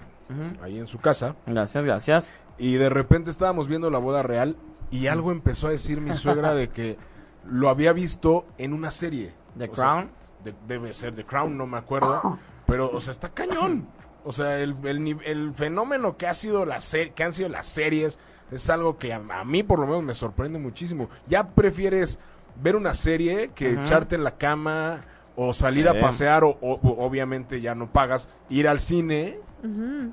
ahí 0.62 0.78
en 0.78 0.86
su 0.86 0.98
casa 1.00 1.36
Gracias, 1.46 1.84
gracias. 1.86 2.28
Y 2.60 2.74
de 2.74 2.88
repente 2.90 3.30
estábamos 3.30 3.66
viendo 3.66 3.90
la 3.90 3.98
boda 3.98 4.22
real 4.22 4.56
y 4.90 5.06
algo 5.08 5.32
empezó 5.32 5.66
a 5.66 5.70
decir 5.70 6.00
mi 6.00 6.14
suegra 6.14 6.54
de 6.54 6.68
que 6.68 6.96
lo 7.44 7.68
había 7.70 7.92
visto 7.92 8.44
en 8.58 8.72
una 8.72 8.90
serie. 8.90 9.32
The 9.58 9.64
O 9.64 9.74
sea, 9.74 9.84
Crown. 9.84 10.10
de- 10.44 10.54
debe 10.68 10.92
ser 10.92 11.14
The 11.14 11.24
Crown, 11.24 11.56
no 11.56 11.66
me 11.66 11.78
acuerdo. 11.78 12.38
Pero, 12.66 12.90
o 12.92 13.00
sea, 13.00 13.10
está 13.12 13.30
cañón. 13.30 13.88
O 14.24 14.32
sea, 14.32 14.58
el, 14.60 14.76
el, 15.24 15.54
fenómeno 15.54 16.16
que, 16.18 16.26
ha 16.26 16.34
sido 16.34 16.66
la 16.66 16.80
se- 16.82 17.10
que 17.10 17.24
han 17.24 17.32
sido 17.32 17.48
las 17.48 17.66
series 17.66 18.18
es 18.50 18.68
algo 18.68 18.98
que 18.98 19.12
a, 19.14 19.22
a 19.32 19.44
mí 19.44 19.62
por 19.62 19.78
lo 19.78 19.86
menos 19.86 20.02
me 20.02 20.14
sorprende 20.14 20.58
muchísimo. 20.58 21.08
Ya 21.26 21.48
prefieres 21.48 22.18
ver 22.62 22.76
una 22.76 22.92
serie 22.94 23.52
que 23.54 23.72
echarte 23.72 24.16
en 24.16 24.24
la 24.24 24.36
cama 24.36 25.04
o 25.36 25.52
salir 25.54 25.88
Sí. 25.90 25.96
a 25.96 26.00
pasear 26.00 26.44
o, 26.44 26.58
obviamente 26.60 27.60
ya 27.62 27.74
no 27.74 27.90
pagas, 27.90 28.28
ir 28.50 28.68
al 28.68 28.80
cine. 28.80 29.38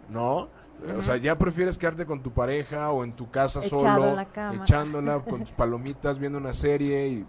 ¿no? 0.09 0.49
O 0.97 1.01
sea, 1.01 1.17
ya 1.17 1.37
prefieres 1.37 1.77
quedarte 1.77 2.05
con 2.05 2.21
tu 2.21 2.31
pareja 2.31 2.91
o 2.91 3.03
en 3.03 3.13
tu 3.13 3.29
casa 3.31 3.59
Echado 3.63 3.79
solo, 3.79 4.07
en 4.09 4.15
la 4.15 4.25
cama. 4.25 4.63
echándola 4.63 5.19
con 5.27 5.41
tus 5.41 5.51
palomitas, 5.51 6.19
viendo 6.19 6.37
una 6.37 6.53
serie 6.53 7.07
y 7.07 7.25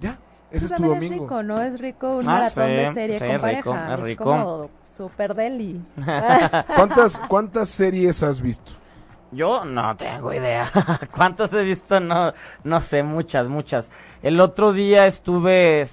ya, 0.00 0.18
ese 0.50 0.66
Eso 0.66 0.74
es 0.74 0.80
tu 0.80 0.86
domingo. 0.88 1.24
rico, 1.24 1.42
¿no? 1.42 1.60
Es 1.62 1.80
rico 1.80 2.16
un 2.16 2.22
Ah, 2.28 2.32
maratón 2.32 2.66
sí, 2.66 2.72
de 2.72 2.92
serie 2.94 3.18
sí, 3.18 3.24
con 3.24 3.34
es 3.36 3.42
rico, 3.42 3.70
pareja. 3.72 3.94
es 3.94 4.00
rico. 4.00 4.24
como 4.24 4.70
super 4.96 5.34
deli. 5.34 5.80
¿Cuántas, 6.76 7.20
¿Cuántas 7.28 7.68
series 7.70 8.22
has 8.22 8.40
visto? 8.40 8.72
Yo 9.32 9.64
no 9.64 9.96
tengo 9.96 10.34
idea. 10.34 10.66
¿Cuántos 11.14 11.52
he 11.52 11.62
visto? 11.62 12.00
No, 12.00 12.32
no 12.64 12.80
sé, 12.80 13.04
muchas, 13.04 13.46
muchas. 13.48 13.88
El 14.22 14.40
otro 14.40 14.72
día 14.72 15.06
estuve 15.06 15.84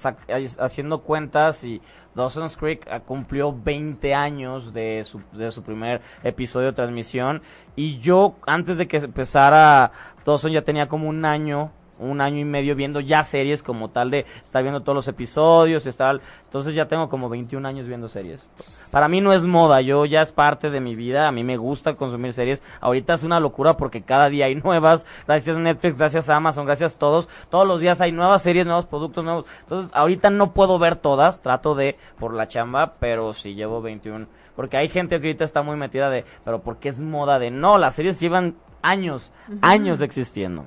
haciendo 0.58 1.02
cuentas 1.02 1.62
y 1.62 1.80
Dawson's 2.18 2.56
Creek 2.56 2.84
ah, 2.90 2.98
cumplió 2.98 3.56
20 3.56 4.12
años 4.12 4.72
de 4.72 5.04
su, 5.04 5.22
de 5.32 5.52
su 5.52 5.62
primer 5.62 6.02
episodio 6.24 6.66
de 6.66 6.72
transmisión. 6.72 7.42
Y 7.76 7.98
yo, 8.00 8.34
antes 8.44 8.76
de 8.76 8.88
que 8.88 8.96
empezara 8.96 9.92
Dawson, 10.26 10.50
ya 10.50 10.62
tenía 10.62 10.88
como 10.88 11.08
un 11.08 11.24
año 11.24 11.70
un 11.98 12.20
año 12.20 12.38
y 12.38 12.44
medio 12.44 12.74
viendo 12.74 13.00
ya 13.00 13.24
series 13.24 13.62
como 13.62 13.90
tal 13.90 14.10
de 14.10 14.26
estar 14.42 14.62
viendo 14.62 14.82
todos 14.82 14.96
los 14.96 15.08
episodios, 15.08 15.86
estar, 15.86 16.20
entonces 16.44 16.74
ya 16.74 16.86
tengo 16.86 17.08
como 17.08 17.28
21 17.28 17.66
años 17.66 17.86
viendo 17.86 18.08
series. 18.08 18.48
Para 18.92 19.08
mí 19.08 19.20
no 19.20 19.32
es 19.32 19.42
moda, 19.42 19.80
yo 19.80 20.04
ya 20.04 20.22
es 20.22 20.32
parte 20.32 20.70
de 20.70 20.80
mi 20.80 20.94
vida, 20.94 21.28
a 21.28 21.32
mí 21.32 21.44
me 21.44 21.56
gusta 21.56 21.94
consumir 21.94 22.32
series. 22.32 22.62
Ahorita 22.80 23.14
es 23.14 23.22
una 23.22 23.40
locura 23.40 23.76
porque 23.76 24.02
cada 24.02 24.28
día 24.28 24.46
hay 24.46 24.54
nuevas, 24.54 25.06
gracias 25.26 25.56
Netflix, 25.56 25.96
gracias 25.96 26.28
Amazon, 26.28 26.66
gracias 26.66 26.94
a 26.94 26.98
todos. 26.98 27.28
Todos 27.50 27.66
los 27.66 27.80
días 27.80 28.00
hay 28.00 28.12
nuevas 28.12 28.42
series, 28.42 28.66
nuevos 28.66 28.86
productos 28.86 29.24
nuevos. 29.24 29.44
Entonces, 29.60 29.90
ahorita 29.94 30.30
no 30.30 30.52
puedo 30.52 30.78
ver 30.78 30.96
todas, 30.96 31.40
trato 31.42 31.74
de 31.74 31.96
por 32.18 32.34
la 32.34 32.48
chamba, 32.48 32.94
pero 32.98 33.32
sí 33.32 33.54
llevo 33.54 33.80
21 33.80 34.26
porque 34.58 34.76
hay 34.76 34.88
gente 34.88 35.20
que 35.20 35.28
ahorita 35.28 35.44
está 35.44 35.62
muy 35.62 35.76
metida 35.76 36.10
de, 36.10 36.24
pero 36.44 36.62
porque 36.62 36.88
es 36.88 37.00
moda 37.00 37.38
de 37.38 37.52
no, 37.52 37.78
las 37.78 37.94
series 37.94 38.18
llevan 38.18 38.56
años, 38.88 39.32
años 39.62 40.00
existiendo. 40.00 40.64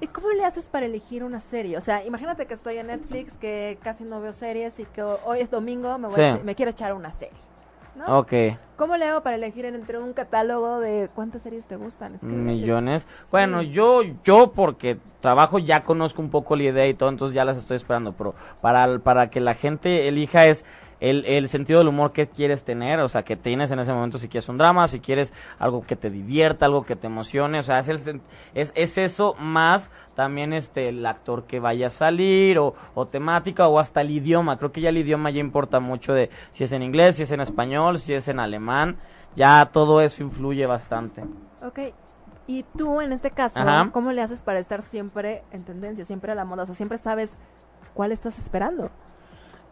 ¿Y 0.00 0.06
cómo 0.08 0.30
le 0.30 0.44
haces 0.44 0.68
para 0.68 0.86
elegir 0.86 1.22
una 1.22 1.40
serie? 1.40 1.76
O 1.76 1.80
sea, 1.80 2.04
imagínate 2.04 2.46
que 2.46 2.54
estoy 2.54 2.78
en 2.78 2.88
Netflix, 2.88 3.36
que 3.36 3.78
casi 3.82 4.04
no 4.04 4.20
veo 4.20 4.32
series 4.32 4.78
y 4.80 4.84
que 4.86 5.02
hoy 5.02 5.40
es 5.40 5.50
domingo, 5.50 5.96
me, 5.98 6.08
voy 6.08 6.20
a 6.20 6.32
Sí. 6.32 6.38
me 6.44 6.54
quiero 6.54 6.70
echar 6.70 6.92
una 6.94 7.12
serie. 7.12 7.38
¿no? 7.94 8.20
Ok. 8.20 8.32
¿Cómo 8.76 8.96
le 8.96 9.04
hago 9.04 9.22
para 9.22 9.36
elegir 9.36 9.66
entre 9.66 9.98
un 9.98 10.14
catálogo 10.14 10.80
de 10.80 11.10
cuántas 11.14 11.42
series 11.42 11.66
te 11.66 11.76
gustan? 11.76 12.14
Es 12.14 12.20
que- 12.22 12.26
Millones. 12.26 13.06
Bueno, 13.30 13.60
yo, 13.60 14.00
yo 14.24 14.52
porque 14.52 14.96
trabajo 15.20 15.58
ya 15.58 15.84
conozco 15.84 16.22
un 16.22 16.30
poco 16.30 16.56
la 16.56 16.62
idea 16.62 16.86
y 16.88 16.94
todo, 16.94 17.10
entonces 17.10 17.34
ya 17.34 17.44
las 17.44 17.58
estoy 17.58 17.76
esperando, 17.76 18.14
pero 18.14 18.34
para, 18.62 18.98
para 19.00 19.28
que 19.28 19.40
la 19.40 19.52
gente 19.52 20.08
elija 20.08 20.46
es 20.46 20.64
el, 21.02 21.24
el 21.26 21.48
sentido 21.48 21.80
del 21.80 21.88
humor 21.88 22.12
que 22.12 22.28
quieres 22.28 22.62
tener, 22.62 23.00
o 23.00 23.08
sea, 23.08 23.24
que 23.24 23.36
tienes 23.36 23.72
en 23.72 23.80
ese 23.80 23.92
momento 23.92 24.18
si 24.18 24.28
quieres 24.28 24.48
un 24.48 24.56
drama, 24.56 24.86
si 24.86 25.00
quieres 25.00 25.34
algo 25.58 25.84
que 25.84 25.96
te 25.96 26.10
divierta, 26.10 26.66
algo 26.66 26.86
que 26.86 26.94
te 26.94 27.08
emocione, 27.08 27.58
o 27.58 27.62
sea, 27.64 27.80
es, 27.80 27.88
el, 27.88 28.20
es, 28.54 28.72
es 28.76 28.98
eso 28.98 29.34
más 29.36 29.90
también 30.14 30.52
este 30.52 30.88
el 30.88 31.04
actor 31.04 31.44
que 31.44 31.58
vaya 31.58 31.88
a 31.88 31.90
salir 31.90 32.60
o, 32.60 32.76
o 32.94 33.06
temática 33.06 33.66
o 33.66 33.80
hasta 33.80 34.00
el 34.00 34.10
idioma, 34.10 34.58
creo 34.58 34.70
que 34.70 34.80
ya 34.80 34.90
el 34.90 34.96
idioma 34.96 35.30
ya 35.30 35.40
importa 35.40 35.80
mucho 35.80 36.14
de 36.14 36.30
si 36.52 36.62
es 36.62 36.70
en 36.70 36.84
inglés, 36.84 37.16
si 37.16 37.24
es 37.24 37.32
en 37.32 37.40
español, 37.40 37.98
si 37.98 38.14
es 38.14 38.28
en 38.28 38.38
alemán, 38.38 38.96
ya 39.34 39.70
todo 39.72 40.00
eso 40.02 40.22
influye 40.22 40.66
bastante. 40.66 41.24
Ok. 41.64 41.80
Y 42.46 42.64
tú, 42.76 43.00
en 43.00 43.12
este 43.12 43.32
caso, 43.32 43.58
Ajá. 43.58 43.90
¿cómo 43.92 44.12
le 44.12 44.22
haces 44.22 44.42
para 44.42 44.60
estar 44.60 44.82
siempre 44.82 45.42
en 45.50 45.64
tendencia, 45.64 46.04
siempre 46.04 46.30
a 46.30 46.34
la 46.36 46.44
moda? 46.44 46.62
O 46.62 46.66
sea, 46.66 46.74
siempre 46.74 46.98
sabes 46.98 47.32
cuál 47.94 48.12
estás 48.12 48.38
esperando. 48.38 48.90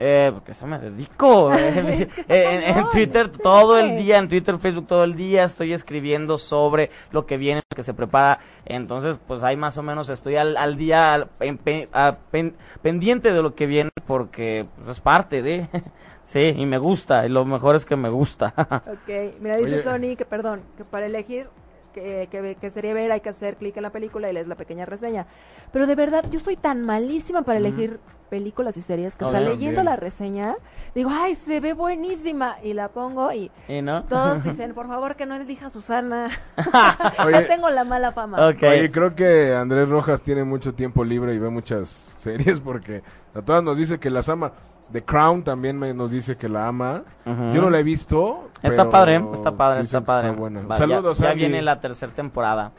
Eh, 0.02 0.30
porque 0.32 0.52
eso 0.52 0.66
me 0.66 0.78
dedico. 0.78 1.52
eh, 1.54 2.08
en, 2.28 2.88
Twitter 2.90 3.30
todo 3.30 3.78
el 3.78 3.98
día, 3.98 4.16
en 4.16 4.30
Twitter, 4.30 4.58
Facebook 4.58 4.86
todo 4.86 5.04
el 5.04 5.14
día 5.14 5.44
estoy 5.44 5.74
escribiendo 5.74 6.38
sobre 6.38 6.90
lo 7.10 7.26
que 7.26 7.36
viene, 7.36 7.60
lo 7.70 7.76
que 7.76 7.82
se 7.82 7.92
prepara. 7.92 8.38
Entonces, 8.64 9.18
pues 9.26 9.42
ahí 9.42 9.58
más 9.58 9.76
o 9.76 9.82
menos 9.82 10.08
estoy 10.08 10.36
al, 10.36 10.56
al 10.56 10.78
día 10.78 11.12
al- 11.12 11.28
en 11.40 11.58
pe- 11.58 11.90
a- 11.92 12.16
pen- 12.30 12.56
pendiente 12.80 13.30
de 13.30 13.42
lo 13.42 13.54
que 13.54 13.66
viene 13.66 13.90
porque 14.06 14.66
pues, 14.76 14.96
es 14.96 15.00
parte 15.02 15.42
de. 15.42 15.68
sí, 16.22 16.54
y 16.56 16.64
me 16.64 16.78
gusta. 16.78 17.26
Y 17.26 17.28
lo 17.28 17.44
mejor 17.44 17.76
es 17.76 17.84
que 17.84 17.96
me 17.96 18.08
gusta. 18.08 18.54
Ok, 18.86 19.34
mira, 19.40 19.56
dice 19.58 19.74
Oye. 19.74 19.82
Sony 19.82 20.16
que, 20.16 20.24
perdón, 20.24 20.62
que 20.78 20.84
para 20.84 21.04
elegir 21.04 21.48
que, 21.92 22.28
que, 22.30 22.56
que 22.60 22.70
sería 22.70 22.94
ver 22.94 23.12
hay 23.12 23.20
que 23.20 23.28
hacer 23.28 23.56
clic 23.56 23.76
en 23.76 23.82
la 23.82 23.90
película 23.90 24.28
y 24.30 24.32
lees 24.32 24.46
la 24.46 24.54
pequeña 24.54 24.84
reseña. 24.86 25.26
Pero 25.72 25.86
de 25.86 25.94
verdad, 25.94 26.24
yo 26.30 26.40
soy 26.40 26.56
tan 26.56 26.82
malísima 26.84 27.42
para 27.42 27.58
elegir 27.58 27.98
películas 28.28 28.76
y 28.76 28.80
series 28.82 29.16
que 29.16 29.24
Ok. 29.24 29.34
hasta 29.34 29.40
leyendo 29.48 29.82
la 29.82 29.96
reseña, 29.96 30.54
digo, 30.94 31.10
ay, 31.12 31.34
se 31.34 31.58
ve 31.58 31.72
buenísima. 31.72 32.56
Y 32.62 32.74
la 32.74 32.88
pongo 32.88 33.32
y 33.32 33.50
¿Y 33.68 33.82
no? 33.82 34.04
todos 34.04 34.44
dicen, 34.44 34.72
por 34.72 34.86
favor, 34.86 35.16
que 35.16 35.26
no 35.26 35.34
elija 35.34 35.66
a 35.66 35.70
Susana. 35.70 36.30
Oye. 37.24 37.32
ya 37.32 37.46
tengo 37.48 37.68
la 37.70 37.82
mala 37.84 38.12
fama. 38.12 38.48
Ok. 38.48 38.62
Oye, 38.62 38.90
creo 38.92 39.14
que 39.16 39.52
Andrés 39.54 39.88
Rojas 39.88 40.22
tiene 40.22 40.44
mucho 40.44 40.74
tiempo 40.74 41.04
libre 41.04 41.34
y 41.34 41.38
ve 41.38 41.50
muchas 41.50 41.88
series 42.18 42.60
porque 42.60 43.02
a 43.34 43.42
todas 43.42 43.62
nos 43.64 43.76
dice 43.76 43.98
que 43.98 44.10
las 44.10 44.28
ama. 44.28 44.52
The 44.92 45.02
Crown 45.04 45.44
también 45.44 45.78
me, 45.78 45.94
nos 45.94 46.10
dice 46.10 46.36
que 46.36 46.48
la 46.48 46.66
ama. 46.68 47.04
Yo 47.24 47.60
no 47.60 47.70
la 47.70 47.78
he 47.78 47.82
visto. 47.82 48.50
Está 48.62 48.82
pero 48.84 48.90
padre, 48.90 49.24
está 49.34 49.56
padre, 49.56 49.80
está 49.80 50.00
padre. 50.00 50.30
buena. 50.32 50.62
Va, 50.62 50.76
Saludos, 50.76 51.18
ya, 51.18 51.26
ya 51.26 51.30
Andy. 51.32 51.40
viene 51.44 51.62
la 51.62 51.80
tercera 51.80 52.12
temporada. 52.12 52.72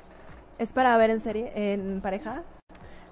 ¿Es 0.58 0.74
para 0.74 0.96
ver 0.98 1.10
en 1.10 1.20
serie, 1.22 1.52
en 1.56 2.02
pareja? 2.02 2.44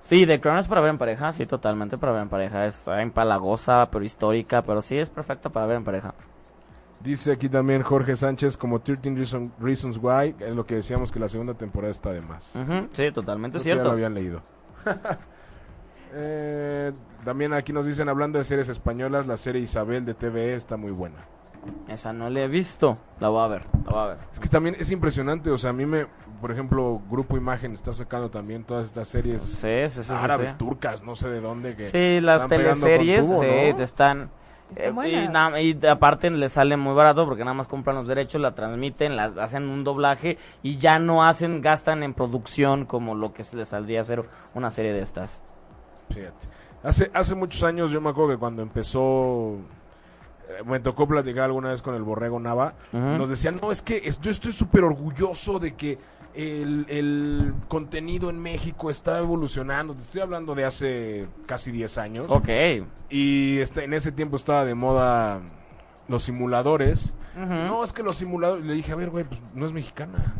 Sí, 0.01 0.25
The 0.25 0.39
Crown 0.39 0.59
es 0.59 0.67
para 0.67 0.81
ver 0.81 0.91
en 0.91 0.97
pareja, 0.97 1.31
sí, 1.31 1.45
totalmente 1.45 1.97
para 1.97 2.11
ver 2.13 2.21
en 2.23 2.29
pareja. 2.29 2.65
Es 2.65 2.87
empalagosa, 2.87 3.87
pero 3.91 4.03
histórica, 4.05 4.61
pero 4.61 4.81
sí 4.81 4.97
es 4.97 5.09
perfecta 5.09 5.49
para 5.49 5.65
ver 5.65 5.77
en 5.77 5.83
pareja. 5.83 6.13
Dice 7.01 7.31
aquí 7.31 7.47
también 7.47 7.81
Jorge 7.81 8.15
Sánchez 8.17 8.57
como 8.57 8.79
13 8.79 9.11
Reason- 9.11 9.51
Reasons 9.59 9.97
Why, 10.01 10.35
es 10.39 10.53
lo 10.55 10.65
que 10.65 10.75
decíamos 10.75 11.11
que 11.11 11.19
la 11.19 11.29
segunda 11.29 11.53
temporada 11.53 11.91
está 11.91 12.11
de 12.11 12.21
más. 12.21 12.53
Sí, 12.93 13.11
totalmente 13.11 13.57
Creo 13.57 13.63
que 13.63 13.69
ya 13.69 13.73
cierto. 13.75 13.83
lo 13.85 13.91
habían 13.91 14.13
leído. 14.13 14.41
Eh, 16.13 16.91
también 17.23 17.53
aquí 17.53 17.73
nos 17.73 17.85
dicen, 17.85 18.09
hablando 18.09 18.37
de 18.39 18.43
series 18.43 18.69
españolas, 18.69 19.27
la 19.27 19.37
serie 19.37 19.61
Isabel 19.61 20.05
de 20.05 20.13
TVE 20.13 20.55
está 20.55 20.77
muy 20.77 20.91
buena. 20.91 21.17
Esa 21.87 22.13
no 22.13 22.29
la 22.29 22.41
he 22.41 22.47
visto. 22.47 22.97
La 23.19 23.29
voy 23.29 23.43
a 23.43 23.47
ver, 23.47 23.65
la 23.85 23.89
voy 23.91 23.99
a 23.99 24.05
ver. 24.07 24.17
Es 24.31 24.39
que 24.39 24.47
también 24.47 24.75
es 24.79 24.91
impresionante, 24.91 25.51
o 25.51 25.57
sea, 25.57 25.71
a 25.71 25.73
mí 25.73 25.85
me, 25.85 26.07
por 26.39 26.51
ejemplo, 26.51 27.01
Grupo 27.09 27.35
Imagen 27.37 27.73
está 27.73 27.91
sacando 27.91 28.29
también 28.29 28.63
todas 28.63 28.85
estas 28.87 29.07
series 29.09 29.43
Sí, 29.43 29.67
sí, 29.89 29.89
sí, 29.89 30.03
sí, 30.03 30.13
árabes, 30.15 30.51
sí. 30.51 30.57
turcas, 30.57 31.03
no 31.03 31.15
sé 31.15 31.29
de 31.29 31.41
dónde. 31.41 31.75
Que 31.75 31.83
Sí, 31.83 32.21
las 32.21 32.47
teleseries 32.47 33.27
tubo, 33.27 33.41
sí, 33.41 33.47
¿no? 33.71 33.75
te 33.75 33.83
están... 33.83 34.29
Está 34.75 34.83
Eh, 35.07 35.23
y, 35.25 35.27
na- 35.29 35.59
y 35.59 35.79
aparte 35.87 36.29
le 36.29 36.47
sale 36.47 36.77
muy 36.77 36.93
barato 36.93 37.25
porque 37.25 37.43
nada 37.43 37.55
más 37.55 37.67
compran 37.67 37.95
los 37.97 38.07
derechos, 38.07 38.39
la 38.39 38.53
transmiten, 38.53 39.15
la, 39.15 39.25
hacen 39.41 39.67
un 39.67 39.83
doblaje 39.83 40.37
y 40.61 40.77
ya 40.77 40.99
no 40.99 41.25
hacen, 41.25 41.59
gastan 41.59 42.03
en 42.03 42.13
producción 42.13 42.85
como 42.85 43.15
lo 43.15 43.33
que 43.33 43.43
se 43.43 43.57
les 43.57 43.69
saldría 43.69 44.01
hacer 44.01 44.23
una 44.53 44.69
serie 44.69 44.93
de 44.93 45.01
estas. 45.01 45.41
Fíjate. 46.09 46.47
Hace, 46.83 47.11
hace 47.13 47.35
muchos 47.35 47.63
años 47.63 47.91
yo 47.91 47.99
me 48.01 48.09
acuerdo 48.09 48.31
que 48.31 48.37
cuando 48.37 48.61
empezó, 48.61 49.55
eh, 50.49 50.63
me 50.65 50.79
tocó 50.79 51.07
platicar 51.07 51.45
alguna 51.45 51.69
vez 51.71 51.81
con 51.81 51.93
el 51.95 52.03
Borrego 52.03 52.39
Nava, 52.39 52.73
nos 53.17 53.29
decían, 53.29 53.59
no, 53.61 53.71
es 53.71 53.81
que 53.81 54.01
es- 54.05 54.19
yo 54.21 54.31
estoy 54.31 54.51
súper 54.51 54.83
orgulloso 54.83 55.59
de 55.59 55.75
que 55.75 55.97
el, 56.33 56.85
el 56.89 57.53
contenido 57.67 58.29
en 58.29 58.39
México 58.39 58.89
está 58.89 59.17
evolucionando. 59.19 59.93
Te 59.93 60.01
estoy 60.01 60.21
hablando 60.21 60.55
de 60.55 60.63
hace 60.63 61.27
casi 61.45 61.71
10 61.71 61.97
años. 61.97 62.27
Ok. 62.29 62.47
Y 63.09 63.57
este, 63.59 63.83
en 63.83 63.93
ese 63.93 64.11
tiempo 64.11 64.37
estaba 64.37 64.63
de 64.63 64.75
moda 64.75 65.41
los 66.07 66.23
simuladores. 66.23 67.13
No, 67.35 67.83
es 67.83 67.93
que 67.93 68.03
los 68.03 68.15
simuladores... 68.17 68.63
Le 68.65 68.73
dije, 68.73 68.91
a 68.91 68.95
ver, 68.95 69.09
güey, 69.09 69.23
pues 69.25 69.41
no 69.53 69.65
es 69.65 69.73
mexicana. 69.73 70.35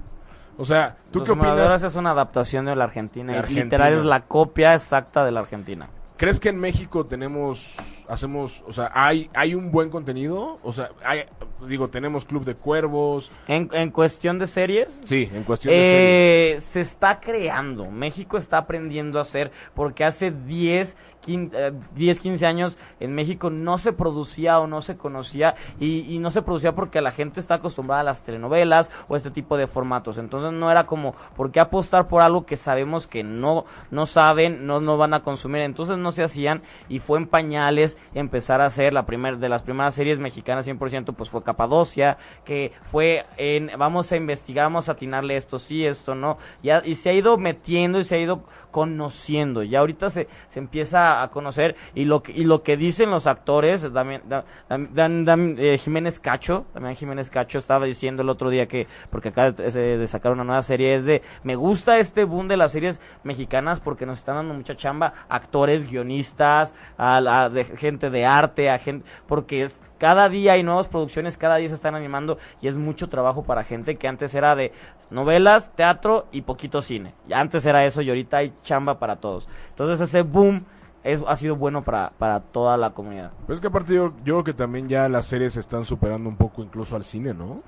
O 0.59 0.65
sea, 0.65 0.97
¿tú 1.09 1.19
Los 1.19 1.25
qué 1.25 1.31
opinas? 1.31 1.83
es 1.83 1.95
una 1.95 2.11
adaptación 2.11 2.65
de 2.65 2.75
la 2.75 2.83
Argentina. 2.83 3.31
Y 3.31 3.37
Argentina. 3.37 3.63
Literal 3.63 3.93
es 3.93 4.03
la 4.03 4.21
copia 4.25 4.73
exacta 4.73 5.23
de 5.23 5.31
la 5.31 5.39
Argentina. 5.39 5.87
¿Crees 6.17 6.41
que 6.41 6.49
en 6.49 6.59
México 6.59 7.05
tenemos, 7.05 7.98
hacemos, 8.09 8.63
o 8.67 8.73
sea, 8.73 8.91
hay, 8.93 9.29
hay 9.33 9.55
un 9.55 9.71
buen 9.71 9.89
contenido? 9.89 10.59
O 10.63 10.73
sea, 10.73 10.89
hay, 11.05 11.23
digo, 11.67 11.89
tenemos 11.89 12.25
Club 12.25 12.43
de 12.43 12.55
Cuervos. 12.55 13.31
En, 13.47 13.69
en 13.73 13.91
cuestión 13.91 14.39
de 14.39 14.47
series, 14.47 14.99
Sí, 15.05 15.29
en 15.33 15.43
cuestión 15.43 15.73
de 15.73 15.79
series. 15.79 16.57
Eh, 16.57 16.59
se 16.59 16.81
está 16.81 17.19
creando. 17.19 17.89
México 17.91 18.37
está 18.37 18.57
aprendiendo 18.57 19.19
a 19.19 19.21
hacer 19.21 19.51
porque 19.75 20.03
hace 20.03 20.31
10, 20.31 20.97
15, 21.21 21.67
eh, 21.67 21.71
10, 21.95 22.19
15 22.19 22.45
años 22.45 22.77
en 22.99 23.13
México 23.13 23.49
no 23.49 23.77
se 23.77 23.93
producía 23.93 24.59
o 24.59 24.67
no 24.67 24.81
se 24.81 24.97
conocía 24.97 25.55
y, 25.79 26.13
y 26.13 26.19
no 26.19 26.31
se 26.31 26.41
producía 26.41 26.73
porque 26.73 27.01
la 27.01 27.11
gente 27.11 27.39
está 27.39 27.55
acostumbrada 27.55 28.01
a 28.01 28.05
las 28.05 28.23
telenovelas 28.23 28.91
o 29.07 29.15
este 29.15 29.31
tipo 29.31 29.57
de 29.57 29.67
formatos. 29.67 30.17
Entonces 30.17 30.51
no 30.51 30.71
era 30.71 30.85
como, 30.85 31.13
¿por 31.35 31.51
qué 31.51 31.59
apostar 31.59 32.07
por 32.07 32.21
algo 32.21 32.45
que 32.45 32.57
sabemos 32.57 33.07
que 33.07 33.23
no, 33.23 33.65
no 33.91 34.05
saben, 34.05 34.65
no, 34.65 34.81
no 34.81 34.97
van 34.97 35.13
a 35.13 35.21
consumir? 35.21 35.61
Entonces 35.61 35.97
no 35.97 36.11
se 36.11 36.23
hacían 36.23 36.63
y 36.87 36.99
fue 36.99 37.19
en 37.19 37.27
pañales 37.27 37.97
empezar 38.13 38.61
a 38.61 38.65
hacer 38.65 38.93
la 38.93 39.05
primer, 39.05 39.37
de 39.37 39.49
las 39.49 39.61
primeras 39.61 39.95
series 39.95 40.19
mexicanas 40.19 40.67
100% 40.67 41.13
pues 41.15 41.29
fue 41.29 41.43
Capadocia, 41.43 42.17
que 42.45 42.71
fue 42.91 43.25
en, 43.37 43.71
vamos 43.77 44.11
a 44.11 44.15
investigar, 44.17 44.65
vamos 44.65 44.89
a 44.89 44.93
atinarle 44.93 45.37
esto 45.37 45.59
sí, 45.59 45.85
esto 45.85 46.15
no, 46.15 46.37
ya, 46.63 46.81
y 46.85 46.95
se 46.95 47.09
ha 47.09 47.13
ido 47.13 47.37
metiendo 47.37 47.99
y 47.99 48.03
se 48.03 48.15
ha 48.15 48.19
ido 48.19 48.43
conociendo, 48.71 49.63
y 49.63 49.75
ahorita 49.75 50.09
se, 50.09 50.27
se 50.47 50.59
empieza 50.59 51.21
a 51.21 51.29
conocer, 51.31 51.75
y 51.95 52.05
lo 52.05 52.23
y 52.27 52.43
lo 52.43 52.63
que 52.63 52.77
dicen 52.77 53.09
los 53.11 53.27
actores, 53.27 53.87
también, 53.93 54.21
da- 54.27 54.45
Dan- 54.67 55.55
eh, 55.59 55.77
Jiménez 55.77 56.19
Cacho, 56.19 56.65
también 56.73 56.95
Jiménez 56.95 57.29
Cacho 57.29 57.59
estaba 57.59 57.85
diciendo 57.85 58.21
el 58.21 58.29
otro 58.29 58.49
día 58.49 58.67
que, 58.67 58.87
porque 59.09 59.29
acá 59.29 59.51
de, 59.51 59.97
de 59.97 60.07
sacar 60.07 60.31
una 60.31 60.43
nueva 60.43 60.63
serie, 60.63 60.95
es 60.95 61.05
de, 61.05 61.21
me 61.43 61.55
gusta 61.55 61.97
este 61.99 62.23
boom 62.23 62.47
de 62.47 62.57
las 62.57 62.71
series 62.71 63.01
mexicanas 63.23 63.79
porque 63.79 64.05
nos 64.05 64.19
están 64.19 64.35
dando 64.35 64.53
mucha 64.53 64.75
chamba, 64.75 65.13
actores, 65.29 65.89
guionistas, 65.89 66.73
a, 66.97 67.49
gente 67.89 68.09
de 68.09 68.25
arte, 68.25 68.69
a 68.69 68.79
gente, 68.79 69.05
porque 69.27 69.63
es, 69.63 69.79
cada 69.97 70.29
día 70.29 70.53
hay 70.53 70.63
nuevas 70.63 70.87
producciones, 70.87 71.37
cada 71.37 71.57
día 71.57 71.69
se 71.69 71.75
están 71.75 71.95
animando 71.95 72.37
y 72.61 72.67
es 72.67 72.75
mucho 72.75 73.09
trabajo 73.09 73.43
para 73.43 73.63
gente 73.63 73.97
que 73.97 74.07
antes 74.07 74.33
era 74.35 74.55
de 74.55 74.71
novelas, 75.09 75.71
teatro 75.75 76.27
y 76.31 76.41
poquito 76.41 76.81
cine. 76.81 77.13
Antes 77.33 77.65
era 77.65 77.85
eso 77.85 78.01
y 78.01 78.09
ahorita 78.09 78.37
hay 78.37 78.53
chamba 78.63 78.99
para 78.99 79.17
todos. 79.17 79.47
Entonces 79.69 79.99
ese 80.07 80.21
boom 80.21 80.63
es, 81.03 81.23
ha 81.27 81.35
sido 81.35 81.55
bueno 81.55 81.83
para, 81.83 82.11
para 82.17 82.39
toda 82.39 82.77
la 82.77 82.91
comunidad. 82.91 83.31
Pero 83.41 83.53
es 83.53 83.59
que 83.59 83.67
aparte 83.67 83.93
yo, 83.93 84.13
yo 84.23 84.35
creo 84.35 84.43
que 84.43 84.53
también 84.53 84.87
ya 84.87 85.09
las 85.09 85.25
series 85.25 85.53
se 85.53 85.59
están 85.59 85.83
superando 85.83 86.29
un 86.29 86.37
poco 86.37 86.61
incluso 86.63 86.95
al 86.95 87.03
cine, 87.03 87.33
¿no? 87.33 87.61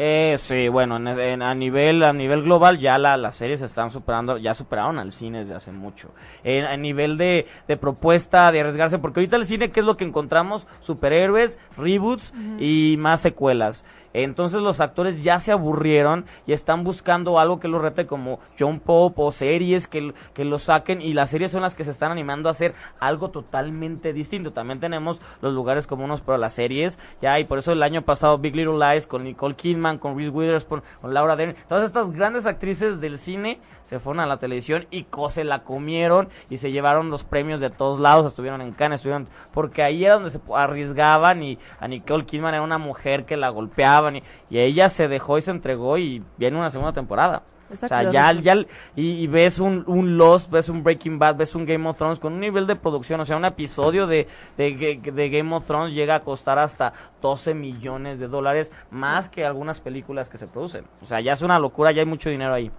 Eh, 0.00 0.36
sí, 0.38 0.68
bueno, 0.68 0.96
en- 0.96 1.08
en- 1.08 1.42
a 1.42 1.52
nivel 1.56 2.04
a 2.04 2.12
nivel 2.12 2.44
global 2.44 2.78
ya 2.78 2.98
la, 2.98 3.16
las 3.16 3.34
series 3.34 3.58
se 3.58 3.66
están 3.66 3.90
superando, 3.90 4.36
ya 4.38 4.54
superaron 4.54 4.96
al 5.00 5.10
cine 5.10 5.40
desde 5.40 5.56
hace 5.56 5.72
mucho. 5.72 6.10
En- 6.44 6.66
a 6.66 6.76
nivel 6.76 7.18
de, 7.18 7.48
de 7.66 7.76
propuesta, 7.76 8.52
de 8.52 8.60
arriesgarse, 8.60 9.00
porque 9.00 9.18
ahorita 9.18 9.34
el 9.34 9.44
cine, 9.44 9.72
¿qué 9.72 9.80
es 9.80 9.86
lo 9.86 9.96
que 9.96 10.04
encontramos? 10.04 10.68
Superhéroes, 10.78 11.58
reboots 11.76 12.32
y 12.60 12.94
más 13.00 13.22
secuelas. 13.22 13.84
Entonces 14.24 14.60
los 14.60 14.80
actores 14.80 15.22
ya 15.22 15.38
se 15.38 15.52
aburrieron 15.52 16.26
y 16.44 16.52
están 16.52 16.82
buscando 16.82 17.38
algo 17.38 17.60
que 17.60 17.68
los 17.68 17.80
rete 17.80 18.06
como 18.06 18.40
John 18.58 18.80
Pop 18.80 19.16
o 19.16 19.30
series 19.30 19.86
que, 19.86 20.12
que 20.34 20.44
lo 20.44 20.58
saquen 20.58 21.00
y 21.00 21.12
las 21.12 21.30
series 21.30 21.52
son 21.52 21.62
las 21.62 21.76
que 21.76 21.84
se 21.84 21.92
están 21.92 22.10
animando 22.10 22.48
a 22.48 22.52
hacer 22.52 22.74
algo 22.98 23.30
totalmente 23.30 24.12
distinto. 24.12 24.52
También 24.52 24.80
tenemos 24.80 25.20
los 25.40 25.54
lugares 25.54 25.86
comunes 25.86 26.20
para 26.20 26.36
las 26.36 26.52
series, 26.52 26.98
ya 27.22 27.38
y 27.38 27.44
por 27.44 27.58
eso 27.58 27.70
el 27.70 27.82
año 27.82 28.02
pasado 28.02 28.38
Big 28.38 28.56
Little 28.56 28.78
Lies 28.78 29.06
con 29.06 29.22
Nicole 29.22 29.54
Kidman, 29.54 29.98
con 29.98 30.16
Reese 30.16 30.30
Witherspoon, 30.30 30.82
con 31.00 31.14
Laura 31.14 31.36
Dern, 31.36 31.54
todas 31.68 31.84
estas 31.84 32.10
grandes 32.10 32.46
actrices 32.46 33.00
del 33.00 33.18
cine 33.18 33.60
se 33.88 33.98
fueron 33.98 34.20
a 34.20 34.26
la 34.26 34.36
televisión 34.36 34.86
y 34.90 35.06
se 35.30 35.44
la 35.44 35.64
comieron 35.64 36.28
y 36.50 36.58
se 36.58 36.70
llevaron 36.70 37.08
los 37.08 37.24
premios 37.24 37.58
de 37.58 37.70
todos 37.70 37.98
lados, 37.98 38.26
estuvieron 38.26 38.60
en 38.60 38.72
Cannes, 38.72 39.00
estuvieron 39.00 39.28
porque 39.50 39.82
ahí 39.82 40.04
era 40.04 40.16
donde 40.16 40.28
se 40.28 40.40
arriesgaban 40.54 41.42
y 41.42 41.58
a 41.80 41.88
Nicole 41.88 42.26
Kidman 42.26 42.52
era 42.52 42.62
una 42.62 42.76
mujer 42.76 43.24
que 43.24 43.38
la 43.38 43.48
golpeaban 43.48 44.16
y, 44.16 44.22
y 44.50 44.58
ella 44.58 44.90
se 44.90 45.08
dejó 45.08 45.38
y 45.38 45.42
se 45.42 45.52
entregó 45.52 45.96
y 45.96 46.22
viene 46.36 46.58
una 46.58 46.70
segunda 46.70 46.92
temporada. 46.92 47.44
Exacto. 47.70 47.94
O 47.96 48.12
sea, 48.12 48.12
ya, 48.12 48.32
ya 48.32 48.66
y, 48.94 49.22
y 49.22 49.26
ves 49.26 49.58
un, 49.58 49.84
un 49.86 50.18
Lost, 50.18 50.50
ves 50.50 50.68
un 50.68 50.82
Breaking 50.82 51.18
Bad, 51.18 51.36
ves 51.36 51.54
un 51.54 51.64
Game 51.64 51.88
of 51.88 51.96
Thrones 51.96 52.18
con 52.18 52.34
un 52.34 52.40
nivel 52.40 52.66
de 52.66 52.76
producción, 52.76 53.20
o 53.20 53.24
sea, 53.24 53.38
un 53.38 53.46
episodio 53.46 54.06
de, 54.06 54.28
de, 54.58 55.00
de 55.02 55.30
Game 55.30 55.54
of 55.54 55.66
Thrones 55.66 55.94
llega 55.94 56.16
a 56.16 56.20
costar 56.20 56.58
hasta 56.58 56.92
12 57.22 57.54
millones 57.54 58.20
de 58.20 58.28
dólares, 58.28 58.70
más 58.90 59.30
que 59.30 59.46
algunas 59.46 59.80
películas 59.80 60.28
que 60.28 60.36
se 60.36 60.46
producen. 60.46 60.84
O 61.00 61.06
sea, 61.06 61.20
ya 61.20 61.32
es 61.32 61.40
una 61.40 61.58
locura, 61.58 61.90
ya 61.90 62.02
hay 62.02 62.06
mucho 62.06 62.28
dinero 62.28 62.52
ahí. 62.52 62.70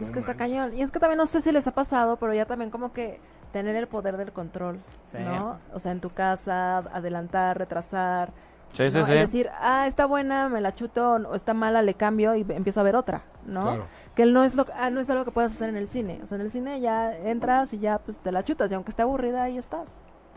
Es 0.00 0.10
que 0.10 0.18
está 0.20 0.34
cañón. 0.34 0.76
Y 0.76 0.82
es 0.82 0.90
que 0.90 0.98
también 1.00 1.18
no 1.18 1.26
sé 1.26 1.40
si 1.40 1.52
les 1.52 1.66
ha 1.66 1.72
pasado, 1.72 2.16
pero 2.16 2.32
ya 2.34 2.46
también 2.46 2.70
como 2.70 2.92
que 2.92 3.20
tener 3.52 3.76
el 3.76 3.86
poder 3.88 4.16
del 4.16 4.32
control, 4.32 4.80
Sí. 5.06 5.18
¿no? 5.20 5.58
O 5.72 5.78
sea, 5.78 5.92
en 5.92 6.00
tu 6.00 6.10
casa, 6.10 6.78
adelantar, 6.78 7.58
retrasar. 7.58 8.32
Sí, 8.74 8.90
sí, 8.90 8.98
¿no? 8.98 9.06
sí. 9.06 9.12
Es 9.12 9.18
decir, 9.20 9.48
ah, 9.60 9.86
está 9.86 10.04
buena, 10.04 10.48
me 10.50 10.60
la 10.60 10.74
chuto, 10.74 11.14
o 11.14 11.34
está 11.34 11.54
mala, 11.54 11.80
le 11.82 11.94
cambio 11.94 12.34
y 12.34 12.44
empiezo 12.50 12.80
a 12.80 12.82
ver 12.82 12.96
otra, 12.96 13.22
¿no? 13.46 13.62
Claro. 13.62 13.86
Que 14.14 14.26
no 14.26 14.44
es 14.44 14.54
lo 14.54 14.66
ah, 14.76 14.90
no 14.90 15.00
es 15.00 15.08
algo 15.08 15.24
que 15.24 15.30
puedas 15.30 15.52
hacer 15.52 15.70
en 15.70 15.76
el 15.76 15.88
cine. 15.88 16.20
O 16.22 16.26
sea, 16.26 16.36
en 16.36 16.42
el 16.42 16.50
cine 16.50 16.80
ya 16.80 17.16
entras 17.16 17.72
y 17.72 17.78
ya 17.78 17.98
pues 17.98 18.18
te 18.18 18.30
la 18.30 18.42
chutas 18.44 18.70
y 18.70 18.74
aunque 18.74 18.90
esté 18.90 19.02
aburrida 19.02 19.44
ahí 19.44 19.56
estás. 19.56 19.88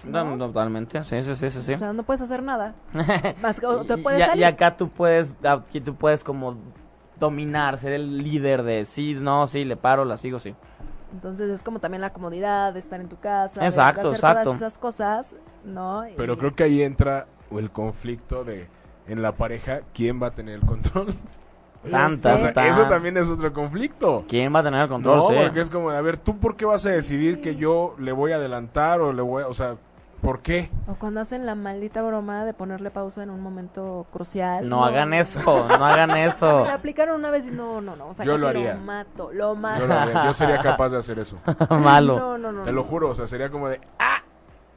No, 0.06 0.24
¿no? 0.36 0.48
Totalmente, 0.48 1.04
sí, 1.04 1.22
sí, 1.22 1.36
sí, 1.36 1.52
sí. 1.52 1.74
O 1.74 1.80
sea, 1.80 1.94
no 1.94 2.04
puedes 2.04 2.22
hacer 2.22 2.42
nada. 2.42 2.74
Más 3.42 3.60
que 3.60 3.66
o 3.68 3.86
te 3.86 3.98
puedes 3.98 4.22
y, 4.22 4.24
salir. 4.24 4.42
y 4.42 4.44
acá 4.46 4.76
tú 4.78 4.90
puedes, 4.90 5.34
aquí 5.44 5.82
tú 5.82 5.94
puedes 5.96 6.24
como 6.24 6.58
dominar, 7.22 7.78
ser 7.78 7.94
el 7.94 8.18
líder 8.18 8.64
de 8.64 8.84
sí, 8.84 9.14
no, 9.14 9.48
sí, 9.48 9.64
le 9.64 9.78
paro, 9.78 10.04
la 10.04 10.18
sigo, 10.18 10.40
sí. 10.40 10.54
Entonces 11.14 11.50
es 11.50 11.64
como 11.64 11.80
también 11.80 12.02
la 12.02 12.12
comodidad 12.12 12.74
de 12.74 12.80
estar 12.80 13.00
en 13.00 13.08
tu 13.08 13.18
casa, 13.18 13.64
Exacto, 13.66 14.10
de, 14.10 14.16
hacer 14.16 14.30
exacto. 14.30 14.44
todas 14.44 14.58
esas 14.62 14.78
cosas, 14.78 15.36
¿no? 15.64 16.04
Pero 16.18 16.34
Y- 16.34 16.38
creo 16.38 16.56
que 16.56 16.64
ahí 16.64 16.82
entra 16.82 17.28
el 17.52 17.70
conflicto 17.72 18.44
de 18.44 18.68
en 19.08 19.22
la 19.22 19.34
pareja 19.34 19.82
quién 19.94 20.22
va 20.22 20.28
a 20.28 20.32
tener 20.32 20.56
el 20.56 20.66
control. 20.66 21.14
Tanta, 21.90 22.36
O 22.36 22.38
sea, 22.38 22.54
tan- 22.54 22.68
eso 22.68 22.84
también 22.86 23.18
es 23.18 23.28
otro 23.30 23.52
conflicto. 23.52 24.24
¿Quién 24.28 24.54
va 24.54 24.60
a 24.60 24.64
tener 24.64 24.82
el 24.82 24.88
control? 24.88 25.18
No, 25.18 25.28
Sí. 25.30 25.36
porque 25.42 25.62
es 25.62 25.70
como, 25.70 25.92
de, 25.92 25.98
a 25.98 26.02
ver, 26.02 26.18
¿tú 26.18 26.38
por 26.38 26.56
qué 26.56 26.64
vas 26.66 26.86
a 26.86 26.92
decidir 26.92 27.42
que 27.42 27.56
yo 27.56 27.96
le 27.98 28.12
voy 28.12 28.32
a 28.34 28.36
adelantar 28.36 29.02
o 29.02 29.12
le 29.14 29.22
voy 29.24 29.42
a, 29.44 29.48
o 29.48 29.54
sea, 29.56 29.78
¿por 30.22 30.42
qué? 30.42 30.70
O 30.88 30.94
cuando 30.96 31.20
hacen 31.22 31.46
la 31.46 31.56
maldita 31.56 32.02
broma 32.02 32.46
de 32.46 32.54
ponerle 32.54 32.92
pausa 32.92 33.24
en 33.24 33.30
un 33.30 33.42
momento 33.42 34.06
crucial. 34.14 34.70
No 34.70 34.86
hagan 34.86 35.14
eso, 35.14 35.42
no 35.68 35.86
hagan 35.86 36.12
eso. 36.12 36.60
Me 36.62 36.68
la 36.70 36.74
aplicaron 36.76 37.16
una 37.20 37.32
vez 37.32 37.46
y 37.48 37.52
no, 37.52 37.82
no, 37.82 37.96
no. 37.96 38.08
O 38.10 38.14
sea, 38.14 38.26
Yo 38.26 38.34
casi 38.34 38.42
lo 38.42 38.48
haría. 38.48 38.74
Lo 38.76 38.80
mato, 38.82 39.32
lo 39.34 39.56
mato. 39.56 39.82
Yo, 39.82 39.88
lo 39.88 39.94
haría, 39.96 40.26
yo 40.26 40.34
sería 40.34 40.60
capaz 40.60 40.90
de 40.90 40.98
hacer 41.00 41.20
eso. 41.20 41.38
Malo. 41.70 42.18
No, 42.20 42.38
no, 42.38 42.52
no. 42.52 42.64
Te 42.64 42.72
lo 42.72 42.84
juro, 42.84 43.10
o 43.10 43.16
sea, 43.16 43.28
sería 43.28 43.50
como 43.50 43.68
de 43.70 43.82
¡ah! 44.00 44.22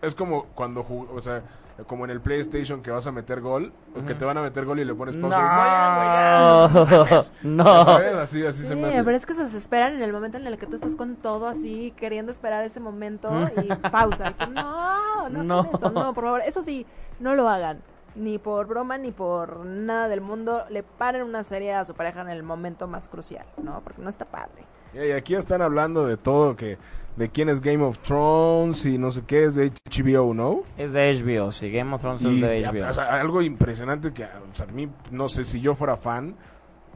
Es 0.02 0.14
como 0.14 0.44
cuando 0.54 0.84
jug- 0.84 1.08
o 1.14 1.20
sea, 1.20 1.42
como 1.86 2.04
en 2.04 2.10
el 2.10 2.20
PlayStation 2.20 2.82
que 2.82 2.90
vas 2.90 3.06
a 3.06 3.12
meter 3.12 3.40
gol, 3.40 3.72
que 4.06 4.14
te 4.14 4.24
van 4.24 4.38
a 4.38 4.42
meter 4.42 4.64
gol 4.64 4.78
y 4.80 4.84
le 4.84 4.94
pones 4.94 5.16
pausa. 5.16 5.38
y, 5.38 6.74
"No, 6.74 7.04
ya". 7.06 7.08
No, 7.08 7.08
Ya 7.12 7.24
no. 7.42 7.84
sabes, 7.84 8.14
Así, 8.16 8.46
así 8.46 8.62
se 8.64 8.76
me 8.76 8.88
hace. 8.88 9.02
pero 9.04 9.16
es 9.16 9.26
que 9.26 9.34
se 9.34 9.42
desesperan 9.44 9.94
en 9.94 10.02
el 10.02 10.12
momento 10.12 10.36
en 10.38 10.46
el 10.46 10.56
que 10.58 10.66
tú 10.66 10.76
estás 10.76 10.94
con 10.96 11.16
todo 11.16 11.48
así, 11.48 11.92
queriendo 11.96 12.30
esperar 12.32 12.64
ese 12.64 12.80
momento 12.80 13.30
y 13.62 13.68
pausa. 13.90 14.34
Y 14.46 14.50
no, 14.50 15.28
no, 15.30 15.42
No. 15.42 15.70
eso, 15.74 15.90
no, 15.90 16.14
por 16.14 16.24
favor. 16.24 16.40
Eso 16.46 16.62
sí, 16.62 16.86
no 17.20 17.34
lo 17.34 17.48
hagan. 17.48 17.80
Ni 18.16 18.38
por 18.38 18.68
broma, 18.68 18.96
ni 18.96 19.10
por 19.10 19.66
nada 19.66 20.06
del 20.06 20.20
mundo. 20.20 20.64
Le 20.70 20.84
paren 20.84 21.22
una 21.22 21.42
serie 21.42 21.74
a 21.74 21.84
su 21.84 21.94
pareja 21.94 22.20
en 22.20 22.28
el 22.28 22.44
momento 22.44 22.86
más 22.86 23.08
crucial, 23.08 23.44
¿no? 23.60 23.80
Porque 23.80 24.00
no 24.00 24.08
está 24.08 24.24
padre. 24.24 24.64
Y 24.94 25.10
aquí 25.10 25.34
están 25.34 25.60
hablando 25.62 26.06
de 26.06 26.16
todo, 26.16 26.54
que 26.54 26.78
de 27.16 27.28
quién 27.28 27.48
es 27.48 27.60
Game 27.60 27.84
of 27.84 27.98
Thrones 28.00 28.84
y 28.86 28.98
no 28.98 29.10
sé 29.10 29.22
qué, 29.26 29.44
es 29.44 29.54
de 29.54 29.70
HBO, 29.90 30.34
¿no? 30.34 30.62
Es 30.76 30.92
de 30.92 31.12
HBO, 31.14 31.50
sí, 31.52 31.70
Game 31.70 31.94
of 31.94 32.00
Thrones 32.00 32.22
es 32.24 32.32
Y 32.32 32.40
de 32.40 32.66
a- 32.66 32.70
HBO. 32.72 32.90
o 32.90 32.94
sea, 32.94 33.20
algo 33.20 33.42
impresionante 33.42 34.12
que 34.12 34.24
o 34.24 34.54
sea, 34.54 34.66
a 34.66 34.72
mí, 34.72 34.88
no 35.10 35.28
sé, 35.28 35.44
si 35.44 35.60
yo 35.60 35.74
fuera 35.74 35.96
fan, 35.96 36.34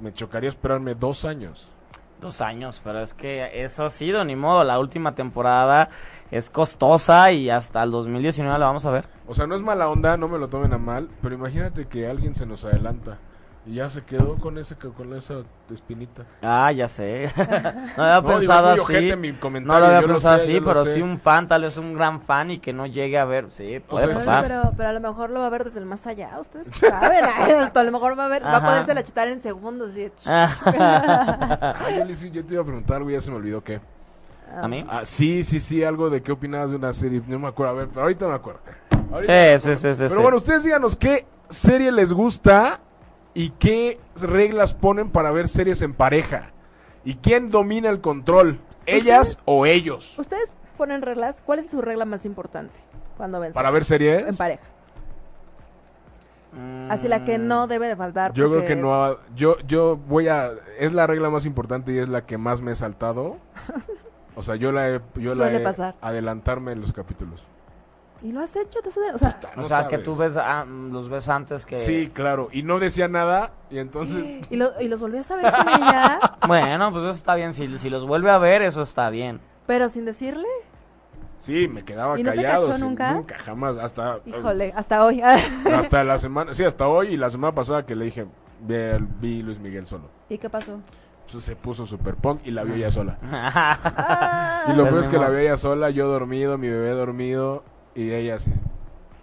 me 0.01 0.13
chocaría 0.13 0.49
esperarme 0.49 0.95
dos 0.95 1.25
años. 1.25 1.69
Dos 2.21 2.41
años, 2.41 2.81
pero 2.83 3.01
es 3.01 3.15
que 3.15 3.63
eso 3.63 3.85
ha 3.85 3.91
sido, 3.91 4.25
ni 4.25 4.35
modo, 4.35 4.65
la 4.65 4.81
última 4.81 5.15
temporada 5.15 5.89
es 6.33 6.51
costosa 6.51 7.31
y 7.31 7.49
hasta 7.49 7.81
el 7.85 7.93
2019 7.93 8.59
la 8.59 8.67
vamos 8.67 8.85
a 8.87 8.91
ver. 8.91 9.05
O 9.29 9.35
sea, 9.35 9.47
no 9.47 9.55
es 9.55 9.63
mala 9.63 9.89
onda, 9.89 10.17
no 10.17 10.27
me 10.27 10.37
lo 10.39 10.49
tomen 10.49 10.73
a 10.73 10.79
mal, 10.79 11.09
pero 11.23 11.37
imagínate 11.37 11.87
que 11.87 12.09
alguien 12.09 12.35
se 12.35 12.45
nos 12.45 12.65
adelanta 12.65 13.19
y 13.69 13.75
ya 13.75 13.89
se 13.91 14.03
quedó 14.03 14.37
con 14.37 14.57
ese 14.57 14.77
con 14.77 15.15
esa 15.15 15.43
espinita. 15.71 16.25
Ah, 16.41 16.73
ya 16.73 16.89
sé. 16.89 17.31
no 17.37 18.03
había 18.03 18.21
No, 18.23 18.27
pensado 18.27 18.69
así. 18.69 19.17
mi 19.17 19.33
No 19.33 19.79
lo 19.79 19.87
había 19.87 20.01
yo 20.01 20.07
lo 20.07 20.15
pensado 20.15 20.39
sé, 20.39 20.45
así, 20.45 20.61
pero 20.61 20.87
sí 20.87 21.03
un 21.03 21.19
fan, 21.19 21.47
tal 21.47 21.63
vez 21.63 21.77
un 21.77 21.93
gran 21.93 22.23
fan 22.23 22.51
y 22.51 22.61
que 22.61 22.73
no 22.73 22.87
llegue 22.87 23.19
a 23.19 23.27
ver. 23.27 23.49
Sí, 23.51 23.81
puede 23.87 24.07
sea, 24.07 24.15
pasar. 24.15 24.43
pero, 24.43 24.73
pero 24.77 24.89
a 24.89 24.93
lo 24.95 25.01
mejor 25.01 25.29
lo 25.31 25.41
va 25.41 25.47
a 25.47 25.51
ver 25.51 25.65
desde 25.65 25.81
el 25.81 25.87
más 25.87 26.07
allá, 26.07 26.39
ustedes 26.41 26.69
saben. 26.73 27.25
a 27.75 27.83
lo 27.83 27.93
mejor 27.93 28.19
va 28.19 28.25
a 28.25 28.29
ver, 28.29 28.43
va 28.45 28.57
a 28.57 28.65
poderse 28.65 28.95
la 28.95 29.03
chutar 29.03 29.29
en 29.29 29.43
segundos. 29.43 29.91
y- 29.95 30.11
Ah, 30.27 31.75
hice- 32.09 32.31
yo 32.31 32.45
te 32.45 32.55
iba 32.55 32.63
a 32.63 32.67
preguntar, 32.67 33.03
güey, 33.03 33.15
ya 33.17 33.21
se 33.21 33.31
me 33.31 33.37
olvidó 33.37 33.63
qué. 33.63 33.81
¿A 34.63 34.67
mí? 34.67 34.83
Ah, 34.89 35.03
sí, 35.05 35.45
sí, 35.45 35.61
sí, 35.61 35.85
algo 35.85 36.09
de 36.09 36.23
qué 36.23 36.33
opinabas 36.33 36.71
de 36.71 36.77
una 36.77 36.93
serie. 36.95 37.21
No 37.27 37.39
me 37.39 37.49
acuerdo, 37.49 37.73
a 37.73 37.77
ver, 37.77 37.89
pero 37.89 38.03
ahorita 38.03 38.27
me 38.29 38.35
acuerdo. 38.35 38.61
Ahorita 39.13 39.33
Sí, 39.33 39.39
me 39.39 39.59
sí, 39.59 39.71
acuerdo. 39.71 39.77
sí, 39.77 39.95
sí, 39.95 39.99
Pero 39.99 40.15
sí. 40.17 40.23
bueno, 40.23 40.37
ustedes 40.39 40.63
díganos 40.65 40.97
qué 40.97 41.27
serie 41.51 41.93
les 41.93 42.13
gusta 42.15 42.81
y 43.35 43.51
qué 43.51 43.99
reglas 44.17 44.75
ponen 44.75 45.11
para 45.11 45.31
ver 45.31 45.49
series 45.49 45.83
en 45.83 45.95
pareja. 45.95 46.51
¿Y 47.05 47.15
quién 47.17 47.51
domina 47.51 47.89
el 47.89 48.01
control? 48.01 48.59
¿Ellas 48.87 49.39
o 49.45 49.67
ellos? 49.67 50.19
Ustedes 50.19 50.53
ponen 50.77 51.03
reglas. 51.03 51.43
¿Cuál 51.45 51.61
es 51.61 51.71
su 51.71 51.81
regla 51.81 52.05
más 52.05 52.25
importante 52.25 52.75
cuando 53.17 53.41
ven 53.41 53.53
¿Para 53.53 53.71
ver 53.71 53.85
series? 53.85 54.27
en 54.27 54.37
pareja? 54.37 54.63
Así 56.89 57.09
la 57.09 57.25
que 57.25 57.37
no 57.39 57.67
debe 57.67 57.89
de 57.89 57.97
faltar. 57.97 58.33
Yo 58.33 58.49
creo 58.51 58.65
que 58.65 58.75
no. 58.75 59.17
Yo, 59.37 59.59
yo 59.67 59.97
voy 59.97 60.29
a. 60.29 60.51
Es 60.79 60.93
la 60.95 61.07
regla 61.07 61.29
más 61.31 61.45
importante 61.45 61.93
y 61.93 61.99
es 61.99 62.09
la 62.09 62.25
que 62.25 62.39
más 62.39 62.61
me 62.63 62.73
he 62.73 62.75
saltado. 62.75 63.37
O 64.35 64.43
sea, 64.43 64.55
yo 64.55 64.71
la 64.71 64.89
he. 64.89 65.01
Yo 65.17 65.35
la 65.35 65.47
Suele 65.47 65.57
he 65.57 65.61
pasar. 65.65 65.97
adelantarme 66.01 66.71
en 66.71 66.81
los 66.81 66.93
capítulos. 66.93 67.45
¿Y 68.23 68.33
lo 68.33 68.41
has 68.41 68.55
hecho? 68.57 68.81
¿Te 68.83 68.89
has- 68.89 68.97
O 69.15 69.19
sea, 69.19 69.39
O 69.57 69.61
No 69.61 69.69
sea, 69.69 69.87
que 69.89 69.99
tú 69.99 70.17
ves, 70.17 70.37
ah, 70.37 70.65
los 70.65 71.09
ves 71.09 71.29
antes 71.29 71.65
que... 71.65 71.79
Sí, 71.79 72.11
claro. 72.13 72.49
Y 72.51 72.63
no 72.65 72.79
decía 72.81 73.07
nada. 73.09 73.53
Y 73.71 73.79
entonces. 73.79 74.41
¿y, 74.51 74.57
lo- 74.57 74.81
y 74.81 74.89
los 74.89 75.01
volvías 75.01 75.31
a 75.31 75.37
ver 75.37 75.53
con 75.53 75.69
ella, 75.69 76.19
Bueno, 76.49 76.91
pues 76.91 77.05
eso 77.05 77.13
está 77.15 77.35
bien. 77.37 77.53
Si, 77.53 77.79
si 77.79 77.89
los 77.91 78.07
vuelve 78.07 78.31
a 78.31 78.39
ver, 78.39 78.63
eso 78.63 78.83
está 78.83 79.09
bien. 79.11 79.41
pero 79.67 79.89
sin 79.89 80.05
decirle. 80.05 80.49
Sí, 81.39 81.69
me 81.69 81.85
quedaba 81.85 82.19
¿Y 82.19 82.25
no 82.25 82.33
te 82.33 82.37
callado. 82.39 82.63
cachó 82.67 82.79
sí, 82.79 82.83
nunca? 82.83 83.13
Nunca, 83.13 83.39
jamás. 83.39 83.77
Hasta. 83.79 84.19
Híjole, 84.27 84.73
hasta 84.75 85.05
hoy. 85.05 85.23
Hasta 85.73 86.03
la 86.03 86.19
semana. 86.19 86.53
Sí, 86.55 86.65
hasta 86.65 86.89
hoy 86.89 87.15
y 87.15 87.17
la 87.17 87.31
semana 87.31 87.55
pasada 87.55 87.87
que 87.87 87.95
le 87.95 88.07
dije. 88.07 88.27
Vi, 88.61 88.75
vi 89.21 89.43
Luis 89.43 89.61
Miguel 89.61 89.87
solo. 89.87 90.11
¿Y 90.29 90.37
qué 90.39 90.51
pasó? 90.51 90.81
Entonces 91.27 91.45
se 91.45 91.55
puso 91.55 91.87
super 91.87 92.17
punk 92.17 92.41
y 92.45 92.51
la 92.51 92.65
vio 92.65 92.75
ella 92.75 92.91
sola. 92.91 93.19
Y 94.67 94.73
lo 94.73 94.79
Pues 94.83 94.89
peor 94.91 95.03
es 95.05 95.09
que 95.09 95.19
la 95.19 95.29
vio 95.29 95.39
ella 95.39 95.57
sola, 95.57 95.91
yo 95.91 96.09
dormido, 96.09 96.59
mi 96.59 96.69
bebé 96.69 96.91
dormido 96.91 97.63
y 98.01 98.13
ella 98.13 98.37
así. 98.37 98.51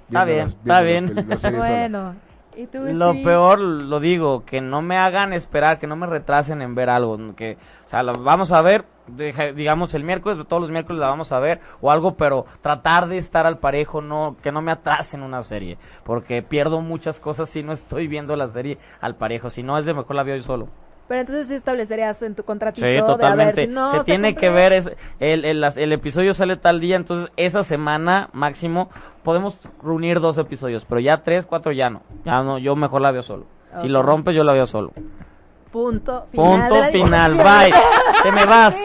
Está 0.08 0.26
bien, 0.26 0.40
las- 0.40 0.52
está 0.54 0.82
bien. 0.82 1.16
la 1.16 1.50
la 1.52 1.58
bueno. 1.58 2.16
¿Y 2.58 2.68
tú, 2.68 2.80
Lo 2.86 3.12
peor, 3.22 3.60
lo 3.60 4.00
digo, 4.00 4.46
que 4.46 4.62
no 4.62 4.82
me 4.82 4.98
hagan 4.98 5.34
esperar, 5.34 5.78
que 5.78 5.88
no 5.88 5.98
me 5.98 6.08
retrasen 6.08 6.62
en 6.62 6.74
ver 6.74 6.90
algo. 6.90 7.18
Que, 7.36 7.58
o 7.86 7.90
sea, 7.90 8.02
lo 8.02 8.14
vamos 8.14 8.54
a 8.54 8.62
ver, 8.62 8.86
deja- 9.08 9.52
digamos 9.52 9.94
el 9.94 10.06
miércoles, 10.06 10.38
todos 10.48 10.62
los 10.62 10.72
miércoles 10.72 11.02
la 11.02 11.08
vamos 11.10 11.34
a 11.34 11.40
ver 11.40 11.60
o 11.82 11.92
algo, 11.92 12.16
pero 12.16 12.46
tratar 12.62 13.08
de 13.10 13.18
estar 13.18 13.46
al 13.46 13.58
parejo, 13.58 14.00
no 14.02 14.38
que 14.42 14.54
no 14.54 14.62
me 14.62 14.72
atrasen 14.72 15.22
una 15.22 15.42
serie. 15.42 15.78
Porque 16.06 16.42
pierdo 16.44 16.80
muchas 16.80 17.20
cosas 17.20 17.50
si 17.50 17.62
no 17.62 17.74
estoy 17.74 18.08
viendo 18.08 18.38
la 18.38 18.48
serie 18.48 18.78
al 19.02 19.16
parejo. 19.18 19.50
Si 19.50 19.62
no, 19.62 19.78
es 19.78 19.84
de 19.84 19.94
mejor 19.94 20.16
la 20.16 20.24
veo 20.24 20.38
yo 20.38 20.44
solo. 20.44 20.70
Pero 21.08 21.22
entonces 21.22 21.48
sí 21.48 21.54
establecerías 21.54 22.20
en 22.24 22.34
tu 22.34 22.44
contratito 22.44 22.86
Sí, 22.86 22.94
de 22.94 23.00
a 23.00 23.06
totalmente. 23.06 23.62
ver 23.62 23.68
si 23.68 23.74
no 23.74 23.92
se 23.92 24.04
tiene 24.06 24.36
que 24.36 24.50
ver, 24.50 24.74
es, 24.74 24.92
el, 25.20 25.46
el, 25.46 25.64
el 25.64 25.94
episodio 25.94 26.34
sale 26.34 26.58
tal 26.58 26.80
día, 26.80 26.96
entonces 26.96 27.32
esa 27.38 27.64
semana 27.64 28.30
máximo 28.34 28.90
podemos 29.24 29.60
reunir 29.84 30.20
dos 30.20 30.38
episodios, 30.40 30.84
pero 30.86 31.00
ya 31.00 31.22
tres, 31.22 31.46
cuatro 31.46 31.72
ya 31.72 31.92
no. 31.92 32.02
Ya 32.24 32.42
no, 32.42 32.58
yo 32.58 32.76
mejor 32.76 33.02
la 33.02 33.12
veo 33.12 33.22
solo. 33.22 33.46
Si 33.82 33.88
lo 33.88 34.02
rompes, 34.02 34.36
yo 34.36 34.44
la 34.44 34.54
veo 34.54 34.66
solo. 34.66 34.94
Punto 35.72 36.26
final. 36.32 36.60
Punto 36.70 36.82
de 36.82 36.92
final, 36.92 37.34
bye. 37.36 37.74
Te 38.24 38.32
me 38.32 38.46
vas. 38.46 38.76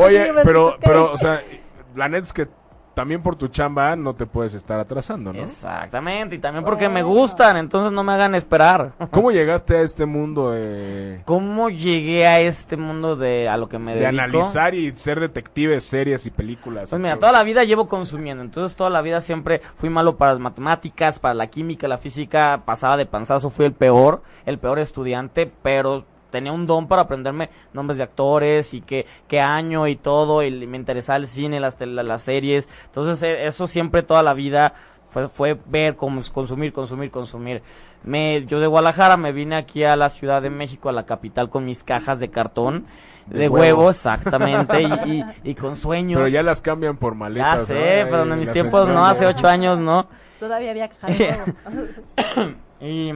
Oye, 0.00 0.32
pero, 0.42 0.76
pero, 0.80 1.12
o 1.12 1.16
sea, 1.18 1.42
la 1.94 2.08
neta 2.08 2.24
es 2.24 2.32
que 2.32 2.48
también 2.98 3.22
por 3.22 3.36
tu 3.36 3.46
chamba 3.46 3.94
no 3.94 4.12
te 4.14 4.26
puedes 4.26 4.54
estar 4.54 4.80
atrasando, 4.80 5.32
¿no? 5.32 5.40
Exactamente, 5.40 6.34
y 6.34 6.40
también 6.40 6.64
porque 6.64 6.88
me 6.88 7.04
Bueno. 7.04 7.20
gustan, 7.20 7.56
entonces 7.56 7.92
no 7.92 8.02
me 8.02 8.12
hagan 8.12 8.34
esperar. 8.34 8.90
¿Cómo 9.12 9.30
llegaste 9.30 9.76
a 9.76 9.82
este 9.82 10.04
mundo 10.04 10.50
de, 10.50 11.20
¿Cómo 11.24 11.70
llegué 11.70 12.26
a 12.26 12.40
este 12.40 12.76
mundo 12.76 13.14
de 13.14 13.48
a 13.48 13.56
lo 13.56 13.68
que 13.68 13.78
me 13.78 13.94
de 13.94 14.00
dedico? 14.00 14.20
analizar 14.24 14.74
y 14.74 14.90
ser 14.96 15.20
detectives, 15.20 15.84
series 15.84 16.26
y 16.26 16.32
películas? 16.32 16.90
Pues 16.90 17.00
mira, 17.00 17.14
todo? 17.14 17.20
toda 17.20 17.32
la 17.34 17.44
vida 17.44 17.62
llevo 17.62 17.86
consumiendo, 17.86 18.42
entonces 18.42 18.76
toda 18.76 18.90
la 18.90 19.00
vida 19.00 19.20
siempre 19.20 19.60
fui 19.76 19.90
malo 19.90 20.16
para 20.16 20.32
las 20.32 20.40
matemáticas, 20.40 21.20
para 21.20 21.34
la 21.34 21.46
química, 21.46 21.86
la 21.86 21.98
física, 21.98 22.62
pasaba 22.64 22.96
de 22.96 23.06
panzazo, 23.06 23.48
fui 23.50 23.64
el 23.64 23.74
peor, 23.74 24.22
el 24.44 24.58
peor 24.58 24.80
estudiante, 24.80 25.48
pero 25.62 26.04
tenía 26.30 26.52
un 26.52 26.66
don 26.66 26.88
para 26.88 27.02
aprenderme 27.02 27.50
nombres 27.72 27.96
de 27.98 28.04
actores 28.04 28.74
y 28.74 28.80
qué, 28.80 29.06
qué 29.26 29.40
año 29.40 29.86
y 29.86 29.96
todo, 29.96 30.42
y 30.42 30.66
me 30.66 30.76
interesaba 30.76 31.16
el 31.16 31.26
cine, 31.26 31.60
las, 31.60 31.80
las 31.80 32.22
series, 32.22 32.68
entonces 32.86 33.22
eh, 33.22 33.46
eso 33.46 33.66
siempre 33.66 34.02
toda 34.02 34.22
la 34.22 34.34
vida 34.34 34.74
fue, 35.10 35.28
fue 35.28 35.58
ver, 35.66 35.96
cómo 35.96 36.20
consumir, 36.32 36.72
consumir, 36.72 37.10
consumir. 37.10 37.62
Me, 38.04 38.44
yo 38.46 38.60
de 38.60 38.66
Guadalajara 38.66 39.16
me 39.16 39.32
vine 39.32 39.56
aquí 39.56 39.82
a 39.84 39.96
la 39.96 40.08
Ciudad 40.10 40.40
de 40.42 40.50
México, 40.50 40.88
a 40.88 40.92
la 40.92 41.04
capital, 41.06 41.48
con 41.50 41.64
mis 41.64 41.82
cajas 41.82 42.20
de 42.20 42.30
cartón, 42.30 42.86
De 43.26 43.40
de, 43.40 43.48
huevo. 43.48 43.78
huevo, 43.80 43.90
exactamente, 43.90 44.82
y, 44.82 44.86
y, 45.10 45.24
y 45.50 45.54
con 45.54 45.76
sueños. 45.76 46.18
Pero 46.18 46.28
ya 46.28 46.42
las 46.42 46.60
cambian 46.60 46.96
por 46.96 47.14
Ya 47.14 47.18
maletas. 47.18 47.66
sé, 47.66 48.04
¿no? 48.04 48.10
pero 48.10 48.22
en 48.24 48.38
mis 48.38 48.52
tiempos 48.52 48.86
no, 48.86 49.04
hace 49.04 49.26
ocho 49.26 49.48
años 49.48 49.78
no. 49.80 50.06
Todavía 50.38 50.70
había 50.70 50.88
caja 50.88 51.06
de 51.08 51.38
huevo. 52.16 52.54
Y 52.80 53.12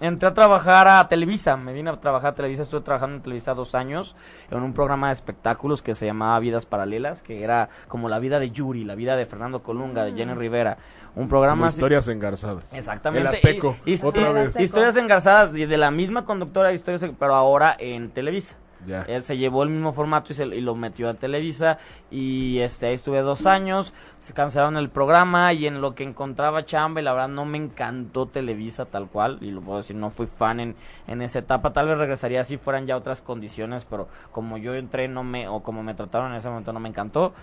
entré 0.00 0.28
a 0.28 0.34
trabajar 0.34 0.88
a 0.88 1.08
Televisa, 1.08 1.56
me 1.56 1.72
vine 1.72 1.90
a 1.90 2.00
trabajar 2.00 2.30
a 2.32 2.34
Televisa, 2.34 2.62
estuve 2.62 2.80
trabajando 2.80 3.16
en 3.16 3.22
Televisa 3.22 3.54
dos 3.54 3.74
años 3.74 4.16
en 4.50 4.62
un 4.62 4.72
programa 4.72 5.08
de 5.08 5.14
espectáculos 5.14 5.82
que 5.82 5.94
se 5.94 6.06
llamaba 6.06 6.38
Vidas 6.40 6.66
Paralelas, 6.66 7.22
que 7.22 7.42
era 7.42 7.68
como 7.88 8.08
la 8.08 8.18
vida 8.18 8.38
de 8.40 8.50
Yuri, 8.50 8.84
la 8.84 8.94
vida 8.94 9.16
de 9.16 9.26
Fernando 9.26 9.62
Colunga, 9.62 10.04
de 10.04 10.12
Jenny 10.12 10.34
Rivera, 10.34 10.78
un 11.14 11.28
programa 11.28 11.60
Como 11.62 11.68
historias 11.68 12.08
engarzadas. 12.08 12.72
Exactamente. 12.72 13.28
El 13.28 13.34
Azteco, 13.34 13.76
Y- 13.84 13.94
y- 13.94 14.00
otra 14.02 14.32
vez. 14.32 14.56
Historias 14.58 14.96
engarzadas 14.96 15.52
de, 15.52 15.66
de 15.66 15.76
la 15.76 15.90
misma 15.90 16.24
conductora, 16.24 16.72
historias, 16.72 17.04
pero 17.18 17.34
ahora 17.34 17.76
en 17.78 18.10
Televisa. 18.10 18.56
Ya. 18.86 19.02
Él 19.02 19.22
se 19.22 19.36
llevó 19.36 19.62
el 19.62 19.70
mismo 19.70 19.92
formato 19.92 20.32
y, 20.32 20.36
se, 20.36 20.44
y 20.46 20.60
lo 20.60 20.74
metió 20.74 21.08
a 21.08 21.14
Televisa 21.14 21.78
y 22.10 22.58
este 22.58 22.86
ahí 22.86 22.94
estuve 22.94 23.20
dos 23.20 23.46
años, 23.46 23.94
se 24.18 24.34
cancelaron 24.34 24.76
el 24.76 24.90
programa 24.90 25.52
y 25.52 25.66
en 25.66 25.80
lo 25.80 25.94
que 25.94 26.04
encontraba 26.04 26.64
chamba 26.64 27.02
la 27.02 27.12
verdad 27.12 27.28
no 27.28 27.44
me 27.44 27.58
encantó 27.58 28.26
Televisa 28.26 28.86
tal 28.86 29.08
cual 29.08 29.38
y 29.40 29.50
lo 29.50 29.60
puedo 29.60 29.78
decir, 29.78 29.96
no 29.96 30.10
fui 30.10 30.26
fan 30.26 30.60
en, 30.60 30.76
en 31.06 31.22
esa 31.22 31.40
etapa, 31.40 31.72
tal 31.72 31.88
vez 31.88 31.98
regresaría 31.98 32.44
si 32.44 32.56
fueran 32.56 32.86
ya 32.86 32.96
otras 32.96 33.20
condiciones, 33.20 33.84
pero 33.84 34.08
como 34.32 34.58
yo 34.58 34.74
entré 34.74 35.08
no 35.08 35.24
me, 35.24 35.48
o 35.48 35.62
como 35.62 35.82
me 35.82 35.94
trataron 35.94 36.32
en 36.32 36.38
ese 36.38 36.48
momento 36.48 36.72
no 36.72 36.80
me 36.80 36.88
encantó. 36.88 37.34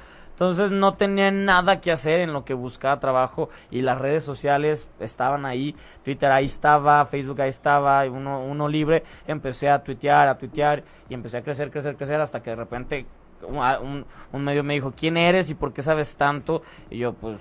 Entonces 0.41 0.71
no 0.71 0.95
tenía 0.95 1.29
nada 1.29 1.81
que 1.81 1.91
hacer 1.91 2.19
en 2.19 2.33
lo 2.33 2.45
que 2.45 2.55
buscaba 2.55 2.99
trabajo 2.99 3.49
y 3.69 3.83
las 3.83 3.99
redes 3.99 4.23
sociales 4.23 4.87
estaban 4.99 5.45
ahí, 5.45 5.75
Twitter 6.03 6.31
ahí 6.31 6.45
estaba, 6.45 7.05
Facebook 7.05 7.39
ahí 7.41 7.49
estaba, 7.49 8.03
uno, 8.05 8.43
uno 8.43 8.67
libre, 8.67 9.03
empecé 9.27 9.69
a 9.69 9.83
tuitear, 9.83 10.27
a 10.27 10.39
tuitear 10.39 10.83
y 11.09 11.13
empecé 11.13 11.37
a 11.37 11.43
crecer, 11.43 11.69
crecer, 11.69 11.95
crecer 11.95 12.19
hasta 12.19 12.41
que 12.41 12.49
de 12.49 12.55
repente 12.55 13.05
un- 13.47 14.03
un 14.33 14.43
medio 14.43 14.63
me 14.63 14.73
dijo, 14.73 14.91
¿quién 14.97 15.15
eres 15.15 15.51
y 15.51 15.53
por 15.53 15.73
qué 15.73 15.83
sabes 15.83 16.15
tanto? 16.15 16.63
Y 16.89 16.97
yo 16.97 17.13
pues 17.13 17.37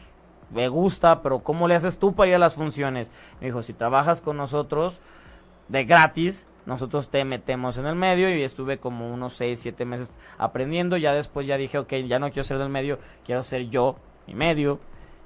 me 0.51 0.69
gusta, 0.69 1.23
pero 1.23 1.39
¿cómo 1.39 1.69
le 1.69 1.77
haces 1.77 1.99
tú 1.99 2.15
para 2.15 2.29
ir 2.29 2.35
a 2.35 2.39
las 2.39 2.55
funciones? 2.55 3.11
Me 3.41 3.47
dijo, 3.47 3.63
si 3.63 3.73
trabajas 3.73 4.21
con 4.21 4.37
nosotros 4.37 5.01
de 5.69 5.87
gratis, 5.87 6.45
nosotros 6.67 7.09
te 7.11 7.25
metemos 7.25 7.79
en 7.79 7.87
el 7.87 7.97
medio 7.97 8.35
y 8.35 8.43
estuve 8.43 8.79
como 8.79 9.13
unos 9.13 9.35
6, 9.37 9.59
7 9.61 9.85
meses 9.85 10.13
aprendiendo. 10.39 10.97
Ya 10.97 11.15
después 11.15 11.47
ya 11.47 11.57
dije, 11.57 11.79
ok, 11.79 11.93
ya 12.07 12.19
no 12.19 12.29
quiero 12.31 12.45
ser 12.45 12.59
del 12.59 12.69
medio, 12.69 12.99
quiero 13.25 13.43
ser 13.45 13.69
yo, 13.71 13.97
mi 14.27 14.35
medio. 14.35 14.79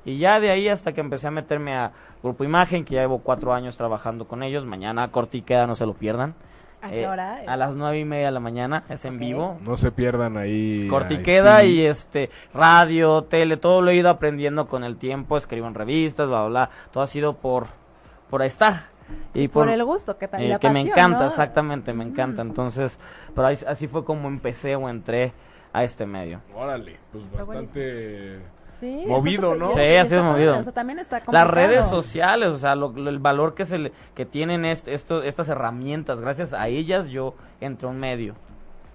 Y 0.07 0.18
ya 0.18 0.39
de 0.39 0.51
ahí 0.51 0.68
hasta 0.68 0.93
que 0.93 1.01
empecé 1.01 1.28
a 1.28 1.30
meterme 1.30 1.74
a 1.76 1.93
Grupo 2.22 2.45
Imagen, 2.45 2.85
que 2.85 2.95
ya 2.95 3.01
llevo 3.01 3.20
cuatro 3.20 3.55
años 3.55 3.76
trabajando 3.76 4.26
con 4.28 4.43
ellos. 4.43 4.66
Mañana 4.66 5.11
corte 5.11 5.39
y 5.39 5.43
queda, 5.43 5.66
no 5.66 5.74
se 5.76 5.87
lo 5.87 5.95
pierdan. 5.95 6.35
¿A 6.82 6.91
qué 6.91 7.03
Eh, 7.05 7.07
hora? 7.09 7.41
A 7.47 7.57
las 7.57 7.76
nueve 7.76 7.99
y 8.01 8.05
media 8.05 8.26
de 8.26 8.32
la 8.32 8.41
mañana, 8.41 8.85
es 8.91 9.07
en 9.07 9.18
vivo. 9.18 9.57
No 9.62 9.78
se 9.78 9.91
pierdan 9.91 10.37
ahí. 10.37 10.87
Corte 10.89 11.14
y 11.14 11.16
a 11.16 11.22
queda 11.22 11.57
Stevie. 11.61 11.72
y 11.72 11.87
este 11.87 12.30
radio, 12.53 13.22
tele, 13.24 13.57
todo 13.57 13.80
lo 13.80 13.91
he 13.91 13.95
ido 13.97 14.11
aprendiendo 14.11 14.66
con 14.68 14.85
el 14.85 14.99
tiempo, 14.99 15.39
escribo 15.39 15.66
en 15.66 15.74
revistas, 15.74 16.28
bla, 16.28 16.41
bla, 16.41 16.49
bla. 16.49 16.70
Todo 16.93 17.03
ha 17.03 17.07
sido 17.07 17.39
por, 17.39 17.68
por 18.28 18.43
estar. 18.43 18.89
Y 19.34 19.48
por, 19.48 19.68
el 19.68 19.84
gusto, 19.84 20.16
que 20.16 20.26
eh, 20.26 20.48
la 20.48 20.59
que 20.59 20.68
me 20.70 20.80
pasión, 20.80 20.98
encanta, 20.98 21.18
¿no? 21.20 21.26
exactamente, 21.26 21.92
me 21.92 22.05
encanta. 22.05 22.42
Entonces, 22.42 22.98
pero 23.34 23.48
ahí- 23.48 23.59
así 23.66 23.88
fue 23.88 24.05
como 24.05 24.28
empecé 24.28 24.76
o 24.76 24.88
entré 24.88 25.32
a 25.72 25.84
este 25.84 26.07
medio. 26.07 26.40
Órale, 26.55 26.98
pues 27.12 27.24
bastante. 27.32 28.38
Sí, 28.80 29.05
Movido, 29.07 29.55
¿no? 29.55 29.70
Sí, 29.70 29.80
ha 29.80 30.05
sido 30.05 30.24
movido. 30.24 30.59
O 30.59 30.62
sea, 30.62 30.72
también 30.72 30.98
está 30.98 31.22
Las 31.30 31.46
redes 31.48 31.86
sociales, 31.86 32.48
o 32.48 32.59
sea, 32.59 32.74
lo- 32.74 32.92
lo- 32.92 33.09
el 33.09 33.18
valor 33.18 33.55
que 33.55 33.64
se 33.64 33.78
le, 33.78 33.92
que 34.14 34.26
tienen 34.26 34.64
est- 34.64 34.88
esto, 34.88 35.22
estas 35.22 35.48
herramientas, 35.48 36.20
gracias 36.20 36.52
a 36.52 36.66
ellas 36.68 37.09
yo 37.09 37.34
entro 37.61 37.88
a 37.88 37.92
un 37.92 37.98
medio. 38.00 38.34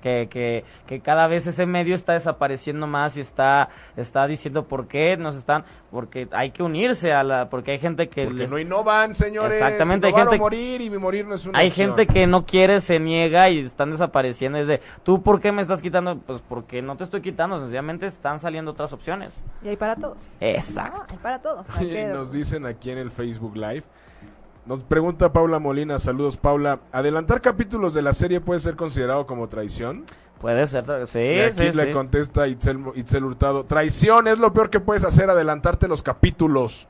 Que, 0.01 0.27
que, 0.29 0.63
que 0.87 1.01
cada 1.01 1.27
vez 1.27 1.45
ese 1.45 1.65
medio 1.65 1.93
está 1.93 2.13
desapareciendo 2.13 2.87
más 2.87 3.17
y 3.17 3.19
está, 3.19 3.67
está 3.97 4.27
diciendo 4.27 4.65
por 4.65 4.87
qué 4.87 5.17
nos 5.17 5.35
están, 5.35 5.65
porque 5.91 6.27
hay 6.31 6.51
que 6.51 6.63
unirse 6.63 7.11
a 7.13 7.21
la, 7.23 7.49
porque 7.49 7.71
hay 7.71 7.79
gente 7.79 8.07
que 8.07 8.23
Porque 8.25 8.39
les- 8.39 8.49
no 8.51 8.59
innovan, 8.59 9.13
señores. 9.13 9.53
Exactamente, 9.53 10.07
hay 10.07 10.13
gente- 10.13 10.37
morir 10.37 10.79
y 10.81 10.89
morir 10.89 11.25
no 11.27 11.35
es 11.35 11.45
una 11.45 11.59
hay 11.59 11.67
opción. 11.67 11.89
gente 11.97 12.07
que 12.13 12.27
no 12.27 12.45
quiere, 12.45 12.79
se 12.79 12.97
niega 12.99 13.49
y 13.49 13.59
están 13.59 13.91
desapareciendo. 13.91 14.57
Es 14.57 14.67
de, 14.67 14.79
¿tú 15.03 15.21
por 15.21 15.41
qué 15.41 15.51
me 15.51 15.61
estás 15.61 15.81
quitando? 15.81 16.17
Pues 16.17 16.41
porque 16.47 16.81
no 16.81 16.95
te 16.95 17.03
estoy 17.03 17.21
quitando, 17.21 17.59
sencillamente 17.59 18.05
están 18.05 18.39
saliendo 18.39 18.71
otras 18.71 18.93
opciones. 18.93 19.43
Y 19.63 19.67
hay 19.67 19.75
para 19.75 19.95
todos. 19.97 20.31
Exacto. 20.39 20.99
Ah, 21.01 21.07
hay 21.09 21.17
para 21.17 21.39
todos. 21.41 21.65
Hay 21.75 21.89
que- 21.91 22.05
nos 22.07 22.31
dicen 22.31 22.65
aquí 22.65 22.89
en 22.91 22.99
el 22.99 23.11
Facebook 23.11 23.55
Live. 23.57 23.83
Nos 24.69 24.81
pregunta 24.81 25.33
Paula 25.33 25.57
Molina, 25.57 25.97
saludos 25.97 26.37
Paula. 26.37 26.81
¿Adelantar 26.91 27.41
capítulos 27.41 27.95
de 27.95 28.03
la 28.03 28.13
serie 28.13 28.39
puede 28.39 28.59
ser 28.59 28.75
considerado 28.75 29.25
como 29.25 29.49
traición? 29.49 30.05
Puede 30.39 30.67
ser, 30.67 30.85
sí, 31.07 31.19
y 31.19 31.39
aquí 31.39 31.71
sí, 31.71 31.71
le 31.75 31.87
sí. 31.87 31.91
contesta 31.91 32.47
Itzel, 32.47 32.79
Itzel 32.93 33.23
Hurtado, 33.23 33.63
traición 33.65 34.27
es 34.27 34.37
lo 34.37 34.53
peor 34.53 34.69
que 34.69 34.79
puedes 34.79 35.03
hacer, 35.03 35.27
adelantarte 35.27 35.87
los 35.87 36.03
capítulos. 36.03 36.87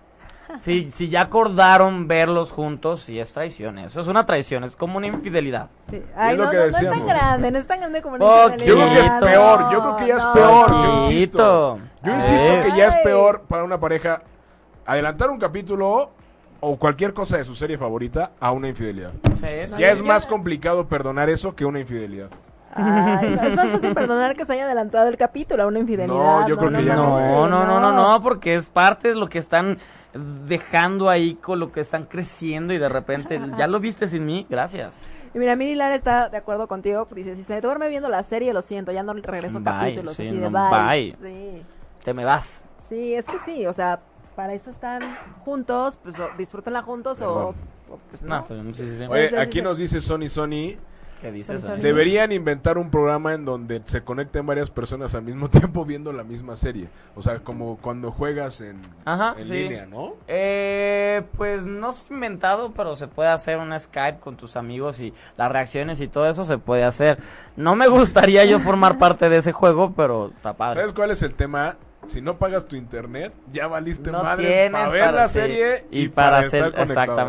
Si, 0.58 0.92
si 0.92 1.08
ya 1.08 1.22
acordaron 1.22 2.10
verlos 2.10 2.52
juntos, 2.52 3.00
sí 3.00 3.18
es 3.18 3.32
traición. 3.32 3.80
Eso 3.80 4.02
es 4.02 4.08
una 4.08 4.26
traición, 4.26 4.66
es 4.66 4.76
como 4.76 4.98
una 4.98 5.08
infidelidad. 5.08 5.70
Sí. 5.90 6.04
Ay, 6.18 6.36
no, 6.36 6.50
que 6.50 6.58
no, 6.58 6.64
no 6.64 6.78
es 6.80 6.90
tan 6.90 7.08
grande, 7.08 7.52
no 7.52 7.58
es 7.60 7.66
tan 7.66 7.80
grande 7.80 8.02
como 8.02 8.18
la 8.18 8.26
Poquito. 8.26 8.66
Yo 8.66 8.76
creo 8.76 8.88
que 8.90 9.00
es 9.00 9.06
infidelidad, 9.06 9.20
peor, 9.22 9.72
yo 9.72 9.82
creo 9.82 9.96
que 9.96 10.08
ya 10.08 10.18
es 10.18 10.24
no. 10.26 10.34
peor, 10.34 10.70
yo 10.70 10.96
insisto. 11.04 11.80
Yo 12.04 12.12
Sí. 12.12 12.18
insisto 12.18 12.62
que 12.62 12.78
ya 12.78 12.88
es 12.90 12.98
peor 13.06 13.44
para 13.48 13.64
una 13.64 13.80
pareja 13.80 14.22
adelantar 14.86 15.30
un 15.30 15.40
capítulo 15.40 16.12
o 16.62 16.78
cualquier 16.78 17.14
cosa 17.14 17.38
de 17.38 17.44
su 17.44 17.56
serie 17.56 17.78
favorita 17.78 18.32
a 18.40 18.52
una 18.52 18.68
infidelidad. 18.68 19.12
Sí. 19.34 19.48
Ya 19.78 19.92
es 19.92 20.04
más 20.04 20.26
complicado 20.26 20.88
perdonar 20.88 21.30
eso 21.30 21.56
que 21.56 21.66
una 21.66 21.80
infidelidad. 21.80 22.30
Ay, 22.74 23.36
no, 23.36 23.44
es 23.48 23.56
más 23.56 23.72
fácil 23.72 23.94
perdonar 23.94 24.36
que 24.36 24.46
se 24.46 24.54
haya 24.54 24.66
adelantado 24.66 25.08
el 25.08 25.18
capítulo 25.18 25.64
a 25.64 25.68
una 25.68 25.80
infidelidad. 25.80 26.16
No, 26.16 26.48
yo 26.48 26.56
creo 26.56 26.72
que 26.72 26.84
ya 26.86 26.96
No, 26.96 27.48
no, 27.48 27.66
no, 27.66 27.66
no, 27.66 27.80
no, 27.80 27.92
no, 27.92 28.22
porque 28.22 28.56
es 28.56 28.70
parte 28.70 29.10
de 29.10 29.16
lo 29.16 29.28
que 29.28 29.40
están 29.40 29.80
dejando 30.48 31.10
ahí 31.10 31.36
con 31.36 31.60
lo 31.60 31.72
que 31.72 31.82
están 31.82 32.06
creciendo 32.06 32.74
y 32.74 32.78
de 32.78 32.90
repente, 32.90 33.40
ya 33.58 33.68
lo 33.68 33.80
viste 33.80 34.08
sin 34.08 34.26
mí, 34.26 34.46
gracias. 34.50 35.00
Y 35.34 35.38
mira, 35.38 35.56
Miri 35.56 35.76
Lara 35.76 35.96
está 35.96 36.30
de 36.30 36.38
acuerdo 36.38 36.68
contigo. 36.68 37.08
Dice, 37.12 37.36
si 37.36 37.44
se 37.44 37.62
duerme 37.62 37.88
viendo 37.90 38.10
la 38.10 38.24
serie, 38.24 38.52
lo 38.52 38.62
siento, 38.64 38.92
ya 38.92 39.04
no 39.04 39.14
regreso 39.14 39.60
Bye, 39.60 39.64
capítulos. 39.64 40.16
sí, 40.16 40.28
así 40.28 40.38
de 40.38 40.50
no, 40.50 40.70
bye. 40.70 41.16
bye. 41.22 41.32
Sí. 41.32 41.64
Te 42.04 42.14
me 42.14 42.26
vas. 42.26 42.62
sí, 42.88 43.14
es 43.14 43.26
que 43.26 43.38
sí, 43.46 43.66
o 43.68 43.74
sea, 43.74 44.00
para 44.40 44.54
eso 44.54 44.72
están 44.72 45.02
juntos, 45.44 46.00
pues 46.02 46.18
o 46.18 46.30
disfrútenla 46.38 46.82
juntos 46.82 47.20
o, 47.20 47.54
Perdón. 47.54 47.56
o, 47.90 48.00
pues 48.10 48.22
No, 48.22 48.38
no. 48.40 48.74
sí, 48.74 48.90
sí, 48.90 48.98
sí. 48.98 49.04
Oye, 49.04 49.38
aquí 49.38 49.62
nos 49.62 49.78
dice 49.78 50.00
Sony 50.00 50.30
Sony, 50.30 50.78
¿Qué 51.22 51.44
sorry. 51.44 51.74
Ani? 51.74 51.82
deberían 51.82 52.32
inventar 52.32 52.78
un 52.78 52.90
programa 52.90 53.34
en 53.34 53.44
donde 53.44 53.82
se 53.84 54.02
conecten 54.02 54.46
varias 54.46 54.70
personas 54.70 55.14
al 55.14 55.24
mismo 55.24 55.50
tiempo 55.50 55.84
viendo 55.84 56.14
la 56.14 56.24
misma 56.24 56.56
serie. 56.56 56.88
O 57.18 57.22
sea, 57.22 57.40
como 57.40 57.80
cuando 57.80 58.14
juegas 58.14 58.62
en, 58.62 58.80
Ajá, 59.04 59.36
en 59.38 59.44
sí. 59.44 59.52
línea, 59.56 59.86
¿no? 59.86 60.14
Eh, 60.30 61.24
pues 61.36 61.64
no 61.64 61.90
es 61.90 62.10
inventado, 62.10 62.72
pero 62.72 62.96
se 62.96 63.10
puede 63.10 63.28
hacer 63.28 63.58
un 63.58 63.78
Skype 63.78 64.22
con 64.22 64.38
tus 64.38 64.56
amigos 64.56 65.02
y 65.02 65.14
las 65.36 65.52
reacciones 65.52 66.00
y 66.00 66.08
todo 66.08 66.30
eso 66.30 66.46
se 66.46 66.58
puede 66.60 66.86
hacer. 66.86 67.20
No 67.58 67.76
me 67.76 67.90
gustaría 67.90 68.46
yo 68.46 68.62
formar 68.62 68.98
parte 68.98 69.28
de 69.28 69.36
ese 69.36 69.52
juego, 69.52 69.92
pero 69.98 70.32
está 70.34 70.54
padre. 70.54 70.76
¿Sabes 70.80 70.96
cuál 70.96 71.12
es 71.12 71.22
el 71.24 71.36
tema? 71.36 71.76
Si 72.10 72.22
no 72.22 72.38
pagas 72.38 72.68
tu 72.68 72.76
internet, 72.76 73.34
ya 73.54 73.68
valiste 73.68 74.12
no 74.12 74.36
tienes 74.36 74.72
para 74.72 74.90
ver 74.92 75.14
la 75.14 75.28
sí, 75.28 75.34
serie 75.36 75.86
y, 75.92 76.08
para, 76.08 76.40
hacer 76.40 76.74
estar 76.76 77.08
conectado. 77.08 77.28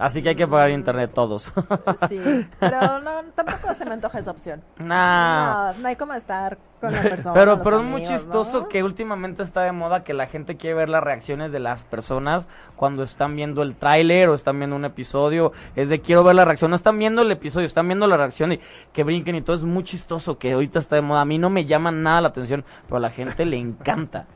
Así 0.00 0.22
que 0.22 0.30
hay 0.30 0.34
que 0.34 0.48
pagar 0.48 0.70
internet 0.70 1.10
todos. 1.14 1.52
Sí, 2.08 2.46
pero 2.58 3.00
no, 3.00 3.22
tampoco 3.34 3.74
se 3.74 3.84
me 3.84 3.92
antoja 3.92 4.18
esa 4.18 4.30
opción. 4.30 4.62
nah. 4.78 5.72
No, 5.72 5.78
no 5.80 5.88
hay 5.88 5.96
como 5.96 6.14
estar 6.14 6.56
con 6.80 6.92
la 6.92 7.02
persona. 7.02 7.34
Pero, 7.34 7.62
pero 7.62 7.80
es 7.80 7.86
muy 7.86 8.02
chistoso 8.04 8.60
¿no? 8.60 8.68
que 8.68 8.82
últimamente 8.82 9.42
está 9.42 9.62
de 9.62 9.72
moda 9.72 10.02
que 10.02 10.14
la 10.14 10.26
gente 10.26 10.56
quiere 10.56 10.74
ver 10.74 10.88
las 10.88 11.02
reacciones 11.02 11.52
de 11.52 11.60
las 11.60 11.84
personas 11.84 12.48
cuando 12.76 13.02
están 13.02 13.36
viendo 13.36 13.62
el 13.62 13.76
tráiler 13.76 14.30
o 14.30 14.34
están 14.34 14.58
viendo 14.58 14.74
un 14.76 14.84
episodio. 14.86 15.52
Es 15.76 15.88
de 15.90 16.00
quiero 16.00 16.24
ver 16.24 16.34
la 16.34 16.44
reacción. 16.44 16.70
No 16.70 16.76
están 16.76 16.98
viendo 16.98 17.22
el 17.22 17.30
episodio, 17.30 17.66
están 17.66 17.86
viendo 17.86 18.06
la 18.06 18.16
reacción 18.16 18.52
y 18.52 18.60
que 18.92 19.04
brinquen 19.04 19.36
y 19.36 19.42
todo. 19.42 19.56
Es 19.56 19.62
muy 19.62 19.84
chistoso 19.84 20.38
que 20.38 20.52
ahorita 20.52 20.78
está 20.78 20.96
de 20.96 21.02
moda. 21.02 21.20
A 21.20 21.26
mí 21.26 21.38
no 21.38 21.50
me 21.50 21.66
llama 21.66 21.90
nada 21.90 22.22
la 22.22 22.28
atención, 22.28 22.64
pero 22.86 22.96
a 22.96 23.00
la 23.00 23.10
gente 23.10 23.44
le 23.44 23.58
encanta. 23.58 24.26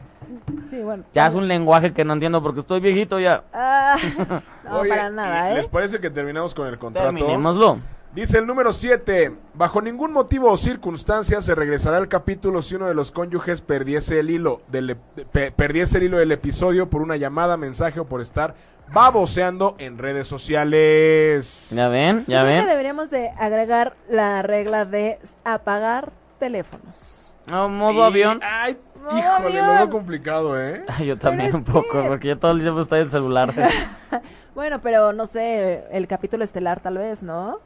Sí, 0.71 0.83
bueno. 0.83 1.05
Ya 1.15 1.27
es 1.27 1.35
un 1.35 1.47
lenguaje 1.49 1.93
que 1.93 2.05
no 2.05 2.13
entiendo 2.15 2.43
porque 2.43 2.61
estoy 2.61 2.81
viejito 2.81 3.19
ya. 3.21 3.45
Ah, 3.53 3.97
no, 4.65 4.79
Oye, 4.81 4.91
para 4.91 5.11
nada, 5.11 5.51
¿y 5.51 5.53
¿eh? 5.53 5.57
¿Les 5.57 5.69
parece 5.69 6.01
que 6.01 6.11
terminamos 6.11 6.55
con 6.55 6.67
el 6.67 6.79
contrato? 6.79 7.07
Terminémoslo. 7.15 7.79
Dice 8.15 8.39
el 8.39 8.47
número 8.47 8.73
7. 8.73 9.35
Bajo 9.55 9.83
ningún 9.83 10.13
motivo 10.13 10.49
o 10.51 10.57
circunstancia 10.57 11.43
se 11.43 11.55
regresará 11.57 11.97
al 11.97 12.07
capítulo 12.07 12.63
si 12.63 12.77
uno 12.77 12.87
de 12.87 12.95
los 12.95 13.11
cónyuges 13.11 13.61
perdiese 13.61 14.21
el 14.21 14.31
hilo 14.31 14.63
del, 14.69 14.97
pe- 15.33 15.51
perdiese 15.51 15.99
el 15.99 16.05
hilo 16.05 16.19
del 16.19 16.31
episodio 16.31 16.89
por 16.89 17.03
una 17.03 17.17
llamada, 17.17 17.57
mensaje 17.57 17.99
o 17.99 18.05
por 18.05 18.21
estar 18.21 18.55
baboseando 18.93 19.75
en 19.79 19.99
redes 19.99 20.29
sociales. 20.29 21.71
¿Ya 21.75 21.89
ven? 21.89 22.25
Yo 22.29 22.33
¿Ya 22.35 22.43
creo 22.43 22.53
que 22.53 22.59
ven? 22.61 22.69
deberíamos 22.69 23.11
de 23.11 23.31
agregar 23.31 23.95
la 24.09 24.43
regla 24.43 24.85
de 24.85 25.19
apagar 25.45 26.13
teléfonos. 26.39 27.24
No, 27.51 27.69
modo 27.69 28.01
Y- 28.01 28.03
avión. 28.07 28.41
Ay, 28.43 28.79
Modo 29.03 29.19
híjole, 29.19 29.55
lo 29.55 29.63
avión. 29.65 29.77
veo 29.79 29.91
complicado, 29.91 30.61
¿eh? 30.63 30.85
Ay, 30.89 31.07
Yo 31.07 31.19
también 31.19 31.55
un 31.55 31.65
poco, 31.65 32.03
que- 32.03 32.09
porque 32.09 32.29
yo 32.29 32.39
todo 32.39 32.53
el 32.53 32.61
tiempo 32.61 32.81
estoy 32.81 33.01
en 33.01 33.05
el 33.05 33.11
celular. 33.11 33.53
Bueno, 34.55 34.81
pero 34.81 35.13
no 35.13 35.27
sé, 35.27 35.85
el 35.91 36.07
capítulo 36.07 36.45
estelar 36.45 36.79
tal 36.79 36.97
vez, 36.97 37.25
¿no? 37.25 37.59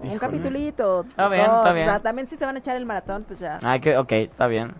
Un 0.00 0.18
capitulito. 0.18 1.06
Está 1.08 1.28
bien, 1.30 1.40
está 1.46 1.70
o 1.70 1.72
bien. 1.74 1.86
sea, 1.86 2.00
también 2.00 2.28
si 2.28 2.36
se 2.36 2.44
van 2.44 2.56
a 2.56 2.58
echar 2.58 2.76
el 2.76 2.84
maratón, 2.84 3.24
pues 3.26 3.38
ya. 3.38 3.58
Ay, 3.62 3.80
que, 3.80 3.96
ok, 3.96 4.12
está 4.12 4.46
bien. 4.46 4.74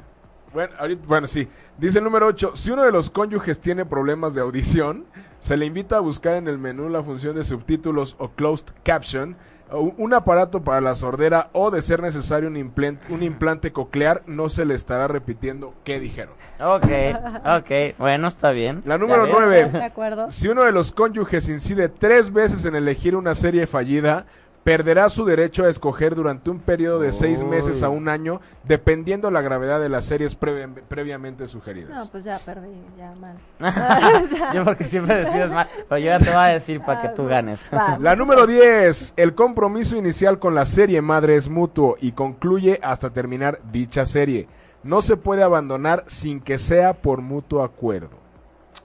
Bueno, 0.53 0.75
ahorita- 0.79 1.07
bueno, 1.07 1.27
sí. 1.27 1.49
Dice 1.79 1.97
el 1.97 2.05
número 2.05 2.27
8. 2.27 2.53
Si 2.57 2.71
uno 2.71 2.83
de 2.83 2.93
los 2.93 3.09
cónyuges 3.09 3.59
tiene 3.59 3.87
problemas 3.87 4.35
de 4.35 4.43
audición, 4.43 5.07
se 5.41 5.57
le 5.57 5.65
invita 5.65 5.97
a 5.97 6.01
buscar 6.01 6.35
en 6.35 6.47
el 6.47 6.59
menú 6.59 6.91
la 6.91 7.03
función 7.03 7.35
de 7.37 7.45
subtítulos 7.45 8.17
o 8.19 8.29
closed 8.29 8.67
caption, 8.85 9.33
o 9.33 9.37
un 9.73 10.15
aparato 10.15 10.63
para 10.63 10.81
la 10.81 10.95
sordera 10.95 11.49
o, 11.53 11.71
de 11.71 11.83
ser 11.83 12.01
necesario, 12.03 12.49
un, 12.49 12.55
implant- 12.57 13.09
un 13.11 13.23
implante 13.23 13.73
coclear. 13.73 14.23
No 14.27 14.49
se 14.49 14.65
le 14.65 14.75
estará 14.75 15.09
repitiendo 15.09 15.75
qué 15.85 15.99
dijeron. 16.01 16.35
Ok, 16.61 16.85
ok, 17.59 17.97
bueno, 17.99 18.29
está 18.29 18.51
bien. 18.53 18.83
La 18.85 18.97
número 18.99 19.27
Ya 19.27 19.45
ves. 19.47 19.67
¿De 19.67 19.71
9. 19.73 19.85
acuerdo? 19.85 20.31
Si 20.31 20.49
uno 20.49 20.65
de 20.65 20.73
los 20.73 20.93
cónyuges 20.93 21.49
incide 21.49 21.89
tres 21.89 22.33
veces 22.33 22.65
en 22.65 22.77
elegir 22.77 23.17
una 23.17 23.35
serie 23.35 23.67
fallida, 23.67 24.27
perderá 24.67 25.09
su 25.11 25.25
derecho 25.25 25.65
a 25.65 25.69
escoger 25.69 26.17
durante 26.17 26.51
un 26.51 26.59
periodo 26.59 26.99
de 26.99 27.13
seis 27.13 27.41
Uy. 27.41 27.47
meses 27.47 27.85
a 27.85 27.89
un 27.89 28.09
año, 28.09 28.41
dependiendo 28.65 29.31
la 29.31 29.41
gravedad 29.41 29.79
de 29.79 29.89
las 29.89 30.07
series 30.07 30.37
previ- 30.37 30.83
previamente 30.89 31.47
sugeridas. 31.47 31.91
No, 31.91 32.11
pues 32.11 32.25
ya 32.25 32.41
perdí, 32.41 32.75
ya 32.99 33.15
mal. 33.15 33.37
yo 34.55 34.65
porque 34.65 34.83
siempre 34.83 35.19
decides 35.25 35.53
mal, 35.53 35.69
pero 35.89 35.99
yo 36.01 36.07
ya 36.07 36.19
te 36.19 36.31
voy 36.31 36.35
a 36.35 36.47
decir 36.47 36.81
para 36.81 37.01
que 37.01 37.09
tú 37.11 37.27
ganes. 37.27 37.71
Va. 37.73 37.97
La 38.01 38.17
número 38.17 38.45
10. 38.45 39.15
El 39.17 39.37
compromiso 39.37 39.97
inicial 39.97 40.41
con 40.41 40.57
la 40.57 40.65
serie 40.65 41.01
madre 41.01 41.37
es 41.37 41.49
mutuo 41.49 41.95
y 42.01 42.11
concluye 42.11 42.81
hasta 42.83 43.11
terminar 43.11 43.61
dicha 43.71 44.05
serie. 44.05 44.49
No 44.83 45.01
se 45.01 45.17
puede 45.17 45.45
abandonar 45.45 46.03
sin 46.09 46.41
que 46.41 46.59
sea 46.59 46.93
por 46.95 47.21
mutuo 47.21 47.63
acuerdo. 47.63 48.26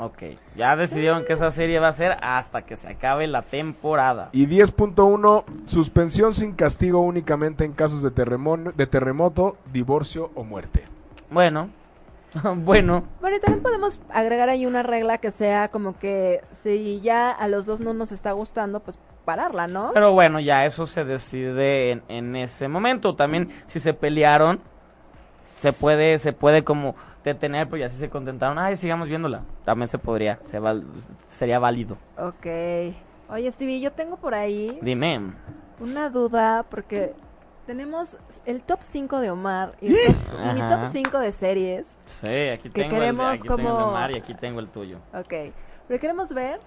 Ok, 0.04 0.24
ya 0.56 0.76
decidieron 0.76 1.26
que 1.26 1.34
esa 1.34 1.52
serie 1.52 1.80
va 1.80 1.90
a 1.90 1.94
ser 1.94 2.18
hasta 2.24 2.64
que 2.64 2.76
se 2.76 2.88
acabe 2.88 3.28
la 3.28 3.44
temporada. 3.44 4.30
Y 4.32 4.48
10.1. 4.48 5.44
Suspensión 5.68 6.34
sin 6.34 6.54
castigo 6.54 7.02
únicamente 7.02 7.66
en 7.66 7.74
casos 7.74 8.02
de, 8.02 8.10
terremoto, 8.10 8.72
de 8.72 8.88
terremoto, 8.88 9.58
divorcio 9.72 10.32
o 10.34 10.44
muerte. 10.44 10.86
Bueno, 11.30 11.70
bueno, 12.56 13.04
Bueno, 13.22 13.38
y 13.38 13.40
también 13.42 13.62
podemos 13.62 14.02
agregar 14.10 14.50
ahí 14.50 14.66
una 14.66 14.82
regla 14.82 15.20
que 15.20 15.30
sea 15.30 15.68
como 15.68 16.00
que 16.00 16.42
si 16.52 17.00
ya 17.02 17.30
a 17.30 17.48
los 17.48 17.68
dos 17.68 17.80
no 17.80 17.94
nos 17.94 18.12
está 18.12 18.32
gustando, 18.32 18.80
pues 18.80 18.98
pararla, 19.24 19.68
¿no? 19.68 19.92
pero 19.94 20.14
bueno, 20.14 20.40
ya 20.40 20.66
eso 20.66 20.88
se 20.88 21.06
decide 21.06 21.92
en, 21.92 22.04
en 22.08 22.36
ese 22.36 22.68
momento. 22.68 23.16
También 23.16 23.52
si 23.68 23.80
se 23.80 23.94
pelearon, 23.94 24.62
se 25.60 25.74
puede, 25.74 26.18
se 26.18 26.34
puede 26.34 26.64
como 26.64 26.96
detener, 27.24 27.68
pero 27.68 27.78
ya 27.78 27.90
si 27.90 27.98
se 27.98 28.10
contentaron, 28.10 28.58
ay, 28.60 28.76
sigamos 28.76 29.08
viéndola. 29.08 29.42
También 29.66 29.88
se 29.88 29.98
podría, 29.98 30.40
se 30.44 30.60
val- 30.60 30.84
sería 31.28 31.60
válido. 31.60 31.98
Ok. 32.18 32.46
Oye, 33.30 33.52
Stevie, 33.52 33.80
yo 33.80 33.92
tengo 33.92 34.18
por 34.18 34.34
ahí 34.34 34.78
Dime. 34.82 35.22
una 35.80 36.10
duda 36.10 36.66
porque 36.70 37.14
tenemos 37.66 38.18
el 38.46 38.62
top 38.62 38.80
5 38.82 39.20
de 39.20 39.32
Omar 39.32 39.74
y, 39.80 39.90
top- 39.90 40.16
y 40.50 40.54
mi 40.54 40.60
top 40.62 40.72
Ajá. 40.72 40.90
5 40.92 41.20
de 41.20 41.32
series. 41.32 41.88
Sí, 42.06 42.28
aquí 42.50 42.70
Que 42.70 42.82
tengo, 42.84 42.84
el, 42.84 42.90
de- 42.90 42.96
queremos 43.00 43.30
aquí 43.40 43.42
tengo 43.48 43.56
el 43.56 43.66
de 43.66 43.72
como- 43.80 43.92
Mar 43.94 44.12
y 44.12 44.18
aquí 44.18 44.34
tengo 44.34 44.60
el 44.60 44.68
tuyo. 44.68 44.98
Ok. 45.14 45.34
Pero 45.88 46.00
queremos 46.00 46.34
ver 46.34 46.60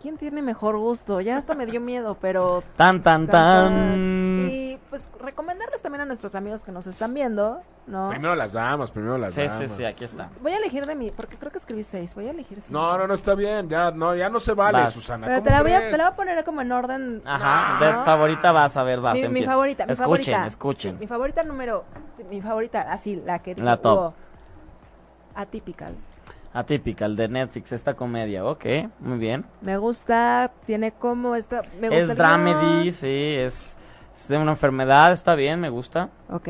quién 0.00 0.16
tiene 0.16 0.40
mejor 0.42 0.78
gusto. 0.78 1.20
Ya 1.20 1.36
hasta 1.36 1.54
me 1.54 1.66
dio 1.66 1.80
miedo, 1.80 2.16
pero... 2.20 2.62
Tan, 2.76 3.02
tan, 3.02 3.26
tan. 3.26 4.29
Pues 4.90 5.08
recomendarles 5.20 5.80
también 5.80 6.02
a 6.02 6.04
nuestros 6.04 6.34
amigos 6.34 6.64
que 6.64 6.72
nos 6.72 6.86
están 6.86 7.14
viendo, 7.14 7.62
¿no? 7.86 8.10
Primero 8.10 8.34
las 8.34 8.52
damas, 8.52 8.90
primero 8.90 9.16
las 9.16 9.32
Sí, 9.32 9.42
damas. 9.42 9.58
sí, 9.70 9.76
sí, 9.76 9.84
aquí 9.84 10.04
está. 10.04 10.28
Voy 10.42 10.52
a 10.52 10.56
elegir 10.58 10.84
de 10.84 10.94
mí, 10.96 11.12
porque 11.16 11.36
creo 11.36 11.52
que 11.52 11.58
escribí 11.58 11.82
seis. 11.84 12.14
Voy 12.14 12.26
a 12.26 12.30
elegir 12.32 12.60
seis. 12.60 12.70
No, 12.70 12.98
no, 12.98 13.06
no 13.06 13.14
está 13.14 13.34
bien. 13.34 13.68
Ya 13.68 13.92
no, 13.92 14.14
ya 14.16 14.28
no 14.28 14.40
se 14.40 14.52
vale, 14.52 14.80
Vas. 14.80 14.92
Susana. 14.92 15.26
Pero 15.28 15.38
¿cómo 15.38 15.44
te 15.46 15.50
la, 15.52 15.62
voy 15.62 15.72
a, 15.72 15.78
te 15.90 15.96
la 15.96 16.04
voy 16.04 16.12
a 16.12 16.16
poner 16.16 16.44
como 16.44 16.60
en 16.60 16.72
orden. 16.72 17.22
Ajá, 17.24 17.78
¿no? 17.80 17.86
de 17.86 18.04
favorita 18.04 18.52
vas 18.52 18.76
a 18.76 18.82
ver, 18.82 19.00
vas. 19.00 19.14
mi, 19.14 19.28
mi 19.28 19.44
favorita, 19.44 19.86
mi 19.86 19.92
escuchen, 19.92 20.04
favorita. 20.04 20.46
escuchen. 20.46 20.92
Sí, 20.94 21.00
mi 21.00 21.06
favorita 21.06 21.42
número. 21.44 21.84
sí, 22.16 22.24
mi 22.24 22.42
favorita, 22.42 22.80
así, 22.92 23.16
la 23.24 23.38
que. 23.38 23.54
La 23.54 23.76
top. 23.76 23.98
hubo. 23.98 24.14
Atypical. 25.34 25.94
Atypical 26.52 27.14
de 27.14 27.28
Netflix, 27.28 27.70
esta 27.72 27.94
comedia, 27.94 28.44
ok, 28.44 28.64
muy 28.98 29.18
bien. 29.18 29.44
Me 29.60 29.76
gusta, 29.78 30.50
tiene 30.66 30.90
como 30.90 31.36
esta. 31.36 31.62
Me 31.80 31.88
gusta 31.88 32.12
Es 32.12 32.16
dramedy, 32.18 32.90
sí, 32.90 33.34
es, 33.38 33.76
es 34.22 34.28
de 34.28 34.38
una 34.38 34.52
enfermedad, 34.52 35.12
está 35.12 35.34
bien, 35.34 35.60
me 35.60 35.68
gusta. 35.70 36.10
Ok. 36.30 36.48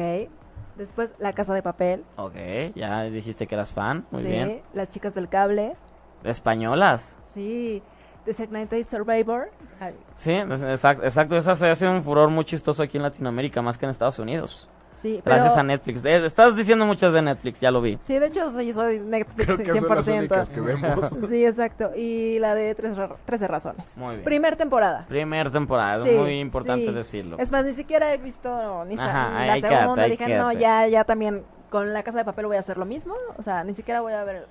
Después, 0.77 1.13
La 1.19 1.33
Casa 1.35 1.53
de 1.55 1.63
Papel. 1.63 2.05
Ok, 2.17 2.37
ya 2.75 3.03
dijiste 3.03 3.47
que 3.47 3.55
eras 3.55 3.75
fan, 3.75 4.07
muy 4.11 4.23
sí. 4.23 4.29
bien. 4.29 4.63
Las 4.73 4.89
Chicas 4.91 5.15
del 5.15 5.29
Cable. 5.29 5.77
Españolas, 6.25 7.15
Sí. 7.35 7.83
Designated 8.27 8.87
Survivor. 8.87 9.51
Ay, 9.81 9.95
sí, 10.15 10.33
exacto, 10.33 11.05
exacto, 11.05 11.37
esa 11.37 11.55
se 11.55 11.69
hace 11.71 11.89
un 11.89 12.03
furor 12.03 12.29
muy 12.29 12.45
chistoso 12.45 12.83
aquí 12.83 12.99
en 12.99 13.03
Latinoamérica, 13.03 13.63
más 13.63 13.79
que 13.79 13.87
en 13.87 13.91
Estados 13.91 14.19
Unidos. 14.19 14.69
Sí, 15.03 15.21
pero. 15.25 15.37
Gracias 15.37 15.57
a 15.59 15.63
Netflix. 15.63 16.05
Eh, 16.05 16.25
estás 16.27 16.57
diciendo 16.57 16.85
muchas 16.87 17.13
de 17.13 17.23
Netflix, 17.23 17.61
ya 17.61 17.71
lo 17.71 17.81
vi. 17.81 17.99
Sí, 18.01 18.19
de 18.19 18.27
hecho, 18.27 18.51
sí, 18.59 18.73
soy 18.73 18.99
Netflix 19.01 19.45
Creo 19.45 19.57
que 19.59 19.81
son 19.81 19.89
las 19.97 20.07
100%. 20.09 20.19
únicas 20.19 20.51
que 20.51 20.61
vemos. 20.61 21.11
Sí, 21.31 21.45
exacto. 21.45 21.91
Y 21.97 22.39
la 22.39 22.55
de 22.55 22.75
tres 22.75 22.97
ra- 22.97 23.17
13 23.27 23.49
razones. 23.49 23.93
Muy 23.97 24.15
bien. 24.17 24.25
Primer 24.25 24.57
temporada. 24.57 25.05
Primer 25.09 25.51
temporada, 25.51 26.05
Sí, 26.05 26.11
muy 26.13 26.41
importante 26.41 26.87
sí. 26.87 26.93
decirlo. 26.93 27.37
Es 27.39 27.51
más, 27.53 27.65
ni 27.65 27.73
siquiera 27.73 28.13
he 28.13 28.19
visto 28.19 28.85
ni 28.87 28.97
sa- 28.97 29.05
Ajá, 29.07 29.47
la 29.47 29.53
ahí 29.55 29.61
segunda. 29.63 30.05
Dije, 30.05 30.37
no, 30.37 30.53
ya, 30.53 30.87
ya 30.89 31.05
también 31.05 31.43
con 31.71 31.93
la 31.93 32.03
casa 32.03 32.19
de 32.19 32.25
papel 32.25 32.47
voy 32.47 32.57
a 32.57 32.61
hacer 32.61 32.77
lo 32.79 32.85
mismo. 32.85 33.15
O 33.37 33.43
sea, 33.43 33.63
ni 33.65 33.75
siquiera 33.75 34.01
voy 34.01 34.13
a 34.13 34.25
ver 34.25 34.47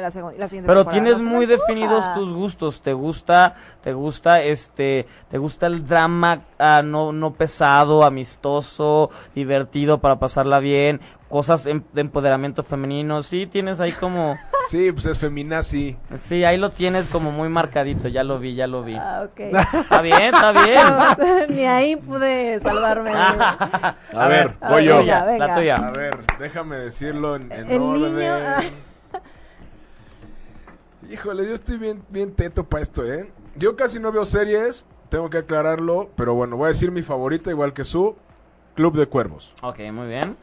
la, 0.00 0.10
segun- 0.10 0.34
la 0.36 0.48
siguiente 0.48 0.66
Pero 0.68 0.84
temporada. 0.84 0.90
tienes 0.90 1.18
No 1.18 1.30
muy 1.30 1.46
definidos 1.46 2.12
tus 2.14 2.32
gustos. 2.32 2.80
Te 2.82 2.92
gusta, 2.92 3.54
te 3.82 3.92
gusta 3.92 4.42
este, 4.42 5.06
te 5.30 5.38
gusta 5.38 5.66
el 5.66 5.86
drama 5.86 6.40
ah, 6.58 6.82
no, 6.84 7.12
no 7.12 7.32
pesado, 7.34 8.04
amistoso, 8.04 9.10
divertido 9.34 9.98
para 9.98 10.18
pasarla 10.18 10.58
bien, 10.60 11.00
cosas 11.28 11.66
em- 11.66 11.82
de 11.92 12.00
empoderamiento 12.02 12.62
femenino. 12.62 13.22
Sí, 13.22 13.46
tienes 13.46 13.80
ahí 13.80 13.92
como, 13.92 14.36
Sí, 14.68 14.90
pues 14.90 15.06
es 15.06 15.18
feminazi. 15.18 15.96
sí, 16.28 16.42
ahí 16.44 16.56
lo 16.58 16.70
tienes 16.70 17.06
como 17.08 17.30
muy 17.30 17.48
marcadito. 17.48 18.08
Ya 18.08 18.24
lo 18.24 18.38
vi, 18.40 18.54
ya 18.56 18.66
lo 18.66 18.82
vi. 18.82 18.96
Ah, 18.96 19.26
ok. 19.26 19.38
Está 19.40 20.02
bien, 20.02 20.34
está 20.34 20.52
bien. 20.64 21.46
ni 21.56 21.64
ahí 21.64 21.94
pude 21.96 22.58
salvarme. 22.60 23.12
A 23.14 24.26
ver, 24.28 24.54
voy 24.68 24.84
yo. 24.84 25.02
La 25.02 25.24
venga. 25.24 25.52
A 25.54 25.56
tuya. 25.56 25.76
ver, 25.94 26.18
déjame 26.38 26.76
decirlo 26.78 27.36
en, 27.36 27.52
en 27.52 27.70
El 27.70 27.80
orden. 27.80 28.16
niño, 28.16 28.34
ah. 28.34 28.62
Híjole, 31.10 31.46
yo 31.46 31.54
estoy 31.54 31.78
bien, 31.78 32.02
bien 32.08 32.32
teto 32.32 32.64
para 32.64 32.82
esto, 32.82 33.04
¿eh? 33.04 33.30
Yo 33.56 33.76
casi 33.76 34.00
no 34.00 34.10
veo 34.12 34.24
series, 34.24 34.84
tengo 35.08 35.30
que 35.30 35.38
aclararlo, 35.38 36.10
pero 36.16 36.34
bueno, 36.34 36.56
voy 36.56 36.66
a 36.66 36.68
decir 36.68 36.90
mi 36.90 37.02
favorita, 37.02 37.50
igual 37.50 37.72
que 37.72 37.84
su, 37.84 38.16
Club 38.74 38.96
de 38.96 39.06
Cuervos. 39.06 39.52
Ok, 39.62 39.78
muy 39.92 40.08
bien. 40.08 40.36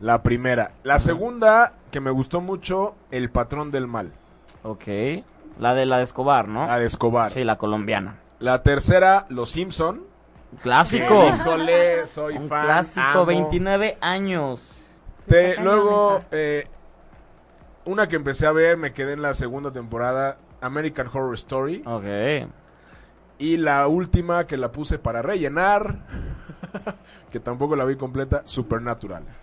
La 0.00 0.22
primera. 0.22 0.72
La 0.84 0.98
segunda, 1.00 1.72
que 1.90 2.00
me 2.00 2.10
gustó 2.10 2.40
mucho, 2.40 2.94
El 3.10 3.30
Patrón 3.30 3.70
del 3.70 3.86
Mal, 3.86 4.12
Ok. 4.62 4.84
La 5.58 5.74
de 5.74 5.86
la 5.86 5.98
de 5.98 6.04
Escobar, 6.04 6.46
¿no? 6.46 6.66
la 6.66 6.78
de 6.78 6.86
Escobar. 6.86 7.32
Sí, 7.32 7.42
la 7.42 7.58
colombiana. 7.58 8.16
La 8.38 8.62
tercera, 8.62 9.26
Los 9.28 9.50
Simpson. 9.50 10.04
Clásico. 10.62 11.26
Híjole, 11.28 12.06
soy 12.06 12.36
Un 12.36 12.48
fan. 12.48 12.64
clásico, 12.64 13.00
amo. 13.06 13.26
29 13.26 13.98
años. 14.00 14.60
Te- 15.26 15.60
luego, 15.60 16.20
eh, 16.30 16.66
una 17.88 18.06
que 18.06 18.16
empecé 18.16 18.46
a 18.46 18.52
ver, 18.52 18.76
me 18.76 18.92
quedé 18.92 19.14
en 19.14 19.22
la 19.22 19.32
segunda 19.32 19.72
temporada, 19.72 20.36
American 20.60 21.08
Horror 21.08 21.34
Story. 21.34 21.82
Ok. 21.86 22.04
Y 23.38 23.56
la 23.56 23.86
última 23.88 24.46
que 24.46 24.58
la 24.58 24.70
puse 24.72 24.98
para 24.98 25.22
rellenar, 25.22 26.00
que 27.32 27.40
tampoco 27.40 27.76
la 27.76 27.86
vi 27.86 27.96
completa, 27.96 28.42
Supernatural. 28.44 29.24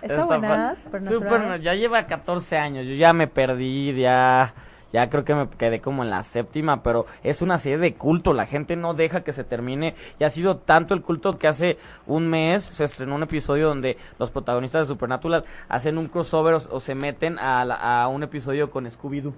Está 0.00 0.14
Está 0.14 0.24
buena, 0.24 0.74
Supernatural. 0.76 1.60
Ya 1.60 1.74
lleva 1.74 2.06
14 2.06 2.56
años, 2.56 2.86
yo 2.86 2.94
ya 2.94 3.12
me 3.12 3.26
perdí, 3.26 3.92
ya, 3.94 4.54
ya 4.94 5.10
creo 5.10 5.24
que 5.24 5.34
me 5.34 5.48
quedé 5.48 5.80
como 5.80 6.04
en 6.04 6.10
la 6.10 6.22
séptima, 6.22 6.82
pero 6.84 7.04
es 7.24 7.42
una 7.42 7.58
serie 7.58 7.78
de 7.78 7.94
culto, 7.94 8.32
la 8.32 8.46
gente 8.46 8.76
no 8.76 8.94
deja 8.94 9.24
que 9.24 9.32
se 9.32 9.42
termine 9.42 9.96
y 10.20 10.24
ha 10.24 10.30
sido 10.30 10.56
tanto 10.58 10.94
el 10.94 11.02
culto 11.02 11.36
que 11.36 11.48
hace 11.48 11.78
un 12.06 12.28
mes 12.28 12.62
se 12.62 12.84
estrenó 12.84 13.16
un 13.16 13.24
episodio 13.24 13.66
donde 13.68 13.98
los 14.20 14.30
protagonistas 14.30 14.86
de 14.86 14.94
Supernatural 14.94 15.44
hacen 15.68 15.98
un 15.98 16.06
crossover 16.06 16.54
o, 16.70 16.78
se 16.80 16.94
meten 16.94 17.40
a, 17.40 17.64
la- 17.64 18.02
a 18.02 18.06
un 18.08 18.22
episodio 18.22 18.70
con 18.70 18.86
Scooby-Doo. 18.86 19.34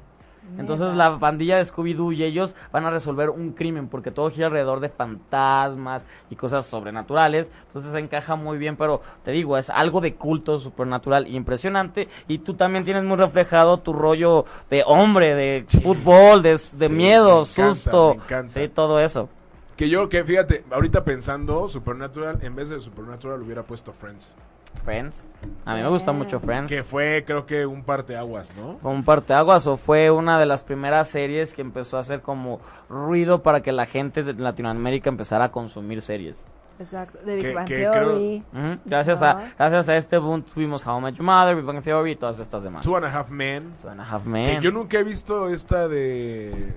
Entonces 0.58 0.94
la 0.94 1.18
pandilla 1.18 1.56
de 1.58 1.64
Scooby-Doo 1.64 2.12
y 2.12 2.24
ellos 2.24 2.54
van 2.72 2.84
a 2.86 2.90
resolver 2.90 3.30
un 3.30 3.52
crimen 3.52 3.88
porque 3.88 4.10
todo 4.10 4.30
gira 4.30 4.46
alrededor 4.46 4.80
de 4.80 4.88
fantasmas 4.88 6.04
y 6.30 6.36
cosas 6.36 6.66
sobrenaturales. 6.66 7.50
Entonces 7.66 7.92
se 7.92 7.98
encaja 7.98 8.36
muy 8.36 8.56
bien, 8.58 8.76
pero 8.76 9.02
te 9.24 9.32
digo, 9.32 9.58
es 9.58 9.70
algo 9.70 10.00
de 10.00 10.14
culto 10.14 10.58
supernatural 10.58 11.26
impresionante 11.28 12.08
y 12.28 12.38
tú 12.38 12.54
también 12.54 12.84
tienes 12.84 13.04
muy 13.04 13.16
reflejado 13.16 13.78
tu 13.78 13.92
rollo 13.92 14.44
de 14.70 14.82
hombre, 14.86 15.34
de 15.34 15.66
fútbol, 15.82 16.42
de, 16.42 16.58
de 16.72 16.88
Sí, 16.88 16.94
miedo, 16.94 17.44
me 17.44 17.50
encanta, 17.50 17.74
susto, 17.74 18.14
me 18.16 18.22
encanta. 18.24 18.52
sí, 18.52 18.68
todo 18.68 19.00
eso. 19.00 19.28
Que 19.76 19.90
yo, 19.90 20.08
que 20.08 20.24
fíjate, 20.24 20.64
ahorita 20.70 21.04
pensando, 21.04 21.68
Supernatural, 21.68 22.38
en 22.42 22.56
vez 22.56 22.70
de 22.70 22.80
Supernatural 22.80 23.42
hubiera 23.42 23.62
puesto 23.62 23.92
Friends. 23.92 24.34
Friends. 24.76 25.26
A 25.64 25.74
mí 25.74 25.82
me 25.82 25.88
gusta 25.88 26.12
mucho 26.12 26.40
Friends. 26.40 26.68
Que 26.68 26.82
fue, 26.84 27.24
creo 27.26 27.46
que, 27.46 27.66
un 27.66 27.82
parteaguas, 27.84 28.50
¿no? 28.56 28.76
¿Fue 28.78 28.90
un 28.90 29.04
parteaguas 29.04 29.66
o 29.66 29.76
fue 29.76 30.10
una 30.10 30.38
de 30.38 30.46
las 30.46 30.62
primeras 30.62 31.08
series 31.08 31.52
que 31.52 31.62
empezó 31.62 31.96
a 31.96 32.00
hacer 32.00 32.20
como 32.22 32.60
ruido 32.88 33.42
para 33.42 33.60
que 33.62 33.72
la 33.72 33.86
gente 33.86 34.22
de 34.22 34.32
Latinoamérica 34.34 35.08
empezara 35.08 35.46
a 35.46 35.52
consumir 35.52 36.02
series? 36.02 36.44
Exacto, 36.78 37.18
de 37.24 37.36
Big 37.36 37.42
Que- 37.44 37.54
Bang 37.54 37.66
que 37.66 37.76
Theory. 37.78 38.42
Gracias, 38.84 39.22
a, 39.22 39.48
gracias 39.58 39.88
a 39.88 39.96
este 39.96 40.18
boom 40.18 40.42
tuvimos 40.42 40.86
How 40.86 40.98
I 40.98 41.02
Met 41.04 41.14
Your 41.14 41.24
Mother, 41.24 41.56
Big 41.56 41.64
Bang 41.64 41.82
Theory 41.82 42.10
y 42.12 42.16
todas 42.16 42.38
estas 42.38 42.62
demás. 42.64 42.84
Two 42.84 42.96
and 42.96 43.06
a 43.06 43.18
Half 43.18 43.30
Men. 43.30 43.72
Two 43.80 43.88
and 43.88 44.00
a 44.00 44.04
Half 44.04 44.24
Que 44.24 44.28
Men. 44.28 44.60
yo 44.60 44.70
nunca 44.72 44.98
he 44.98 45.02
visto 45.02 45.48
esta 45.48 45.88
de 45.88 46.74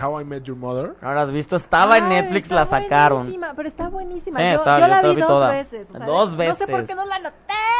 How 0.00 0.20
I 0.20 0.24
Met 0.24 0.42
Your 0.44 0.56
Mother. 0.56 0.94
¿No 1.00 1.14
la 1.14 1.22
has 1.22 1.30
visto? 1.30 1.56
Estaba 1.56 1.98
en 1.98 2.04
Ay, 2.04 2.22
Netflix, 2.22 2.44
está 2.44 2.54
la 2.56 2.64
sacaron. 2.66 3.18
buenísima, 3.20 3.52
pero 3.54 3.68
está 3.68 3.88
buenísima. 3.88 4.38
Sí, 4.40 4.44
yo 4.46 4.52
está- 4.54 4.78
yo 4.78 4.86
yo 4.86 4.88
la 4.88 5.02
vi 5.02 5.14
vi 5.14 5.20
dos 5.20 5.28
toda. 5.28 5.50
veces. 5.50 5.88
o 5.90 5.96
sea, 5.96 6.06
Dos 6.06 6.32
No 6.36 6.54
sé 6.54 6.66
por 6.66 6.80
veces. 6.80 6.88
qué 6.88 6.94
no 6.94 7.06
la 7.06 7.18
noté. 7.18 7.36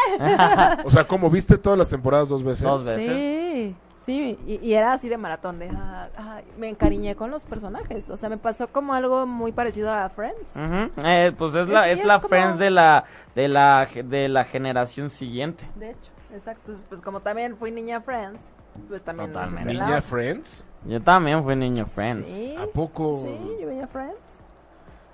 O 0.84 0.90
sea, 0.90 1.06
como 1.06 1.28
viste 1.30 1.58
todas 1.58 1.78
las 1.78 1.90
temporadas 1.90 2.28
dos 2.28 2.42
veces. 2.44 2.62
Dos 2.62 2.84
veces. 2.84 3.06
Sí, 3.08 3.76
sí, 4.06 4.38
y, 4.46 4.54
y 4.66 4.74
era 4.74 4.92
así 4.92 5.08
de 5.08 5.16
maratón, 5.18 5.58
de, 5.58 5.68
ah, 5.70 6.08
ah, 6.16 6.40
me 6.56 6.68
encariñé 6.68 7.16
con 7.16 7.30
los 7.30 7.42
personajes, 7.44 8.08
o 8.08 8.16
sea, 8.16 8.28
me 8.28 8.38
pasó 8.38 8.68
como 8.68 8.94
algo 8.94 9.26
muy 9.26 9.50
parecido 9.52 9.92
a 9.92 10.08
Friends. 10.10 10.54
Ujú, 10.54 11.06
eh, 11.06 11.32
pues 11.36 11.54
es 11.56 11.68
la, 11.68 11.84
Sí, 11.84 11.90
es 11.90 11.98
es 12.00 12.04
la 12.04 12.16
como- 12.20 12.28
Friends 12.28 12.58
de 12.58 12.70
la, 12.70 13.04
de 13.34 13.48
la, 13.48 13.88
de 14.04 14.28
la 14.28 14.44
generación 14.44 15.10
siguiente. 15.10 15.68
De 15.74 15.90
hecho, 15.90 16.10
exacto, 16.32 16.60
Entonces, 16.66 16.86
pues 16.88 17.00
como 17.00 17.20
también 17.20 17.56
fui 17.56 17.72
niña 17.72 18.00
Friends, 18.00 18.40
pues 18.88 19.02
también... 19.02 19.32
Totalmente. 19.32 19.72
Niña 19.72 20.02
Friends. 20.02 20.64
Yo 20.84 21.02
también 21.02 21.42
fui 21.42 21.56
niño 21.56 21.86
Friends. 21.86 22.26
Sí, 22.28 22.54
¿A 22.56 22.66
poco? 22.66 23.22
sí, 23.24 23.56
yo 23.60 23.66
veía 23.66 23.86
Friends. 23.86 24.16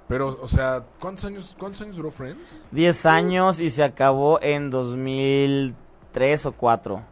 Pero, 0.08 0.38
o 0.40 0.48
sea, 0.48 0.82
¿cuántos 1.00 1.24
años, 1.24 1.56
¿cuántos 1.58 1.80
años 1.80 1.96
duró 1.96 2.10
Friends? 2.10 2.62
10 2.72 3.06
años 3.06 3.60
y 3.60 3.70
se 3.70 3.82
acabó 3.82 4.38
en 4.42 4.68
2003 4.68 6.46
o 6.46 6.52
4. 6.52 7.02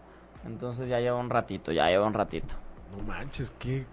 Entonces 0.44 0.88
ya 0.88 1.00
lleva 1.00 1.16
un 1.18 1.30
ratito, 1.30 1.72
ya 1.72 1.88
lleva 1.88 2.06
un 2.06 2.14
ratito. 2.14 2.54
No 2.96 3.02
manches, 3.04 3.50
¿qué? 3.58 3.86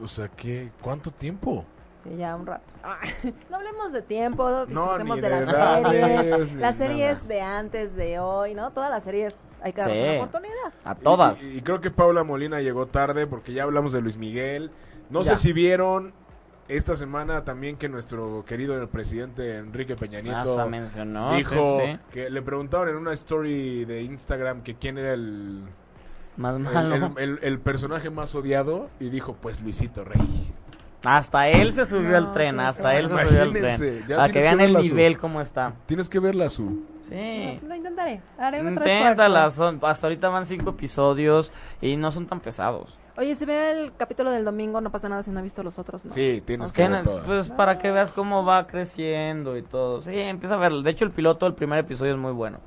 O 0.00 0.06
sea, 0.06 0.28
¿qué? 0.28 0.70
¿Cuánto 0.80 1.10
tiempo? 1.10 1.64
Sí, 2.02 2.16
ya 2.16 2.34
un 2.36 2.46
rato. 2.46 2.64
Ah, 2.82 2.98
no 3.50 3.56
hablemos 3.56 3.92
de 3.92 4.02
tiempo, 4.02 4.66
disfrutemos 4.66 5.16
ni 5.16 5.22
de, 5.22 5.28
de 5.28 5.46
las 5.46 5.54
edades, 5.54 6.00
series, 6.00 6.52
las 6.54 6.76
series 6.76 7.14
nada. 7.14 7.28
de 7.28 7.40
antes, 7.40 7.96
de 7.96 8.18
hoy, 8.18 8.54
¿no? 8.54 8.70
Todas 8.72 8.90
las 8.90 9.04
series 9.04 9.36
hay 9.62 9.72
que 9.72 9.80
darles 9.80 9.98
Sí. 9.98 10.04
una 10.04 10.14
oportunidad. 10.24 10.72
A 10.84 10.94
todas. 10.94 11.42
Y, 11.44 11.58
y 11.58 11.60
creo 11.62 11.80
que 11.80 11.90
Paula 11.90 12.24
Molina 12.24 12.60
llegó 12.60 12.86
tarde 12.86 13.26
porque 13.26 13.52
ya 13.52 13.62
hablamos 13.64 13.92
de 13.92 14.00
Luis 14.00 14.16
Miguel. 14.16 14.70
No 15.10 15.22
Ya. 15.22 15.36
sé 15.36 15.42
si 15.42 15.52
vieron 15.52 16.12
esta 16.68 16.96
semana 16.96 17.44
también 17.44 17.76
que 17.76 17.88
nuestro 17.88 18.44
querido 18.46 18.86
presidente 18.88 19.58
Enrique 19.58 19.94
Peña 19.96 20.20
Nieto 20.20 20.38
Hasta 20.38 20.66
mencionó. 20.66 21.34
dijo 21.36 21.80
sí, 21.84 21.92
sí. 21.92 21.98
que 22.12 22.30
le 22.30 22.40
preguntaron 22.42 22.88
en 22.88 22.96
una 22.96 23.12
story 23.12 23.84
de 23.84 24.02
Instagram 24.02 24.62
que 24.62 24.76
quién 24.76 24.96
era 24.96 25.12
el, 25.12 25.62
Más 26.36 26.54
el, 26.56 26.62
malo. 26.62 26.94
el- 26.94 27.12
el- 27.18 27.38
el 27.42 27.58
personaje 27.58 28.08
más 28.10 28.34
odiado 28.34 28.88
y 29.00 29.10
dijo 29.10 29.36
pues 29.40 29.60
Luisito 29.60 30.04
Rey. 30.04 30.52
Hasta 31.04 31.48
él 31.48 31.72
se 31.72 31.84
subió 31.84 32.12
No, 32.12 32.16
al 32.28 32.32
tren, 32.32 32.60
hasta 32.60 32.96
él 32.96 33.08
se 33.08 33.26
subió 33.26 33.42
al 33.42 33.52
tren. 33.52 34.04
Para 34.08 34.32
que 34.32 34.40
vean 34.40 34.60
el 34.60 34.72
Su. 34.76 34.82
nivel 34.82 35.18
cómo 35.18 35.40
está. 35.40 35.74
Tienes 35.86 36.08
que 36.08 36.20
verla 36.20 36.48
su. 36.48 36.84
Sí, 37.12 37.58
Sí. 37.60 37.66
Lo 37.66 37.74
intentaré. 37.74 38.20
Haré. 38.38 38.60
Inténtala, 38.60 39.50
son- 39.50 39.78
hasta 39.82 40.06
ahorita 40.06 40.28
van 40.28 40.46
cinco 40.46 40.70
episodios 40.70 41.52
y 41.80 41.96
no 41.96 42.10
son 42.10 42.26
tan 42.26 42.40
pesados. 42.40 42.98
Oye, 43.18 43.36
si 43.36 43.44
ve 43.44 43.70
el 43.72 43.92
capítulo 43.94 44.30
del 44.30 44.44
domingo, 44.44 44.80
no 44.80 44.90
pasa 44.90 45.06
nada 45.08 45.22
si 45.22 45.30
no 45.30 45.40
he 45.40 45.42
visto 45.42 45.62
los 45.62 45.78
otros, 45.78 46.02
¿no? 46.04 46.12
Sí, 46.12 46.42
tienes 46.46 46.72
que 46.72 46.88
ver 46.88 47.02
Tienes, 47.02 47.20
pues 47.26 47.48
para 47.50 47.78
que 47.78 47.90
veas 47.90 48.10
cómo 48.12 48.42
va 48.44 48.66
creciendo 48.66 49.56
y 49.58 49.62
todo. 49.62 50.00
Sí, 50.00 50.18
empieza 50.18 50.54
a 50.54 50.58
verlo. 50.58 50.80
De 50.80 50.90
hecho, 50.90 51.04
el 51.04 51.10
piloto 51.10 51.44
del 51.44 51.54
primer 51.54 51.78
episodio 51.80 52.12
es 52.12 52.18
muy 52.18 52.32
bueno. 52.32 52.58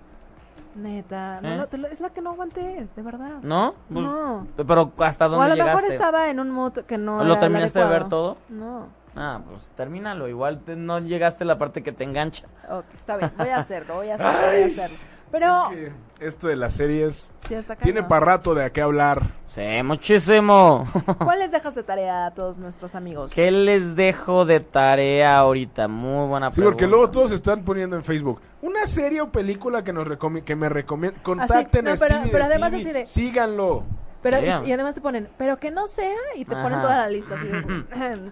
Neta, 0.76 1.40
no, 1.42 1.50
¿Eh? 1.50 1.58
no, 1.58 1.68
te 1.68 1.78
lo- 1.78 1.88
es 1.88 2.02
la 2.02 2.10
que 2.10 2.22
no 2.22 2.32
aguanté, 2.32 2.88
de 2.96 3.02
verdad. 3.02 3.40
¿No? 3.42 3.76
Pues, 3.92 4.06
No. 4.06 4.46
Pero 4.58 4.92
¿hasta 5.00 5.26
O 5.26 5.28
a 5.28 5.32
dónde 5.32 5.50
lo 5.56 5.64
mejor 5.64 5.82
llegaste? 5.84 5.94
estaba 5.94 6.30
en 6.30 6.40
un 6.42 6.52
mood 6.52 6.74
que 6.86 6.98
no 6.98 7.18
¿Lo 7.20 7.24
era 7.24 7.34
el 7.36 7.40
terminaste 7.40 7.80
de 7.80 7.86
ver 7.86 8.10
todo? 8.10 8.38
No. 8.50 8.88
Ah, 9.16 9.42
pues 9.48 9.64
termínalo. 9.76 10.28
Igual 10.28 10.60
te- 10.66 10.76
no 10.76 11.00
llegaste 11.00 11.44
a 11.44 11.48
la 11.48 11.58
parte 11.58 11.82
que 11.84 11.92
te 11.92 12.04
engancha. 12.04 12.46
Ok, 12.70 12.86
está 12.96 13.18
bien, 13.18 13.32
voy 13.38 13.48
a 13.50 13.58
hacerlo, 13.60 13.96
voy 13.96 14.10
a 14.10 14.16
hacerlo, 14.16 14.48
voy 14.52 14.62
a 14.62 14.66
hacerlo. 14.66 14.98
Pero, 15.32 15.64
Es 15.72 15.76
que 15.76 15.92
esto 16.26 16.48
de 16.48 16.56
las 16.56 16.74
series 16.76 17.34
sí 17.48 17.56
tiene 17.82 18.04
para 18.04 18.26
rato 18.26 18.54
de 18.54 18.64
a 18.64 18.70
qué 18.72 18.82
hablar. 18.82 19.32
Sí, 19.46 19.62
muchísimo. 19.84 20.86
¿cuál 21.24 21.40
les 21.40 21.52
dejas 21.52 21.76
de 21.76 21.84
tarea 21.84 22.28
a 22.28 22.32
todos 22.32 22.58
nuestros 22.58 22.94
amigos? 22.96 23.32
¿Qué 23.34 23.52
les 23.52 23.96
dejo 23.96 24.46
de 24.46 24.60
tarea 24.60 25.38
ahorita? 25.38 25.88
Muy 25.88 26.28
buena 26.28 26.52
Sí, 26.52 26.56
pregunta. 26.58 26.76
porque 26.76 26.88
luego 26.88 27.10
todos 27.10 27.32
están 27.32 27.64
poniendo 27.66 27.96
en 27.98 28.04
Facebook 28.04 28.40
una 28.62 28.86
serie 28.88 29.22
o 29.22 29.32
película 29.32 29.84
que 29.84 29.92
nos 29.92 30.08
recomi- 30.08 30.44
que 30.44 30.56
me 30.56 30.70
recomienden. 30.70 31.22
Contacten 31.24 31.86
no, 31.86 31.92
a 31.92 31.96
pero- 31.96 32.16
Stevie 32.16 32.32
pero 32.32 32.48
de 32.48 32.54
además 32.54 32.72
TV, 32.72 32.82
así 32.84 32.92
de- 32.94 33.06
síganlo. 33.06 33.84
Pero, 34.26 34.40
y, 34.40 34.70
y 34.70 34.72
además 34.74 34.96
te 34.96 35.02
ponen, 35.02 35.30
pero 35.38 35.58
que 35.58 35.70
no 35.70 35.88
sea, 35.88 36.16
y 36.36 36.46
te 36.46 36.56
ponen 36.56 36.82
toda 36.82 36.98
la 36.98 37.10
lista 37.10 37.36
así 37.36 37.46
de... 37.46 38.32